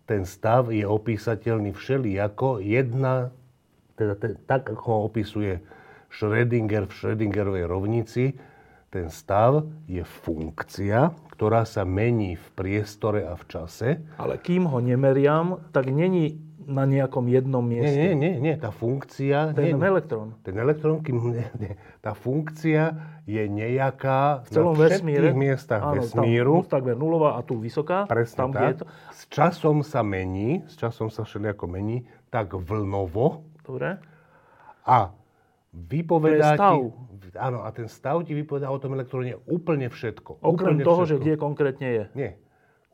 [0.06, 2.61] ten stav je opísateľný všelijako.
[2.61, 3.34] Jedna,
[3.98, 5.64] teda ten, tak ako ho opisuje
[6.14, 8.36] Schrödinger v Schrödingerovej rovnici,
[8.94, 13.99] ten stav je funkcia, ktorá sa mení v priestore a v čase.
[14.15, 17.94] Ale kým ho nemeriam, tak není na nejakom jednom mieste.
[17.94, 18.56] Nie, nie, nie, nie.
[18.58, 19.54] Tá funkcia...
[19.54, 20.36] Ten nie, elektrón.
[20.42, 21.74] Ten elektrón, kým, nie, nie.
[22.02, 25.34] Tá funkcia je nejaká v celom na vesmíre.
[25.34, 26.66] miestach áno, vesmíru.
[26.66, 28.10] Tam, takmer nulová a tu vysoká.
[28.10, 28.62] Presne tam, tak.
[28.66, 28.86] Je to.
[29.14, 33.46] S časom sa mení, s časom sa všelijako mení, tak vlnovo.
[33.66, 33.98] Dobre.
[34.86, 35.14] A
[35.74, 36.78] vypovedá stav.
[36.78, 37.34] ti...
[37.36, 40.40] Áno, a ten stav ti vypovedá o tom elektróne úplne všetko.
[40.40, 41.12] Okrem úplne toho, všetko.
[41.12, 42.04] že kde konkrétne je.
[42.16, 42.32] Nie.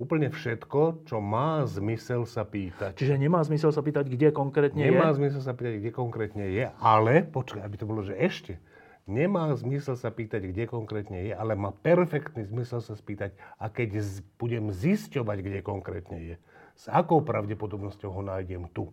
[0.02, 2.98] Úplne všetko, čo má zmysel sa pýtať.
[2.98, 5.22] Čiže nemá zmysel sa pýtať, kde konkrétne Nemá je.
[5.22, 8.58] zmysel sa pýtať, kde konkrétne je, ale, počkaj, aby to bolo, že ešte,
[9.06, 14.02] nemá zmysel sa pýtať, kde konkrétne je, ale má perfektný zmysel sa spýtať, a keď
[14.02, 16.36] z, budem zisťovať, kde konkrétne je,
[16.74, 18.90] s akou pravdepodobnosťou ho nájdem tu.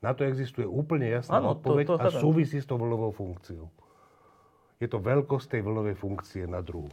[0.00, 3.68] Na to existuje úplne jasná Áno, to- odpoveď to a súvisí s tou vlnovou funkciou.
[4.76, 6.88] Je to veľkosť tej vlnovej funkcie na druhu.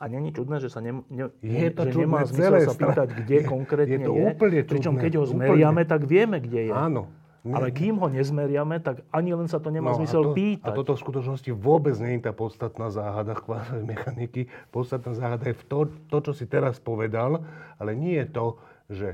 [0.00, 3.08] A není čudné, že sa ne, ne, Je to že čudné nemá zmysel sa pýtať,
[3.14, 5.32] kde Je- konkrétne je to úplne Pričom čudné, keď ho úplne.
[5.36, 6.72] zmeriame, tak vieme, kde je.
[6.72, 7.12] Áno.
[7.40, 10.32] Nie- Ale kým ho nezmeriame, tak ani len sa to nemá No, zmysel a to,
[10.32, 10.72] pýtať.
[10.72, 14.40] A toto v skutočnosti vôbec nie je tá podstatná záhada kvantovej mechaniky.
[14.68, 15.78] Podstatná záhada je v to,
[16.08, 17.44] to, čo si teraz povedal,
[17.76, 18.46] ale nie je to,
[18.88, 19.08] že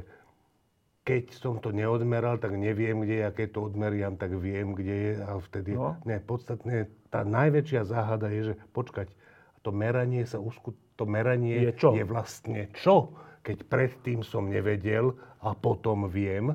[1.03, 4.95] keď som to neodmeral, tak neviem, kde je, a keď to odmeriam, tak viem, kde
[4.95, 5.13] je.
[5.21, 5.71] A vtedy...
[5.73, 5.95] No.
[6.03, 9.07] Nie, podstatné, tá najväčšia záhada je, že počkať,
[9.67, 10.71] to meranie sa usku...
[10.95, 11.91] to meranie Je čo?
[11.91, 13.11] je vlastne čo?
[13.43, 15.11] Keď predtým som nevedel
[15.43, 16.55] a potom viem.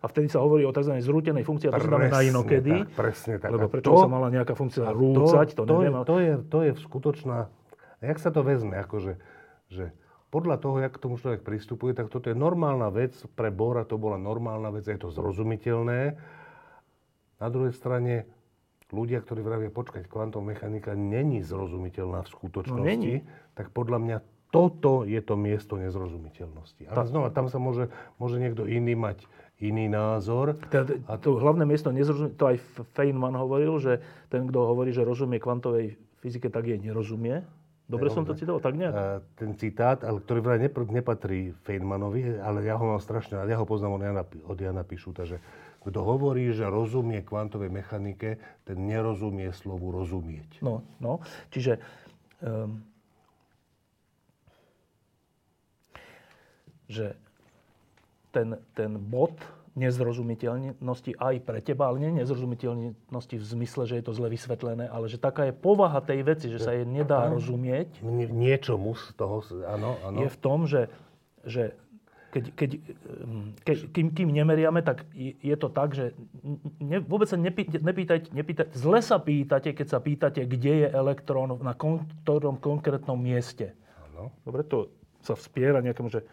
[0.00, 0.96] A vtedy sa hovorí o tzv.
[1.00, 2.72] zrútenej funkcii, a to sa znamená Presne inokedy.
[2.72, 3.50] tak, presne tak.
[3.52, 5.92] Lebo prečo to- sa mala nejaká funkcia rúcať, to, to, neviem.
[5.92, 7.36] je, ale- to, je, to je skutočná...
[8.00, 8.76] Jak sa to vezme?
[8.76, 9.16] Akože,
[9.72, 9.92] že
[10.28, 13.16] podľa toho, jak k tomu človek pristupuje, tak toto je normálna vec.
[13.32, 16.20] Pre Bora to bola normálna vec, je to zrozumiteľné.
[17.36, 18.28] Na druhej strane,
[18.96, 23.20] ľudia, ktorí vravia, počkať, kvantová mechanika není zrozumiteľná v skutočnosti, No, není.
[23.52, 24.16] tak podľa mňa
[24.48, 26.88] toto je to miesto nezrozumiteľnosti.
[26.88, 30.56] Ale znova, tam sa môže, môže niekto iný mať iný názor.
[30.68, 32.56] Teda, to hlavné miesto nezrozumie, to aj
[32.92, 37.40] Feynman hovoril, že ten, kto hovorí, že rozumie kvantovej fyzike, tak jej nerozumie.
[37.86, 38.92] Dobre som to citoval, tak nejak?
[38.92, 39.04] A
[39.38, 43.66] ten citát, ale ktorý vraj nepatrí Feynmanovi, ale ja ho mám strašne rád, ja ho
[43.68, 45.38] poznám od Jana, od Jana Pišuta, že
[45.86, 50.58] kto hovorí, že rozumie kvantovej mechanike, ten nerozumie slovu rozumieť.
[50.58, 51.22] No, no.
[51.54, 51.78] Čiže
[52.42, 52.82] um,
[56.90, 57.14] že
[58.34, 59.38] ten, ten bod
[59.76, 65.06] nezrozumiteľnosti aj pre teba, ale nie nezrozumiteľnosti v zmysle, že je to zle vysvetlené, ale
[65.12, 69.44] že taká je povaha tej veci, že sa jej nedá rozumieť, Nie- Niečomu z toho,
[69.68, 70.16] áno, áno.
[70.24, 70.88] je v tom, že,
[71.44, 71.76] že
[72.36, 72.70] keď, keď,
[73.24, 76.12] um, keď, kým, kým nemeriame, tak je to tak, že
[76.76, 81.56] ne, vôbec sa nepý, nepýtajte, nepýtajte, zle sa pýtate, keď sa pýtate, kde je elektrón
[81.64, 83.72] na kon, ktorom konkrétnom mieste.
[84.12, 84.28] áno.
[84.44, 84.92] Dobre, to
[85.24, 86.28] sa vspiera nejakému, že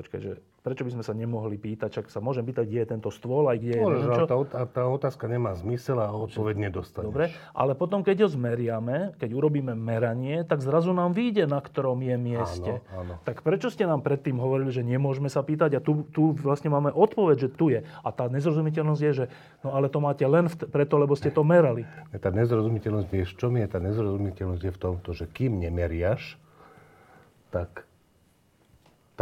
[0.00, 0.32] počkaj, že
[0.62, 3.58] prečo by sme sa nemohli pýtať, čak sa môžem pýtať, kde je tento stôl, aj
[3.58, 4.24] kde je Môžeš, čo.
[4.30, 7.10] tá, tá otázka nemá zmysel a odpoveď nedostaneš.
[7.10, 11.98] Dobre, ale potom, keď ho zmeriame, keď urobíme meranie, tak zrazu nám vyjde, na ktorom
[12.06, 12.72] je mieste.
[12.94, 13.14] Áno, áno.
[13.26, 16.94] Tak prečo ste nám predtým hovorili, že nemôžeme sa pýtať a tu, tu vlastne máme
[16.94, 17.82] odpoveď, že tu je.
[17.82, 19.24] A tá nezrozumiteľnosť je, že
[19.66, 21.82] no ale to máte len vt- preto, lebo ste to merali.
[22.22, 26.38] Tá nezrozumiteľnosť, vieš, čo mi je tá nezrozumiteľnosť je v tomto, že kým nemeriaš,
[27.50, 27.82] tak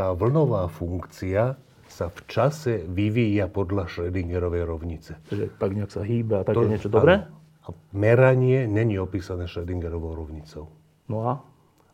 [0.01, 5.20] tá vlnová funkcia sa v čase vyvíja podľa Schrödingerovej rovnice.
[5.28, 6.89] Že tak nejak sa hýbe a také To- niečo.
[6.89, 7.20] Dobre?
[7.20, 7.36] áno.
[7.60, 10.72] A meranie není opísané Schrödingerovou rovnicou.
[11.05, 11.44] No a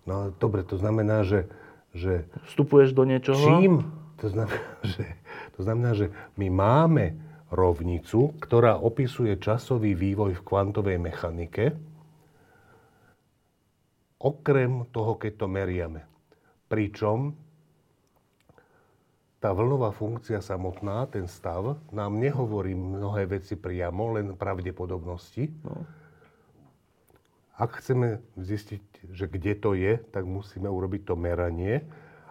[0.07, 1.51] No dobre, to znamená, že,
[1.91, 3.43] že vstupuješ do niečoho.
[3.43, 3.83] čím,
[4.17, 5.03] to znamená, že,
[5.59, 6.07] to znamená, že
[6.39, 7.05] my máme
[7.51, 11.75] rovnicu, ktorá opisuje časový vývoj v kvantovej mechanike,
[14.17, 16.03] okrem toho, keď to meriame.
[16.67, 17.35] Pričom
[19.37, 25.53] tá vlnová funkcia samotná, ten stav, nám nehovorí mnohé veci priamo, len pravdepodobnosti.
[25.61, 25.85] No.
[27.57, 31.85] Ak chceme zistiť, že kde to je, tak musíme urobiť to meranie.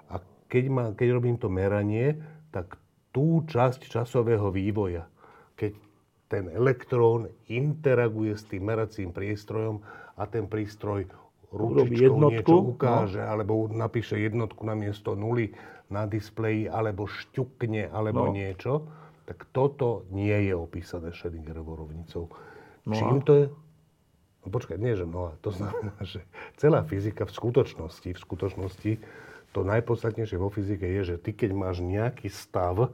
[0.09, 2.17] A keď, má, keď robím to meranie,
[2.53, 2.77] tak
[3.09, 5.09] tú časť časového vývoja,
[5.57, 5.77] keď
[6.25, 9.81] ten elektrón interaguje s tým meracím prístrojom
[10.17, 11.05] a ten prístroj
[11.53, 12.71] ručičkou jednotku, niečo no.
[12.75, 15.55] ukáže, alebo napíše jednotku na miesto nuly
[15.89, 18.33] na displeji, alebo šťukne, alebo No.
[18.33, 18.85] niečo,
[19.25, 22.29] tak toto nie je opísané Schrödingerovou rovnicou.
[22.85, 22.93] No?
[22.93, 23.45] Čím to je?
[24.45, 26.21] No počkaj, nie, že no, a to znamená, že
[26.61, 28.91] celá fyzika v skutočnosti, v skutočnosti
[29.49, 32.93] to najpodstatnejšie vo fyzike je, že ty keď máš nejaký stav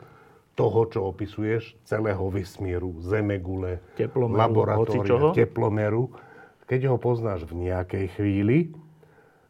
[0.55, 6.11] toho, čo opisuješ, celého vesmíru, zemegule, Teplomeru, laboratória, teplomeru,
[6.68, 8.72] keď ho poznáš v nejakej chvíli,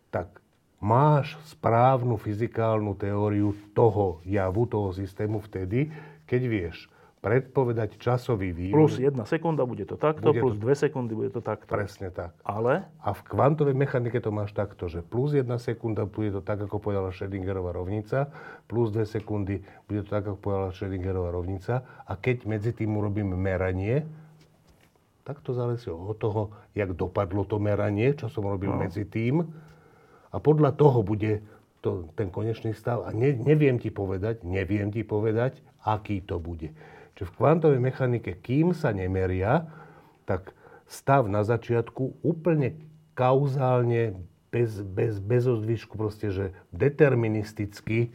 [0.09, 0.40] tak
[0.81, 5.93] máš správnu fyzikálnu teóriu toho javu, toho systému vtedy,
[6.25, 6.77] keď vieš
[7.21, 8.73] predpovedať časový vývoj.
[8.73, 11.69] Plus jedna sekunda bude to takto, Bude plus to- dve sekundy bude to takto.
[11.69, 12.33] Presne tak.
[12.41, 16.65] Ale A v kvantovej mechanike to máš takto, že plus jedna sekunda bude to tak,
[16.65, 18.33] ako povedala Schrödingerová rovnica,
[18.65, 21.85] plus dve sekundy bude to tak, ako povedala Schrödingerová rovnica.
[22.09, 24.01] A keď medzi tým urobím meranie,
[25.21, 28.81] tak to záleží od toho, jak dopadlo to meranie, čo som robil no.
[28.81, 29.45] medzi tým.
[30.31, 31.43] A podľa toho bude
[31.83, 33.03] to, ten konečný stav.
[33.03, 36.71] A ne, neviem ti povedať, neviem ti povedať, aký to bude.
[37.17, 39.67] Čiže v kvantovej mechanike, kým sa nemeria,
[40.23, 40.55] tak
[40.87, 42.77] stav na začiatku úplne
[43.17, 44.15] kauzálne,
[44.51, 46.45] bez, bez, bez ozdvišku, proste, že
[46.75, 48.09] deterministicky e,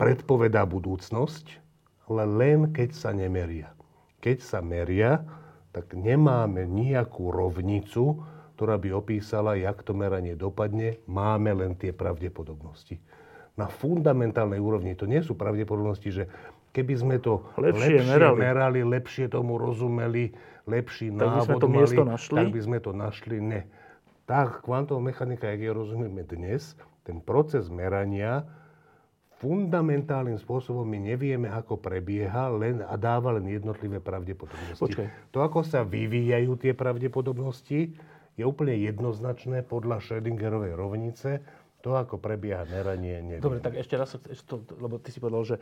[0.00, 1.60] predpovedá budúcnosť,
[2.08, 3.72] ale len keď sa nemeria.
[4.24, 5.24] Keď sa meria,
[5.76, 8.24] tak nemáme nejakú rovnicu,
[8.54, 11.02] ktorá by opísala, jak to meranie dopadne.
[11.10, 13.02] Máme len tie pravdepodobnosti.
[13.54, 16.24] Na fundamentálnej úrovni to nie sú pravdepodobnosti, že
[16.74, 18.38] keby sme to Lepšie lepšie, merali.
[18.38, 20.34] merali, lepšie tomu rozumeli,
[20.66, 22.38] lepší Tak by sme návod to mali, našli?
[22.38, 23.36] tak by sme to našli.
[23.38, 23.60] Ne.
[24.26, 26.74] Tá kvantová mechanika, jak je rozumieme dnes,
[27.06, 28.42] ten proces merania
[29.44, 34.80] fundamentálnym spôsobom my nevieme, ako prebieha len, a dáva len jednotlivé pravdepodobnosti.
[34.80, 35.06] Počkaj.
[35.36, 37.92] To, ako sa vyvíjajú tie pravdepodobnosti,
[38.34, 41.42] je úplne jednoznačné podľa Schrödingerovej rovnice.
[41.84, 43.44] To, ako prebieha meranie, neviem.
[43.44, 44.16] Dobre, tak ešte raz,
[44.80, 45.56] lebo ty si povedal, že,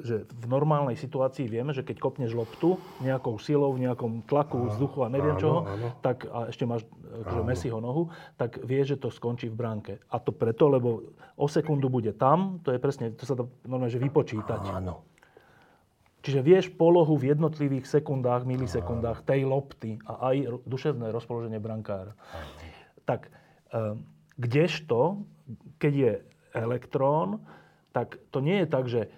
[0.00, 5.04] že v normálnej situácii vieme, že keď kopneš loptu nejakou silou, v nejakom tlaku vzduchu
[5.04, 5.88] a neviem áno, čoho, áno.
[6.00, 6.88] tak a ešte máš
[7.20, 8.08] akože Messiho nohu,
[8.40, 9.92] tak vieš, že to skončí v bránke.
[10.08, 13.92] A to preto, lebo o sekundu bude tam, to je presne, to sa dá normálne
[13.92, 14.72] že vypočítať.
[14.72, 15.04] Áno.
[16.24, 22.16] Čiže vieš polohu v jednotlivých sekundách, milisekundách tej lopty a aj duševné rozpoloženie brankára.
[23.04, 24.00] Tak eh,
[24.40, 25.28] kdežto,
[25.76, 26.12] keď je
[26.56, 27.44] elektrón,
[27.92, 29.12] tak to nie je tak, že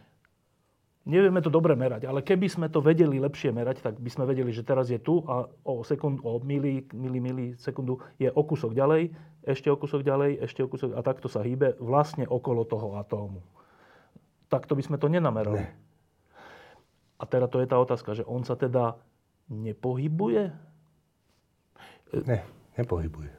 [1.07, 4.51] nevieme to dobre merať, ale keby sme to vedeli lepšie merať, tak by sme vedeli,
[4.51, 8.74] že teraz je tu a o, sekund, o mili, mili, mili sekundu je o kúsok
[8.74, 9.15] ďalej,
[9.47, 13.47] ešte o kúsok ďalej, ešte o kúsok a takto sa hýbe vlastne okolo toho atómu.
[14.51, 15.62] Takto by sme to nenamerali.
[15.62, 15.85] Ne.
[17.16, 19.01] A teda to je tá otázka, že on sa teda
[19.48, 20.52] nepohybuje?
[22.28, 22.38] Ne,
[22.76, 23.32] nepohybuje.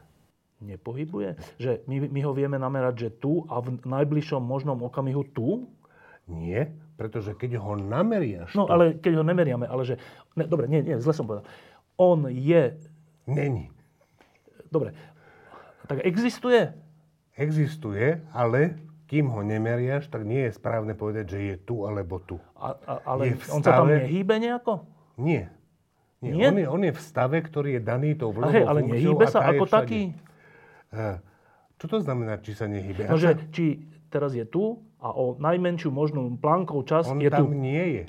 [0.57, 1.29] Nepohybuje?
[1.61, 5.69] Že my, my ho vieme namerať, že tu a v najbližšom možnom okamihu tu?
[6.27, 9.95] Nie, pretože keď ho nameriaš, No to ale keď ho nemeriame, ale že...
[10.33, 11.45] Ne, dobre, nie, nie, zle som povedal.
[11.95, 12.73] On je...
[13.29, 13.69] není.
[14.67, 14.91] Dobre,
[15.87, 16.73] tak existuje?
[17.37, 22.35] Existuje, ale kým ho nemeriaš, tak nie je správne povedať, že je tu alebo tu.
[22.59, 24.83] A, a, ale Je on sa tam nehýbe nejako?
[25.15, 25.47] Nie.
[26.19, 26.33] Nie.
[26.35, 26.47] Nie?
[26.51, 29.65] On, je, on je v stave, ktorý je daný tou hej, ale nehýbe sa ako
[29.69, 30.11] taký?
[31.77, 33.05] Čo to znamená, či sa nehýbe?
[33.05, 37.37] No, že či teraz je tu a o najmenšiu možnú plánkou čas on je tu.
[37.37, 38.05] tam nie je.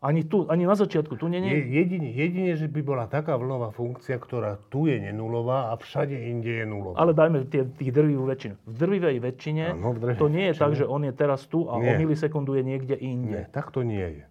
[0.00, 1.76] Ani tu, ani na začiatku, tu nie, je nie.
[1.76, 6.48] jedine, jedine, že by bola taká vlnová funkcia, ktorá tu je nenulová a všade inde
[6.48, 6.96] je nulová.
[6.96, 8.56] Ale dajme tie, tých drvivú väčšinu.
[8.64, 11.68] V drvivej väčšine Áno, v drvivej to nie je tak, že on je teraz tu
[11.68, 12.00] a o Nie.
[12.00, 13.40] milisekundu je niekde Nie, inde.
[13.52, 14.24] tak to nie je.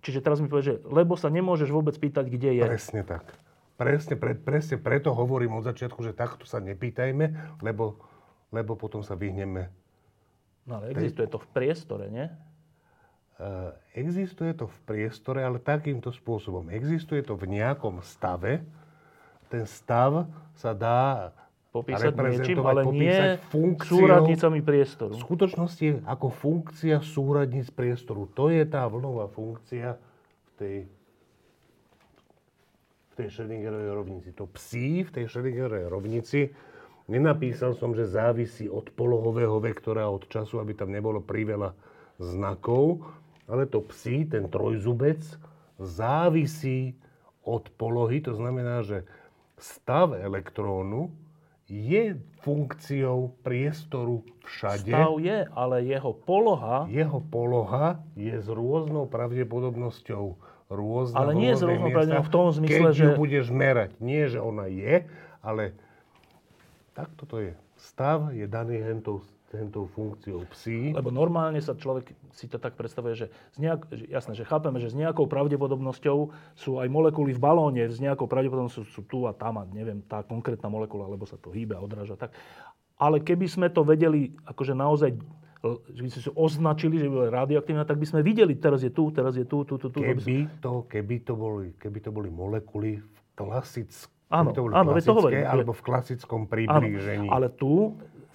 [0.00, 2.64] Čiže teraz mi povie, že lebo sa nemôžeš vôbec pýtať, kde je.
[2.64, 3.36] Presne tak.
[3.76, 8.00] Presne, pre, presne preto hovorím od začiatku, že takto sa nepýtajme, lebo,
[8.48, 9.68] lebo potom sa vyhneme.
[10.64, 12.32] No ale existuje to v priestore, nie?
[13.34, 16.70] Uh, existuje to v priestore, ale takýmto spôsobom.
[16.70, 18.62] Existuje to v nejakom stave.
[19.50, 21.34] Ten stav sa dá
[21.74, 23.98] Popísať niečím, ale nie popísať funkciou.
[23.98, 25.18] súradnicami priestoru.
[25.18, 28.30] V skutočnosti ako funkcia súradníc priestoru.
[28.38, 30.76] To je tá vlnová funkcia v tej,
[33.10, 34.28] v tej Schrödingerovej rovnici.
[34.38, 36.54] To psi v tej Schrödingerovej rovnici
[37.10, 41.74] nenapísal som, že závisí od polohového vektora, od času, aby tam nebolo priveľa
[42.22, 43.02] znakov,
[43.44, 45.20] ale to psi, ten trojzubec,
[45.76, 46.94] závisí
[47.44, 48.24] od polohy.
[48.24, 49.04] To znamená, že
[49.60, 51.12] stav elektrónu
[51.64, 54.92] je funkciou priestoru všade.
[54.92, 60.36] Stav je, ale jeho poloha, Jeho poloha je s rôznou pravdepodobnosťou
[60.68, 63.90] rôzna Ale nie s rôznou pravdepodobnosťou v tom zmysle, keď že- budeš merať.
[64.04, 65.08] Nie, že ona je,
[65.40, 65.72] ale
[66.92, 67.52] takto to je.
[67.80, 69.24] Stav je daný hentou,
[69.54, 70.90] hentou funkciou psí.
[70.90, 74.82] lebo normálne sa človek si to tak predstavuje, že, z nejak, že jasné, že chápeme,
[74.82, 76.18] že s nejakou pravdepodobnosťou
[76.58, 80.26] sú aj molekuly v balóne, s nejakou pravdepodobnosťou sú tu a tam a neviem, tá
[80.26, 82.34] konkrétna molekula, lebo sa to hýbe a odráža tak.
[82.98, 85.14] ale keby sme to vedeli akože naozaj
[85.96, 88.92] že by sme si označili, že by boli radioaktívne, tak by sme videli, teraz je
[88.92, 89.96] tu, teraz je tu, tu, tu, tu.
[90.04, 95.14] Keby to, keby to, boli, keby to boli molekuly v klasickom Áno, to áno, to
[95.14, 95.46] hovorím.
[95.46, 97.28] alebo v klasickom priblížení.
[97.28, 97.94] Áno, ale tu,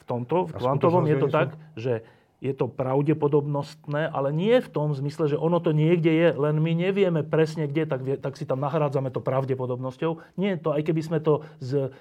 [0.09, 2.01] tomto, v kvantovom je to tak, že
[2.39, 6.71] je to pravdepodobnostné, ale nie v tom zmysle, že ono to niekde je, len my
[6.71, 10.39] nevieme presne kde, tak, tak si tam nahrádzame to pravdepodobnosťou.
[10.39, 11.91] Nie, to aj keby sme to s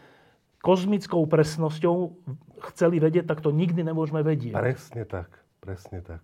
[0.63, 2.15] kozmickou presnosťou
[2.71, 4.55] chceli vedieť, tak to nikdy nemôžeme vedieť.
[4.55, 6.23] Presne tak, presne tak.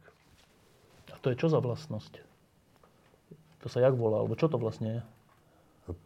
[1.11, 2.23] A to je čo za vlastnosť?
[3.63, 5.03] To sa jak volá, alebo čo to vlastne je?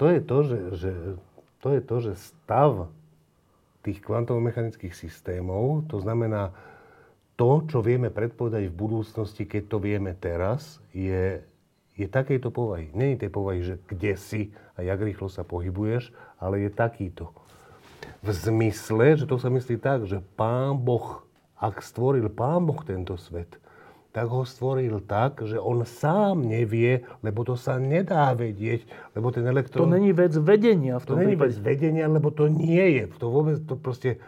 [0.00, 0.90] To je to, že, že,
[1.60, 2.88] to, je to, že stav
[3.82, 6.50] tých kvantovo-mechanických systémov, to znamená,
[7.38, 11.38] to, čo vieme predpovedať v budúcnosti, keď to vieme teraz, je,
[11.94, 12.90] je takejto povahy.
[12.90, 14.42] Není tej povahy, že kde si
[14.74, 16.10] a jak rýchlo sa pohybuješ,
[16.42, 17.30] ale je takýto.
[18.26, 21.22] V zmysle, že to sa myslí tak, že Pán Boh,
[21.54, 23.54] ak stvoril Pán Boh tento svet,
[24.18, 28.82] tak ho stvoril tak, že on sám nevie, lebo to sa nedá vedieť,
[29.14, 29.86] lebo ten elektrón...
[29.86, 33.04] To není vec vedenia v tom To není vec vedenia, lebo to nie je.
[33.22, 34.18] To vôbec, to proste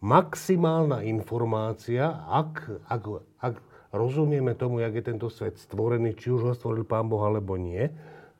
[0.00, 3.02] maximálna informácia, ak, ak,
[3.44, 3.54] ak
[3.92, 7.92] rozumieme tomu, jak je tento svet stvorený, či už ho stvoril Pán Boh alebo nie,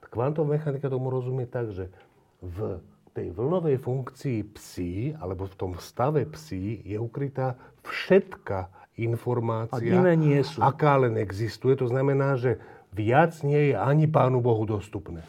[0.08, 1.92] kvantová mechanika tomu rozumie tak, že
[2.40, 2.80] v
[3.12, 10.58] tej vlnovej funkcii psi, alebo v tom stave psi, je ukrytá všetka informácia, nie sú.
[10.58, 11.78] aká len existuje.
[11.78, 12.58] To znamená, že
[12.90, 15.22] viac nie je ani Pánu Bohu dostupné.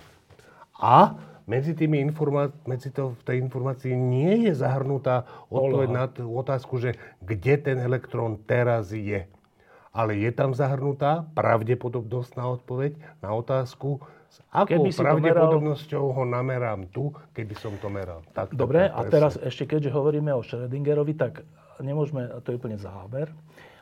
[0.80, 1.20] A
[1.50, 6.78] medzi, tými informá- medzi to, v tej informácii nie je zahrnutá odpoveď na tú otázku,
[6.78, 6.94] že
[7.26, 9.26] kde ten elektrón teraz je.
[9.90, 13.98] Ale je tam zahrnutá pravdepodobnostná odpoveď na otázku,
[14.30, 16.16] s akou pravdepodobnosťou meral...
[16.22, 18.22] ho namerám tu, keby som to meral.
[18.38, 21.42] Tak, Dobre, tak, a teraz ešte keďže hovoríme o Schrödingerovi, tak
[21.82, 23.32] nemôžeme, to je úplne záber,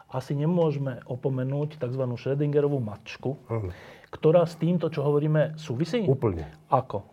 [0.07, 2.03] asi nemôžeme opomenúť tzv.
[2.15, 3.71] Schrödingerovú mačku, uh-huh.
[4.07, 6.07] ktorá s týmto, čo hovoríme, súvisí?
[6.07, 6.47] Úplne.
[6.71, 7.03] Ako?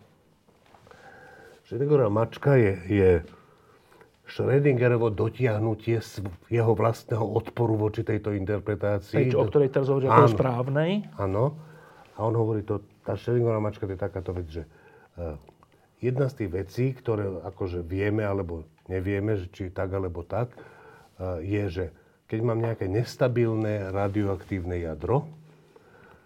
[1.66, 3.10] Schrödingerová mačka je, je
[4.30, 5.98] Schrödingerovo dotiahnutie
[6.48, 9.34] jeho vlastného odporu voči tejto interpretácii.
[9.34, 11.04] Tej, o ktorej teraz hovorí, ako správnej.
[11.18, 11.58] Áno.
[12.14, 14.62] A on hovorí to, tá Schrödingerová mačka to je takáto vec, že
[15.18, 15.34] uh,
[15.98, 20.54] jedna z tých vecí, ktoré akože vieme alebo nevieme, že či tak alebo tak,
[21.42, 21.84] je, že
[22.26, 25.28] keď mám nejaké nestabilné radioaktívne jadro,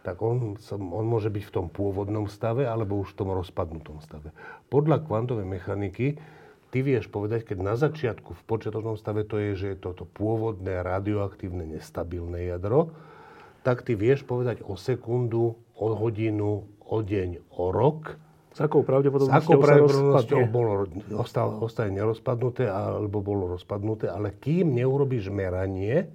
[0.07, 4.33] tak on, on môže byť v tom pôvodnom stave alebo už v tom rozpadnutom stave.
[4.73, 6.17] Podľa kvantovej mechaniky
[6.73, 10.81] ty vieš povedať, keď na začiatku v počiatočnom stave to je, že je toto pôvodné
[10.81, 12.95] radioaktívne nestabilné jadro,
[13.67, 18.17] tak ty vieš povedať o sekundu, o hodinu, o deň, o rok.
[18.59, 26.11] S akou pravdepodobnosťou, pravdepodobnosťou bolo, ostalo, ostane nerozpadnuté alebo bolo rozpadnuté, ale kým neurobiš meranie,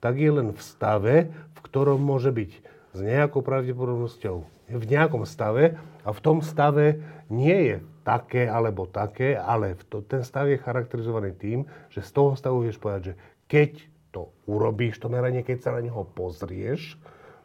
[0.00, 2.50] tak je len v stave, v ktorom môže byť.
[2.96, 4.36] S nejakou pravdepodobnosťou.
[4.72, 6.96] V nejakom stave a v tom stave
[7.28, 7.76] nie je
[8.08, 12.80] také alebo také, ale to, ten stav je charakterizovaný tým, že z toho stavu vieš
[12.80, 13.14] povedať, že
[13.52, 13.70] keď
[14.16, 16.96] to urobíš, to meranie, keď sa na neho pozrieš,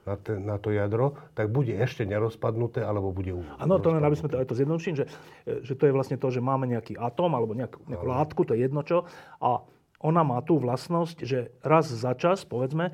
[0.07, 4.15] na, ten, na to jadro, tak bude ešte nerozpadnuté, alebo bude Áno, to len aby
[4.15, 5.05] sme to, to zjednodušili, že,
[5.43, 8.63] že to je vlastne to, že máme nejaký atóm alebo nejak, nejakú látku, to je
[8.63, 9.03] jedno čo,
[9.43, 9.67] a
[9.97, 12.93] ona má tú vlastnosť, že raz za čas, povedzme,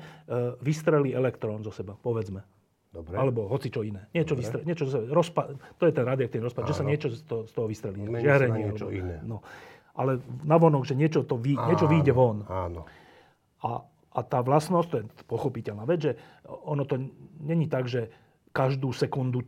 [0.64, 2.42] vystrelí elektrón zo seba, povedzme.
[2.94, 3.18] Dobre.
[3.18, 4.06] Alebo hoci čo iné.
[4.14, 6.70] Niečo, vystre, niečo rozpa, to je ten radioaktívny rozpad, Áno.
[6.70, 7.98] že sa niečo z toho, z toho vystrelí.
[8.06, 8.70] Žiarenie.
[8.70, 9.16] niečo alebo, iné.
[9.26, 9.42] No.
[9.98, 12.46] Ale navonok, že niečo, to vy, niečo vyjde von.
[12.46, 12.86] Áno.
[13.66, 13.82] A,
[14.14, 16.12] a tá vlastnosť, to je pochopiteľná vec, že
[16.46, 17.02] ono to
[17.42, 18.14] není tak, že
[18.54, 19.42] každú sekundu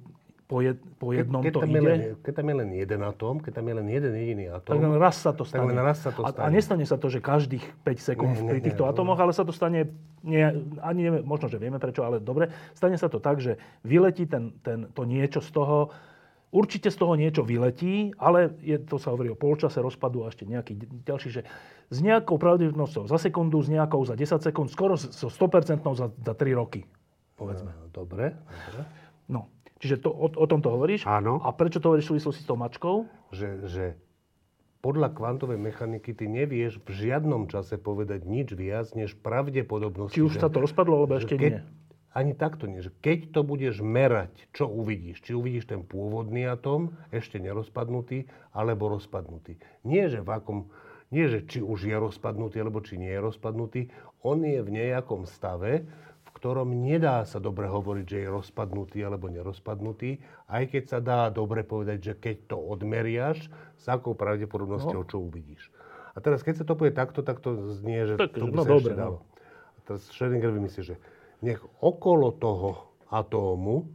[0.46, 1.80] po, jed, po jednom keď, keď to ide.
[1.82, 4.82] Len, keď tam je len jeden atóm, keď tam je len jeden jediný atóm, tak
[4.82, 5.66] len raz sa to stane.
[5.66, 6.42] Tak len raz sa to stane.
[6.42, 9.34] A, a nestane sa to, že každých 5 sekúnd nie, pri týchto nie, atómoch, ale
[9.34, 9.90] sa to stane,
[10.22, 10.46] nie,
[10.82, 14.54] ani neviem, možno, že vieme prečo, ale dobre, stane sa to tak, že vyletí ten,
[14.62, 15.90] ten, to niečo z toho,
[16.56, 20.48] určite z toho niečo vyletí, ale je, to sa hovorí o polčase rozpadu a ešte
[20.48, 21.42] nejaký ďalší, že
[21.92, 26.32] s nejakou pravdepodobnosťou za sekundu, s nejakou za 10 sekúnd, skoro so 100% za, za
[26.32, 26.88] 3 roky,
[27.36, 27.76] povedzme.
[27.92, 28.32] Dobre,
[28.72, 28.82] dobre.
[29.28, 31.04] No, Čiže to, o, o tom to hovoríš?
[31.04, 31.36] Áno.
[31.44, 33.04] A prečo to hovoríš v súvislosti s tou mačkou?
[33.28, 33.84] Že, že
[34.80, 40.16] podľa kvantovej mechaniky ty nevieš v žiadnom čase povedať nič viac, než pravdepodobnosť.
[40.16, 41.60] Či už sa to rozpadlo, alebo ešte nie?
[42.16, 42.80] Ani takto nie.
[42.80, 45.20] Že keď to budeš merať, čo uvidíš?
[45.20, 48.24] Či uvidíš ten pôvodný atóm, ešte nerozpadnutý,
[48.56, 49.60] alebo rozpadnutý.
[49.84, 50.58] Nie, že v akom,
[51.12, 53.92] nie, že či už je rozpadnutý, alebo či nie je rozpadnutý.
[54.24, 55.84] On je v nejakom stave,
[56.36, 60.20] ktorom nedá sa dobre hovoriť, že je rozpadnutý alebo nerozpadnutý,
[60.52, 65.08] aj keď sa dá dobre povedať, že keď to odmeriaš, s akou pravdepodobnosťou no.
[65.08, 65.72] čo uvidíš.
[66.12, 68.64] A teraz, keď sa to povie takto, tak to znie, že Tak, to by no
[68.64, 69.00] sa dobre, ešte no.
[69.00, 69.18] dalo.
[69.52, 70.96] A teraz Schrödinger vymyslí, že
[71.44, 73.88] nech okolo toho atómu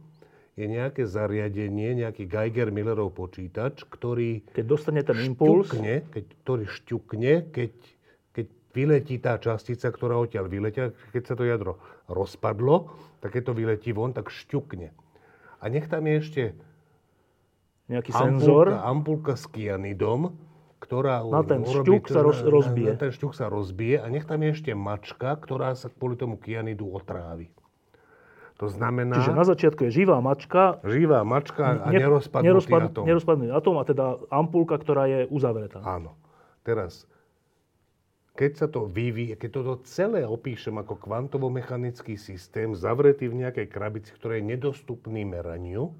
[0.52, 7.32] je nejaké zariadenie, nejaký Geiger-Millerov počítač, ktorý Keď dostane ten impuls, šťukne, keď, ktorý šťukne,
[7.48, 7.72] keď,
[8.36, 8.46] keď
[8.76, 12.92] vyletí tá častica, ktorá odtiaľ vyletia, keď sa to jadro rozpadlo,
[13.24, 14.92] tak keď to vyletí von, tak šťukne.
[15.62, 16.42] A nech tam je ešte
[17.88, 20.36] nejaký senzor, ampulka, ampulka s kianidom,
[20.92, 22.92] ktorá Na ten urobí šťuk sa roz- rozbije.
[22.92, 26.14] Na, na ten šťuk sa rozbije a nech tam je ešte mačka, ktorá sa kvôli
[26.14, 27.48] tomu kianidu otrávi.
[28.56, 33.04] To znamená, čiže na začiatku je živá mačka, živá mačka a ne- nerozpadnutý nerozpad- atóm.
[33.08, 35.80] nerozpadnutý atóm a teda ampulka, ktorá je uzavretá.
[35.80, 36.14] Áno.
[36.62, 37.08] Teraz,
[38.34, 44.12] keď sa to vyvíje, keď toto celé opíšem ako kvantovo-mechanický systém, zavretý v nejakej krabici,
[44.12, 45.90] ktorá je nedostupný meraniu,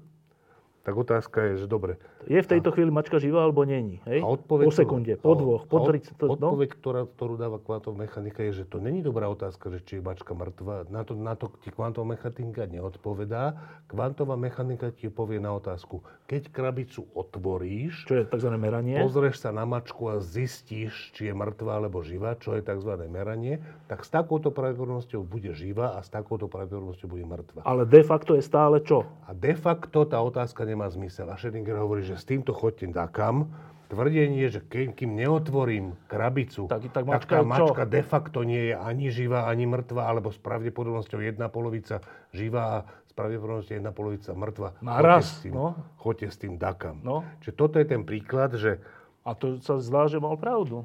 [0.83, 1.95] tak otázka je, že dobre.
[2.27, 4.03] Je v tejto chvíli mačka živá alebo není?
[4.03, 4.19] Hej?
[4.19, 5.97] A odpoveď, po sekunde, po a- dvoch, a po od- tri...
[6.03, 6.35] To, no?
[6.35, 10.03] Odpoveď, ktorá, ktorú dáva kvantová mechanika, je, že to není dobrá otázka, že či je
[10.03, 10.87] mačka mŕtva.
[10.87, 13.55] Na to, na to ti kvantová mechanika neodpovedá.
[13.87, 18.49] Kvantová mechanika ti povie na otázku, keď krabicu otvoríš, Čo je tzv.
[18.55, 18.99] meranie.
[18.99, 22.91] pozrieš sa na mačku a zistíš, či je mŕtva alebo živá, čo je tzv.
[23.07, 27.63] meranie, tak s takouto pravdepodobnosťou bude živá a s takouto pravdepodobnosťou bude mŕtva.
[27.63, 29.03] Ale de facto je stále čo?
[29.27, 31.29] A de facto tá otázka nemá zmysel.
[31.29, 33.53] A Schrödinger hovorí, že s týmto chodte dakam.
[33.83, 37.51] Tvrdenie, že keď, kým neotvorím krabicu, Tak- tak tak mačka tá je čo?
[37.53, 42.01] mačka de facto nie je ani živá, ani mŕtva, alebo s pravdepodobnosťou jedna polovica
[42.33, 44.73] živá a s pravdepodobnosťou jedna polovica mŕtva.
[44.81, 45.67] Naraz, Choďte s tým, no.
[46.01, 46.95] choďte s tým dakam.
[47.05, 47.21] No.
[47.45, 48.81] Čiže toto je ten príklad, že
[49.23, 50.83] A to sa zdá, že mal pravdu.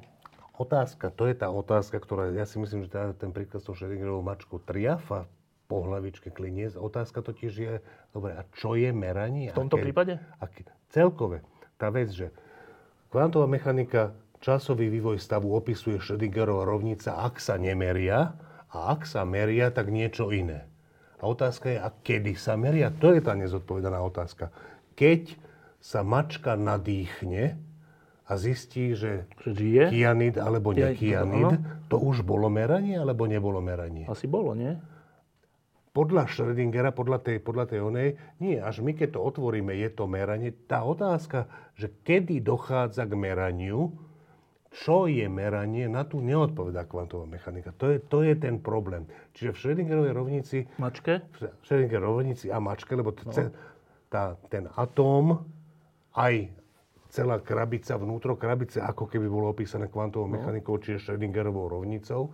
[0.54, 3.74] Otázka, to je tá otázka, ktorá, ja si myslím, že tá, ten príklad s tou
[3.74, 5.26] Schrödingerovou mačkou triafa
[5.68, 6.80] po hlavičke kliniec.
[6.80, 7.74] Otázka totiž je,
[8.16, 9.52] dobre, a čo je meranie?
[9.52, 10.16] V tomto prípade?
[10.40, 11.44] Aké, celkové.
[11.76, 12.32] Tá vec, že
[13.12, 18.32] kvantová mechanika časový vývoj stavu opisuje Schrödingerova rovnica, ak sa nemeria,
[18.72, 20.64] a ak sa meria, tak niečo iné.
[21.20, 22.88] A otázka je, a kedy sa meria?
[22.88, 24.48] To je tá nezodpovedaná otázka.
[24.96, 25.36] Keď
[25.84, 27.60] sa mačka nadýchne
[28.24, 29.92] a zistí, že žije?
[29.92, 31.60] kianid alebo nekianid,
[31.92, 34.08] to už bolo meranie alebo nebolo meranie?
[34.08, 34.80] Asi bolo, nie?
[35.98, 38.08] Podľa Schrödingera, podľa tej, podľa tej onej,
[38.38, 40.54] nie, až my keď to otvoríme, je to meranie.
[40.70, 43.90] Tá otázka, že kedy dochádza k meraniu,
[44.70, 47.74] čo je meranie, na tú neodpovedá kvantová mechanika.
[47.82, 49.10] To je, to je ten problém.
[49.34, 51.26] Čiže v Schrödingerovej rovnici Mačke?
[51.34, 53.50] v Schrödingerovej rovnici a mačke, lebo t- ce-
[54.06, 55.42] tá, ten atóm,
[56.14, 56.46] aj
[57.10, 62.30] celá krabica, vnútro krabice, ako keby bolo opísané kvantovou mechanikou, čiže Schrödingerovou rovnicou.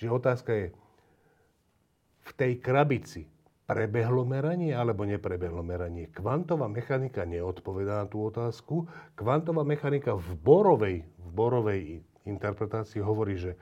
[0.00, 0.66] Čiže otázka je,
[2.26, 3.30] v tej krabici
[3.66, 6.10] prebehlo meranie alebo neprebehlo meranie?
[6.10, 8.90] Kvantová mechanika neodpovedá na tú otázku.
[9.14, 11.80] Kvantová mechanika v borovej, v borovej
[12.26, 13.54] interpretácii hovorí, že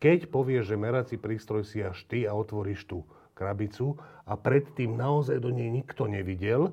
[0.00, 3.04] keď povieš, že merací prístroj si až ty a otvoríš tú
[3.36, 6.72] krabicu a predtým naozaj do nej nikto nevidel,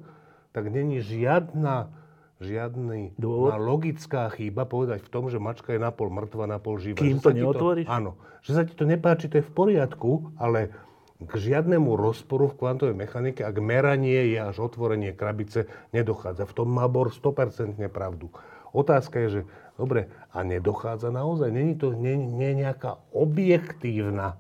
[0.56, 1.91] tak není žiadna,
[2.40, 3.56] žiadny Dôvod?
[3.60, 7.03] logická chyba povedať v tom, že mačka je napol mŕtva, napol živá.
[7.03, 7.88] Kým Že to neotvoríš?
[7.91, 8.15] Áno.
[8.48, 10.72] Že sa ti to nepáči, to je v poriadku, ale
[11.19, 16.45] k žiadnemu rozporu v kvantovej mechanike, ak meranie je až otvorenie krabice, nedochádza.
[16.45, 18.30] V tom má Bohr 100% pravdu.
[18.69, 19.41] Otázka je, že
[19.73, 21.49] dobre, a nedochádza naozaj?
[21.49, 24.38] Není to nie, nie nejaká objektívna,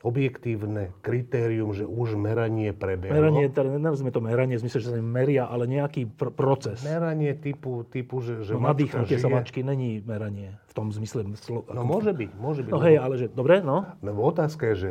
[0.00, 3.12] objektívne kritérium, že už meranie prebehlo?
[3.14, 6.80] Meranie, teda nenazvime to meranie, v zmysle, že sa meria, ale nejaký pr- proces.
[6.82, 11.24] Meranie typu, typu že, že No, nadýchnutie sa mačky není meranie v tom zmysle.
[11.38, 12.70] Slo- No môže byť, môže byť.
[12.70, 13.84] No lebo- hej, ale že, dobre, no.
[14.00, 14.90] Lebo otázka je, že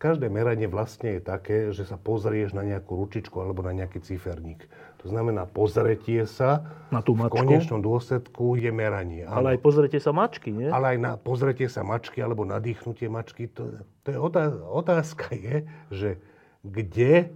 [0.00, 4.64] každé meranie vlastne je také, že sa pozrieš na nejakú ručičku alebo na nejaký ciferník.
[5.04, 7.36] To znamená, pozretie sa Na tú v mačku.
[7.36, 9.28] konečnom dôsledku je meranie.
[9.28, 9.44] áno.
[9.44, 10.72] Ale aj pozrite sa mačky, nie?
[10.72, 15.56] Ale aj na pozretie sa mačky alebo nadýchnutie mačky, to, to je otázka, otázka je,
[15.92, 16.10] že
[16.64, 17.28] kde,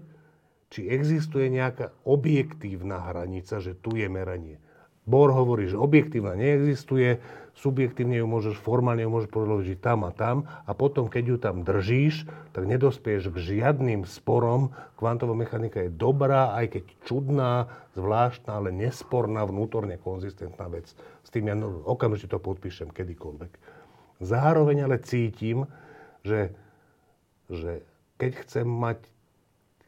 [0.73, 4.57] či existuje nejaká objektívna hranica, že tu je meranie.
[5.05, 7.20] Bohr hovorí, že objektívna neexistuje,
[7.55, 11.56] subjektívne ju môžeš, formálne ju môžeš podložiť tam a tam a potom, keď ju tam
[11.60, 12.24] držíš,
[12.56, 14.72] tak nedospieš k žiadnym sporom.
[14.97, 17.52] Kvantová mechanika je dobrá, aj keď čudná,
[17.94, 20.89] zvláštna, ale nesporná, vnútorne konzistentná vec.
[21.22, 23.52] S tým ja no, okamžite to podpíšem kedykoľvek.
[24.24, 25.68] Zároveň ale cítim,
[26.24, 26.56] že,
[27.52, 27.85] že
[28.16, 29.14] keď chcem mať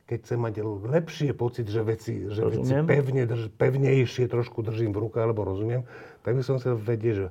[0.07, 0.55] keď chcem mať
[0.87, 5.83] lepšie pocit, že veci, že veci pevne drž, pevnejšie trošku držím v rukách, alebo rozumiem,
[6.23, 7.29] tak by som chcel vedieť, že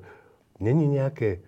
[0.60, 1.40] není nejaké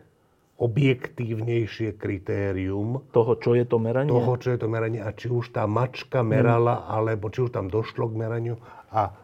[0.58, 4.10] objektívnejšie kritérium Toho, čo je to meranie?
[4.10, 7.70] toho, čo je to meranie a či už tá mačka merala, alebo či už tam
[7.70, 8.56] došlo k meraniu.
[8.90, 9.14] A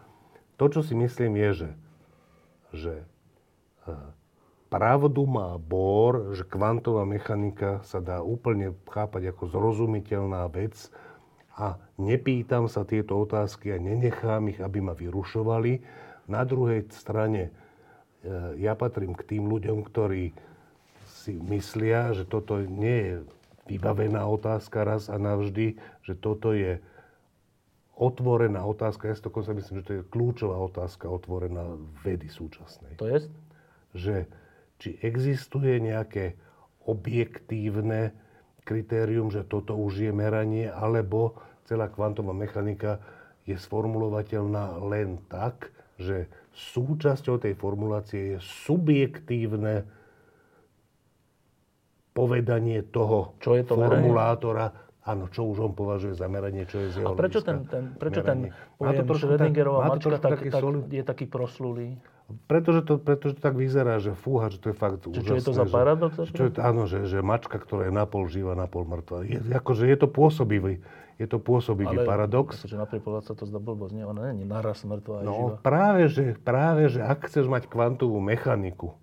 [0.55, 1.71] to, čo si myslím, je, že,
[2.71, 2.95] že
[3.91, 4.09] eh,
[4.71, 10.93] pravdu má Bohr, že kvantová mechanika sa dá úplne chápať ako zrozumiteľná vec
[11.55, 15.79] a nepýtam sa tieto otázky a nenechám ich, aby ma vyrušovali.
[16.27, 17.51] Na druhej strane e,
[18.59, 20.35] ja patrím k tým ľuďom, ktorí
[21.07, 23.15] si myslia, že toto nie je
[23.71, 26.83] vybavená otázka raz a navždy, že toto je
[27.95, 29.09] otvorená otázka.
[29.09, 32.99] Ja si dokonca myslím, že to je kľúčová otázka otvorená vedy súčasnej.
[32.99, 33.19] To je?
[33.95, 34.17] Že
[34.83, 36.35] či existuje nejaké
[36.85, 38.13] objektívne
[38.65, 41.37] kritérium, že toto už je meranie, alebo
[41.69, 43.01] celá kvantová mechanika
[43.45, 45.69] je sformulovateľná len tak,
[46.01, 46.27] že
[46.57, 49.85] súčasťou tej formulácie je subjektívne
[52.15, 54.83] povedanie toho čo je to formulátora, meranie?
[55.05, 57.93] Áno, čo už on považuje za meranie, čo je z jeho A prečo ten, ten,
[58.01, 58.49] prečo ten
[58.81, 62.01] pojem Schrödingerová mačka tak, taký tak, je taký proslulý?
[62.25, 65.29] Pretože to, pretože to tak vyzerá, že fúha, že to je fakt Čiže úžasné.
[65.29, 66.13] Čo je to za paradox?
[66.17, 69.29] Že, čo je, áno, že, že mačka, ktorá je napol živá, napol mŕtva.
[69.29, 70.81] Je, akože je to pôsobivý,
[71.21, 72.65] je to pôsobivý Ale, paradox.
[72.65, 74.05] Ale na pohľad sa to zdá blbosť, nie?
[74.09, 75.55] Ona nie je naraz mŕtva no, živá.
[75.61, 78.97] práve že, práve, že ak chceš mať kvantovú mechaniku,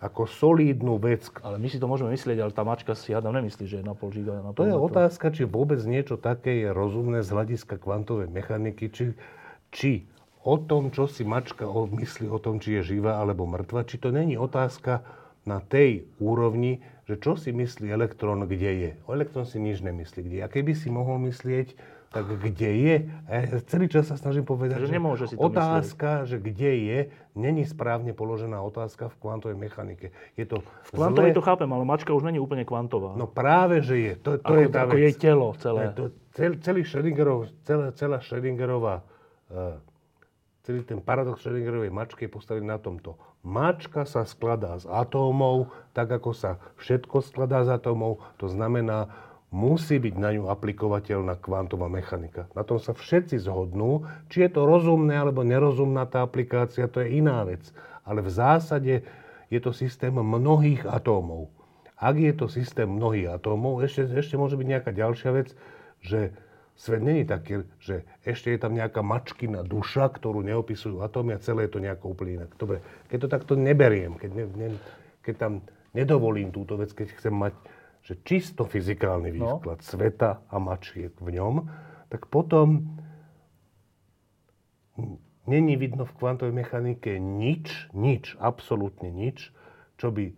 [0.00, 1.28] ako solídnu vec.
[1.44, 3.92] Ale my si to môžeme myslieť, ale tá mačka si hádam nemyslí, že je na
[3.92, 4.40] pol žiga.
[4.40, 8.88] Na pol to je otázka, či vôbec niečo také je rozumné z hľadiska kvantovej mechaniky,
[8.88, 9.12] či,
[9.68, 10.08] či
[10.44, 14.08] o tom, čo si mačka myslí o tom, či je živá alebo mŕtva, či to
[14.08, 15.04] není otázka
[15.44, 18.90] na tej úrovni, že čo si myslí elektrón, kde je.
[19.08, 20.44] Elektrón si nič nemyslí, kde je.
[20.44, 21.74] A keby si mohol myslieť,
[22.10, 22.96] tak kde je?
[23.30, 26.30] Ja celý čas sa snažím povedať, že, nemôže si to otázka, myslieť.
[26.30, 26.98] že kde je,
[27.38, 30.10] není správne položená otázka v kvantovej mechanike.
[30.34, 30.58] Je to
[30.90, 31.38] v kvantovej zlé...
[31.38, 33.14] to chápem, ale mačka už není úplne kvantová.
[33.14, 34.12] No práve, že je.
[34.26, 35.02] To, to ako, je tá ako vec.
[35.06, 35.82] jej telo celé.
[35.94, 36.04] To,
[36.34, 39.06] cel, celý Schrödingerov, celá, celá Schrödingerová,
[39.54, 39.78] uh,
[40.70, 43.18] celý ten paradox Schrödingerovej mačky je postavený na tomto.
[43.42, 48.22] Mačka sa skladá z atómov, tak ako sa všetko skladá z atómov.
[48.38, 49.10] To znamená,
[49.50, 52.46] musí byť na ňu aplikovateľná kvantová mechanika.
[52.54, 54.06] Na tom sa všetci zhodnú.
[54.30, 57.66] Či je to rozumné alebo nerozumná tá aplikácia, to je iná vec.
[58.06, 59.02] Ale v zásade
[59.50, 61.50] je to systém mnohých atómov.
[61.98, 65.50] Ak je to systém mnohých atómov, ešte, ešte môže byť nejaká ďalšia vec,
[65.98, 66.30] že
[66.80, 71.68] svet není taký, že ešte je tam nejaká mačkina duša, ktorú neopisujú atómy a celé
[71.68, 72.56] je to nejako úplne inak.
[72.56, 72.80] Dobre,
[73.12, 74.68] keď to takto neberiem, keď, ne, ne,
[75.20, 75.52] keď tam
[75.92, 77.52] nedovolím túto vec, keď chcem mať
[78.00, 79.84] že čisto fyzikálny výsklad no.
[79.84, 81.68] sveta a mačiek v ňom,
[82.08, 82.96] tak potom
[85.44, 89.52] není vidno v kvantovej mechanike nič, nič, absolútne nič,
[90.00, 90.32] čo by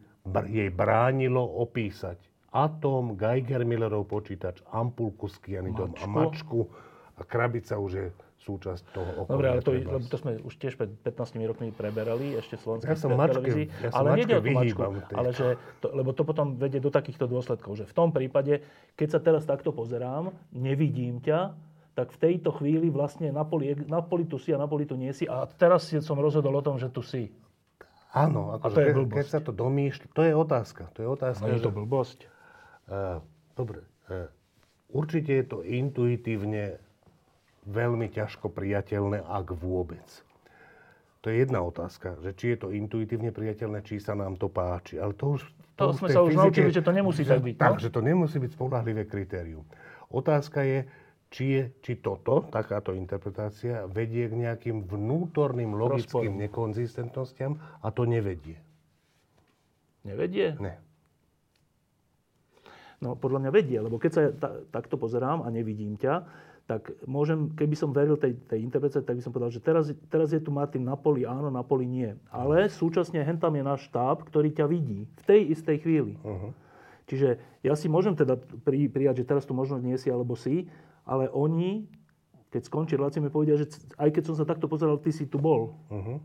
[0.51, 2.19] jej bránilo opísať
[2.53, 6.69] atóm, Geiger-Millerov počítač, ampulku s kianidom a mačku
[7.17, 8.07] a krabica už je
[8.43, 9.31] súčasť toho okolia.
[9.31, 12.91] Dobre, ale to, lebo to sme už tiež pred 15 rokmi preberali, ešte v slovenskej
[12.91, 13.67] ja som mačke, televízii.
[13.71, 14.83] Ja som ale nejde o tú mačku,
[15.15, 15.47] ale že
[15.79, 18.67] to, lebo to potom vedie do takýchto dôsledkov, že v tom prípade,
[18.99, 21.55] keď sa teraz takto pozerám, nevidím ťa,
[21.95, 24.99] tak v tejto chvíli vlastne na poli, na poli tu si a na poli tu
[24.99, 27.31] nie si a teraz som rozhodol o tom, že tu si.
[28.13, 30.83] Áno, akože ke, keď sa to domýšľa, to je otázka.
[30.97, 32.29] To je otázka, no, je to blbosť.
[32.91, 33.23] Uh,
[33.55, 34.27] dobre, uh,
[34.91, 36.79] určite je to intuitívne
[37.67, 40.05] veľmi ťažko priateľné, ak vôbec.
[41.23, 44.99] To je jedna otázka, že či je to intuitívne priateľné, či sa nám to páči.
[44.99, 45.47] Ale to už...
[45.79, 47.57] To, to sme sa už naučili, že to nemusí že, tak byť.
[47.57, 47.81] Tak, no?
[47.81, 49.63] že to nemusí byť spolahlivé kritérium.
[50.11, 50.83] Otázka je,
[51.31, 56.43] či, je, či toto, takáto interpretácia, vedie k nejakým vnútorným logickým Rozporom.
[56.43, 58.59] nekonzistentnostiam a to nevedie.
[60.03, 60.59] Nevedie?
[60.59, 60.83] Ne.
[63.03, 66.23] No podľa mňa vedie, lebo keď sa ta, takto pozerám a nevidím ťa,
[66.71, 70.31] tak môžem, keby som veril tej, tej interpretácii, tak by som povedal, že teraz, teraz
[70.31, 72.15] je tu Martin na poli áno, na poli nie.
[72.31, 76.15] Ale súčasne hen tam je náš štáb, ktorý ťa vidí v tej istej chvíli.
[76.23, 76.55] Uh-huh.
[77.11, 80.71] Čiže ja si môžem teda pri, prijať, že teraz tu možnosť nie si alebo si,
[81.03, 81.91] ale oni,
[82.55, 83.67] keď skončí relácia, mi povedia, že
[83.99, 85.75] aj keď som sa takto pozeral, ty si tu bol.
[85.91, 86.23] Uh-huh.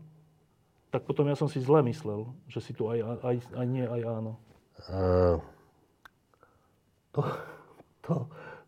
[0.94, 4.00] Tak potom ja som si zle myslel, že si tu aj, aj, aj nie, aj
[4.06, 4.38] áno.
[4.86, 5.42] Uh,
[7.18, 7.26] to,
[8.06, 8.14] to,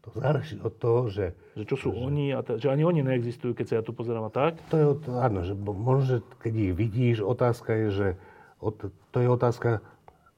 [0.02, 1.38] to záleží od toho, že...
[1.54, 3.94] Že čo sú že, oni, a t- že ani oni neexistujú, keď sa ja tu
[3.94, 4.58] pozerám a tak?
[4.72, 8.08] To je, áno, že možno, keď ich vidíš, otázka je, že...
[8.60, 9.80] Od, to je otázka,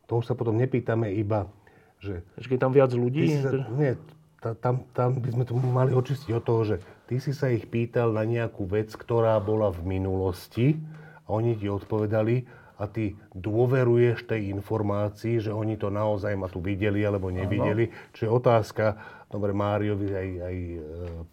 [0.06, 1.51] to už sa potom nepýtame iba,
[1.98, 2.22] že...
[2.39, 3.40] Že keď tam viac ľudí?
[3.40, 3.98] Sa, nie,
[4.43, 6.76] tá, tam, tam by sme to mali očistiť od toho, že
[7.06, 10.78] ty si sa ich pýtal na nejakú vec, ktorá bola v minulosti
[11.26, 16.59] a oni ti odpovedali a ty dôveruješ tej informácii, že oni to naozaj ma tu
[16.59, 17.87] videli alebo nevideli.
[17.87, 18.11] Ano.
[18.11, 18.85] Čiže otázka,
[19.31, 20.79] dobre, Máriovi aj, aj e,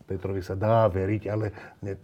[0.06, 1.50] Petrovi sa dá veriť, ale
[1.82, 1.98] ne,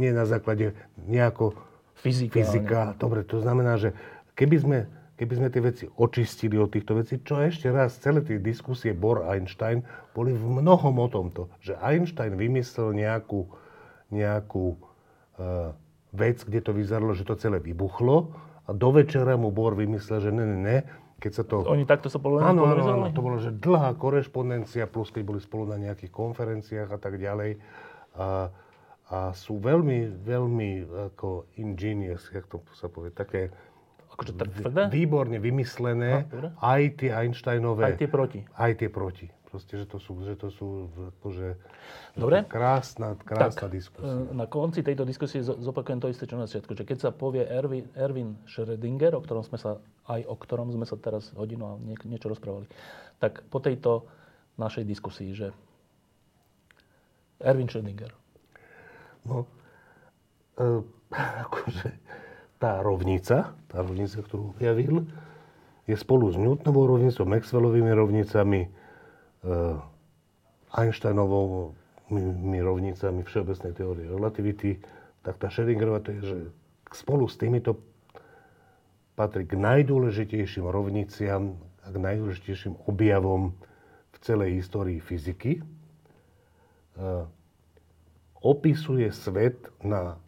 [0.00, 0.72] nie na základe
[1.04, 1.52] nejako
[2.00, 2.40] fyzika.
[2.40, 2.80] fyzika.
[2.96, 3.92] Dobre, to znamená, že
[4.32, 4.78] keby sme
[5.16, 9.80] keby sme tie veci očistili od týchto vecí, čo ešte raz, celé tie diskusie Bohr-Einstein
[10.12, 13.48] boli v mnohom o tomto, že Einstein vymyslel nejakú,
[14.12, 15.72] nejakú uh,
[16.12, 18.28] vec, kde to vyzeralo, že to celé vybuchlo
[18.66, 20.78] a do večera mu Bohr vymyslel, že ne, ne, ne,
[21.22, 21.62] keď sa to...
[21.70, 25.40] Oni takto sa podľa áno, áno, áno, to bolo, že dlhá korešpondencia, plus keď boli
[25.40, 27.62] spolu na nejakých konferenciách a tak ďalej.
[28.18, 28.50] A,
[29.06, 30.70] a sú veľmi, veľmi
[31.14, 33.54] ako ingenious, jak to sa povie, také
[34.16, 34.82] Akože tvrdé?
[34.88, 36.24] Výborne vymyslené.
[36.32, 37.84] No, aj tie Einsteinové.
[37.84, 38.40] Aj tie proti.
[38.56, 39.28] Aj tie proti.
[39.56, 41.56] Proste, že to sú, že to sú akože,
[42.12, 42.44] Dobre.
[42.44, 44.04] krásna, krásna tak, diskusia.
[44.04, 46.76] E, na konci tejto diskusie zopakujem to isté, čo na začiatku.
[46.76, 49.80] Že keď sa povie Erwin, Erwin Schrödinger, o ktorom sme sa,
[50.12, 52.68] aj o ktorom sme sa teraz hodinu a nie, niečo rozprávali,
[53.16, 54.04] tak po tejto
[54.60, 55.56] našej diskusii, že
[57.40, 58.12] Erwin Schrödinger.
[59.24, 59.48] No,
[60.60, 60.84] e,
[61.48, 61.96] akože,
[62.60, 65.08] tá rovnica, tá rovnica, ktorú objavil,
[65.88, 68.84] je spolu s Newtonovou rovnicou, Maxwellovými rovnicami,
[69.46, 69.78] e,
[70.74, 74.82] Einsteinovými rovnicami všeobecnej teórie relativity,
[75.22, 76.38] tak tá Schrödingerová to je, že
[76.90, 77.78] spolu s týmito
[79.14, 81.56] patrí k najdôležitejším rovniciam
[81.86, 83.54] a k najdôležitejším objavom
[84.12, 85.62] v celej histórii fyziky.
[85.62, 85.62] E,
[88.42, 90.18] opisuje svet na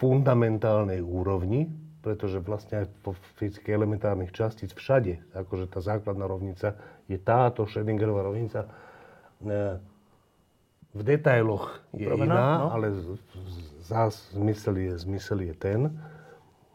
[0.00, 1.68] fundamentálnej úrovni,
[2.02, 6.74] pretože vlastne aj po fyzike elementárnych častíc všade, akože tá základná rovnica
[7.06, 8.66] je táto Schrödingerová rovnica.
[8.66, 9.78] E,
[10.92, 12.68] v detailoch je Promená, iná, no?
[12.74, 12.86] ale
[13.86, 15.80] zás zmysel je, zmysel je ten.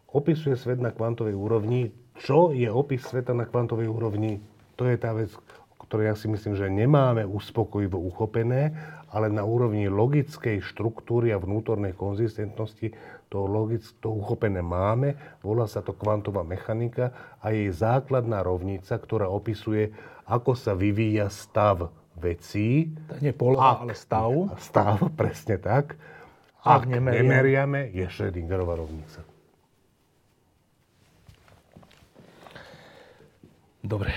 [0.09, 1.91] Opisuje svet na kvantovej úrovni.
[2.17, 4.41] Čo je opis sveta na kvantovej úrovni?
[4.79, 5.29] To je tá vec,
[5.77, 8.73] ktoré ja si myslím, že nemáme uspokojivo uchopené
[9.11, 12.91] ale na úrovni logickej štruktúry a vnútornej konzistentnosti
[13.27, 15.15] to, logic, to uchopené máme.
[15.43, 19.91] Volá sa to kvantová mechanika a jej základná rovnica, ktorá opisuje,
[20.27, 22.91] ako sa vyvíja stav vecí.
[23.19, 24.31] Nie poloha, ale stav.
[24.59, 25.95] Stav, presne tak.
[26.63, 29.23] Ak, ak nemeriame, nemeriame, je Schrödingerová rovnica.
[33.87, 34.11] Dobre.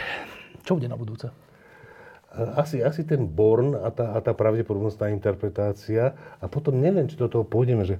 [0.66, 1.30] Čo bude na budúce?
[2.30, 6.14] Asi, asi ten Born a tá, a tá pravdepodobnostná interpretácia.
[6.38, 7.98] A potom neviem, či do toho pôjdeme, že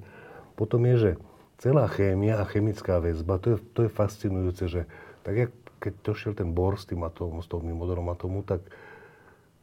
[0.54, 1.10] potom je, že
[1.58, 4.82] celá chémia a chemická väzba, to je, to je fascinujúce, že
[5.20, 5.50] tak jak
[5.80, 8.60] keď došiel ten Bohr s tým atómom, s tou modelom atómu, tak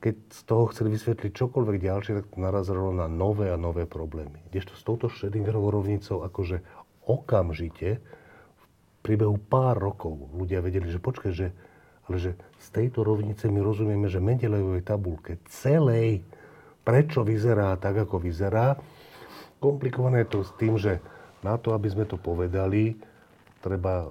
[0.02, 4.46] keď z toho chceli vysvetliť čokoľvek ďalšie, tak to narazilo na nové a nové problémy.
[4.50, 6.62] Kdežto s touto Schrödingerovou rovnicou akože
[7.06, 8.02] okamžite
[8.58, 8.64] v
[9.06, 11.54] priebehu pár rokov ľudia vedeli, že počkaj, že
[12.08, 16.24] ale že z tejto rovnice my rozumieme, že Mendelejovej tabulke celej,
[16.82, 18.80] prečo vyzerá tak, ako vyzerá.
[19.60, 21.04] Komplikované je to s tým, že
[21.44, 22.96] na to, aby sme to povedali,
[23.60, 24.10] treba,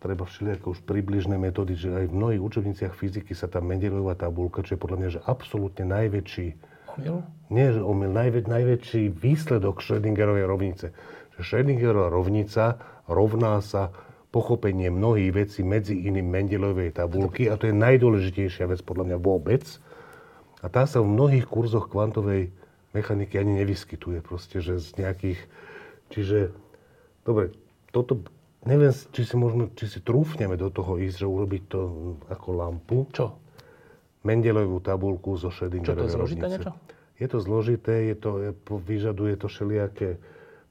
[0.00, 4.64] treba všelijaké už približné metódy, že aj v mnohých učebniciach fyziky sa tá Mendelejová tabulka,
[4.64, 7.22] čo je podľa mňa že absolútne najväčší Omyl?
[7.48, 10.86] Nie, že omyl, najvä, najväčší výsledok Schrödingerovej rovnice.
[11.38, 12.76] Že Schrödingerová rovnica
[13.06, 13.94] rovná sa
[14.28, 19.64] pochopenie mnohých vecí, medzi iným Mendelovej tabulky, a to je najdôležitejšia vec podľa mňa vôbec.
[20.60, 22.52] A tá sa v mnohých kurzoch kvantovej
[22.92, 24.20] mechaniky ani nevyskytuje.
[24.20, 25.40] Proste, že z nejakých...
[26.12, 26.52] Čiže,
[27.24, 27.54] dobre,
[27.94, 28.20] toto,
[28.68, 31.80] neviem, či si, môžeme, či si trúfneme do toho ísť, že urobiť to
[32.28, 33.06] ako lampu.
[33.14, 33.38] Čo?
[34.26, 36.72] Mendelovú tabulku zo Schrödingerovej Čo to je zložité niečo?
[37.18, 40.20] Je to zložité, je to, je, vyžaduje to všelijaké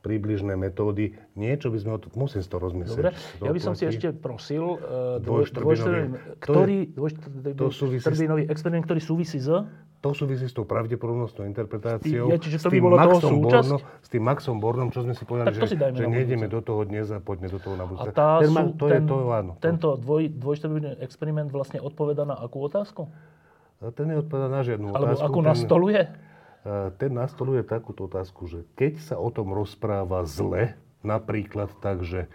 [0.08, 1.12] príbližné metódy.
[1.36, 1.92] Niečo by sme...
[2.16, 3.12] Musím si to rozmyslieť.
[3.12, 3.12] Dobre,
[3.44, 9.52] ja by som si ešte prosil uh, dvojštrbinový, ktorý, dvojštrbinový experiment, ktorý súvisí s...
[9.98, 12.30] To súvisí s tou pravdepodobnostnou interpretáciou.
[12.30, 13.70] Ja, čiže to by bolo toho súčasť?
[13.74, 17.10] Borno, s tým Maxom Bornom, čo sme si povedali, že, že nejdeme do toho dnes
[17.10, 18.06] a poďme do toho na budúce.
[18.06, 19.52] A tá ten, sú, to ten, je to, áno.
[19.58, 23.10] Tento dvoj, dvojštvrbinový experiment vlastne odpoveda na akú otázku?
[23.82, 25.18] A ten neodpoveda na žiadnu Alebo otázku.
[25.18, 26.02] Alebo akú ten, nastoluje?
[27.00, 30.76] Ten nastoluje takúto otázku, že keď sa o tom rozpráva zle,
[31.06, 32.28] napríklad tak, že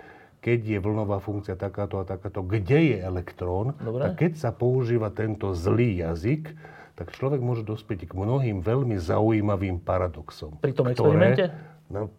[0.43, 4.01] keď je vlnová funkcia takáto a takáto, kde je elektrón, Dobre.
[4.03, 6.51] tak keď sa používa tento zlý jazyk,
[6.99, 10.59] tak človek môže dospieť k mnohým veľmi zaujímavým paradoxom.
[10.59, 11.45] Pri tom ktoré, experimente?
[11.89, 12.11] No,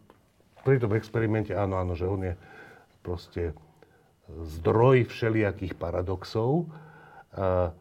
[0.64, 2.34] pri tom experimente, áno, áno, že on je
[3.04, 3.52] proste
[4.32, 6.72] zdroj všelijakých paradoxov.
[7.36, 7.76] A,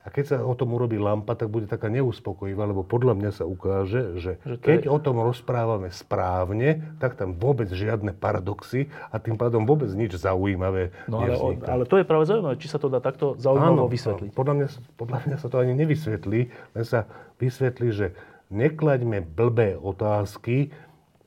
[0.00, 3.44] a keď sa o tom urobí lampa, tak bude taká neuspokojivá, lebo podľa mňa sa
[3.44, 4.90] ukáže, že, že keď je...
[4.90, 10.96] o tom rozprávame správne, tak tam vôbec žiadne paradoxy a tým pádom vôbec nič zaujímavé
[11.04, 14.30] no, ale, ale to je práve zaujímavé, či sa to dá takto zaujímavo Áno, vysvetliť.
[14.32, 14.66] Podľa mňa,
[14.96, 17.04] podľa mňa sa to ani nevysvetlí, len sa
[17.36, 18.06] vysvetlí, že
[18.48, 20.72] neklaďme blbé otázky,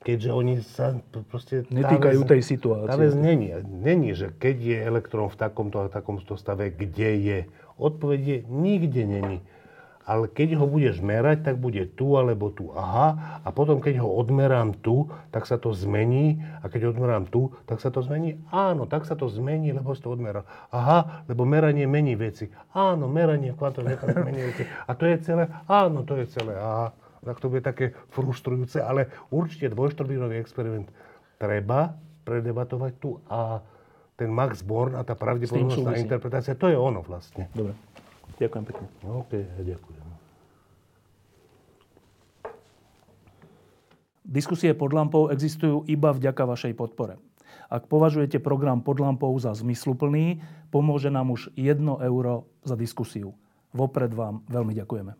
[0.04, 1.00] keďže oni sa
[1.32, 1.64] proste...
[1.72, 2.92] Netýkajú vec, tej situácie.
[2.92, 7.38] Tá vec není, není, že keď je elektrón v takomto a takomto stave, kde je.
[7.76, 9.38] Odpoveď je, nikde není
[10.04, 12.68] ale keď ho budeš merať, tak bude tu alebo tu.
[12.76, 17.56] Aha, a potom keď ho odmerám tu, tak sa to zmení a keď odmerám tu,
[17.64, 18.36] tak sa to zmení.
[18.52, 20.44] Áno, tak sa to zmení, lebo si to odmeral.
[20.68, 22.52] Aha, lebo meranie mení veci.
[22.76, 23.96] Áno, meranie v kvantovej
[24.28, 24.68] mení veci.
[24.68, 25.48] A to je celé?
[25.64, 26.52] Áno, to je celé.
[26.52, 26.92] Aha,
[27.24, 30.92] tak to bude také frustrujúce, ale určite dvojštrbínový experiment
[31.40, 31.96] treba
[32.28, 33.64] predebatovať tu a
[34.14, 37.50] ten Max Born a tá pravdepodobnostná interpretácia, to je ono vlastne.
[37.50, 37.74] Dobre.
[38.38, 38.86] Ďakujem pekne.
[39.02, 39.32] OK,
[39.62, 40.04] ďakujem.
[44.24, 47.20] Diskusie pod lampou existujú iba vďaka vašej podpore.
[47.68, 50.40] Ak považujete program pod lampou za zmysluplný,
[50.72, 51.76] pomôže nám už 1
[52.08, 53.36] euro za diskusiu.
[53.76, 55.12] Vopred vám veľmi ďakujeme.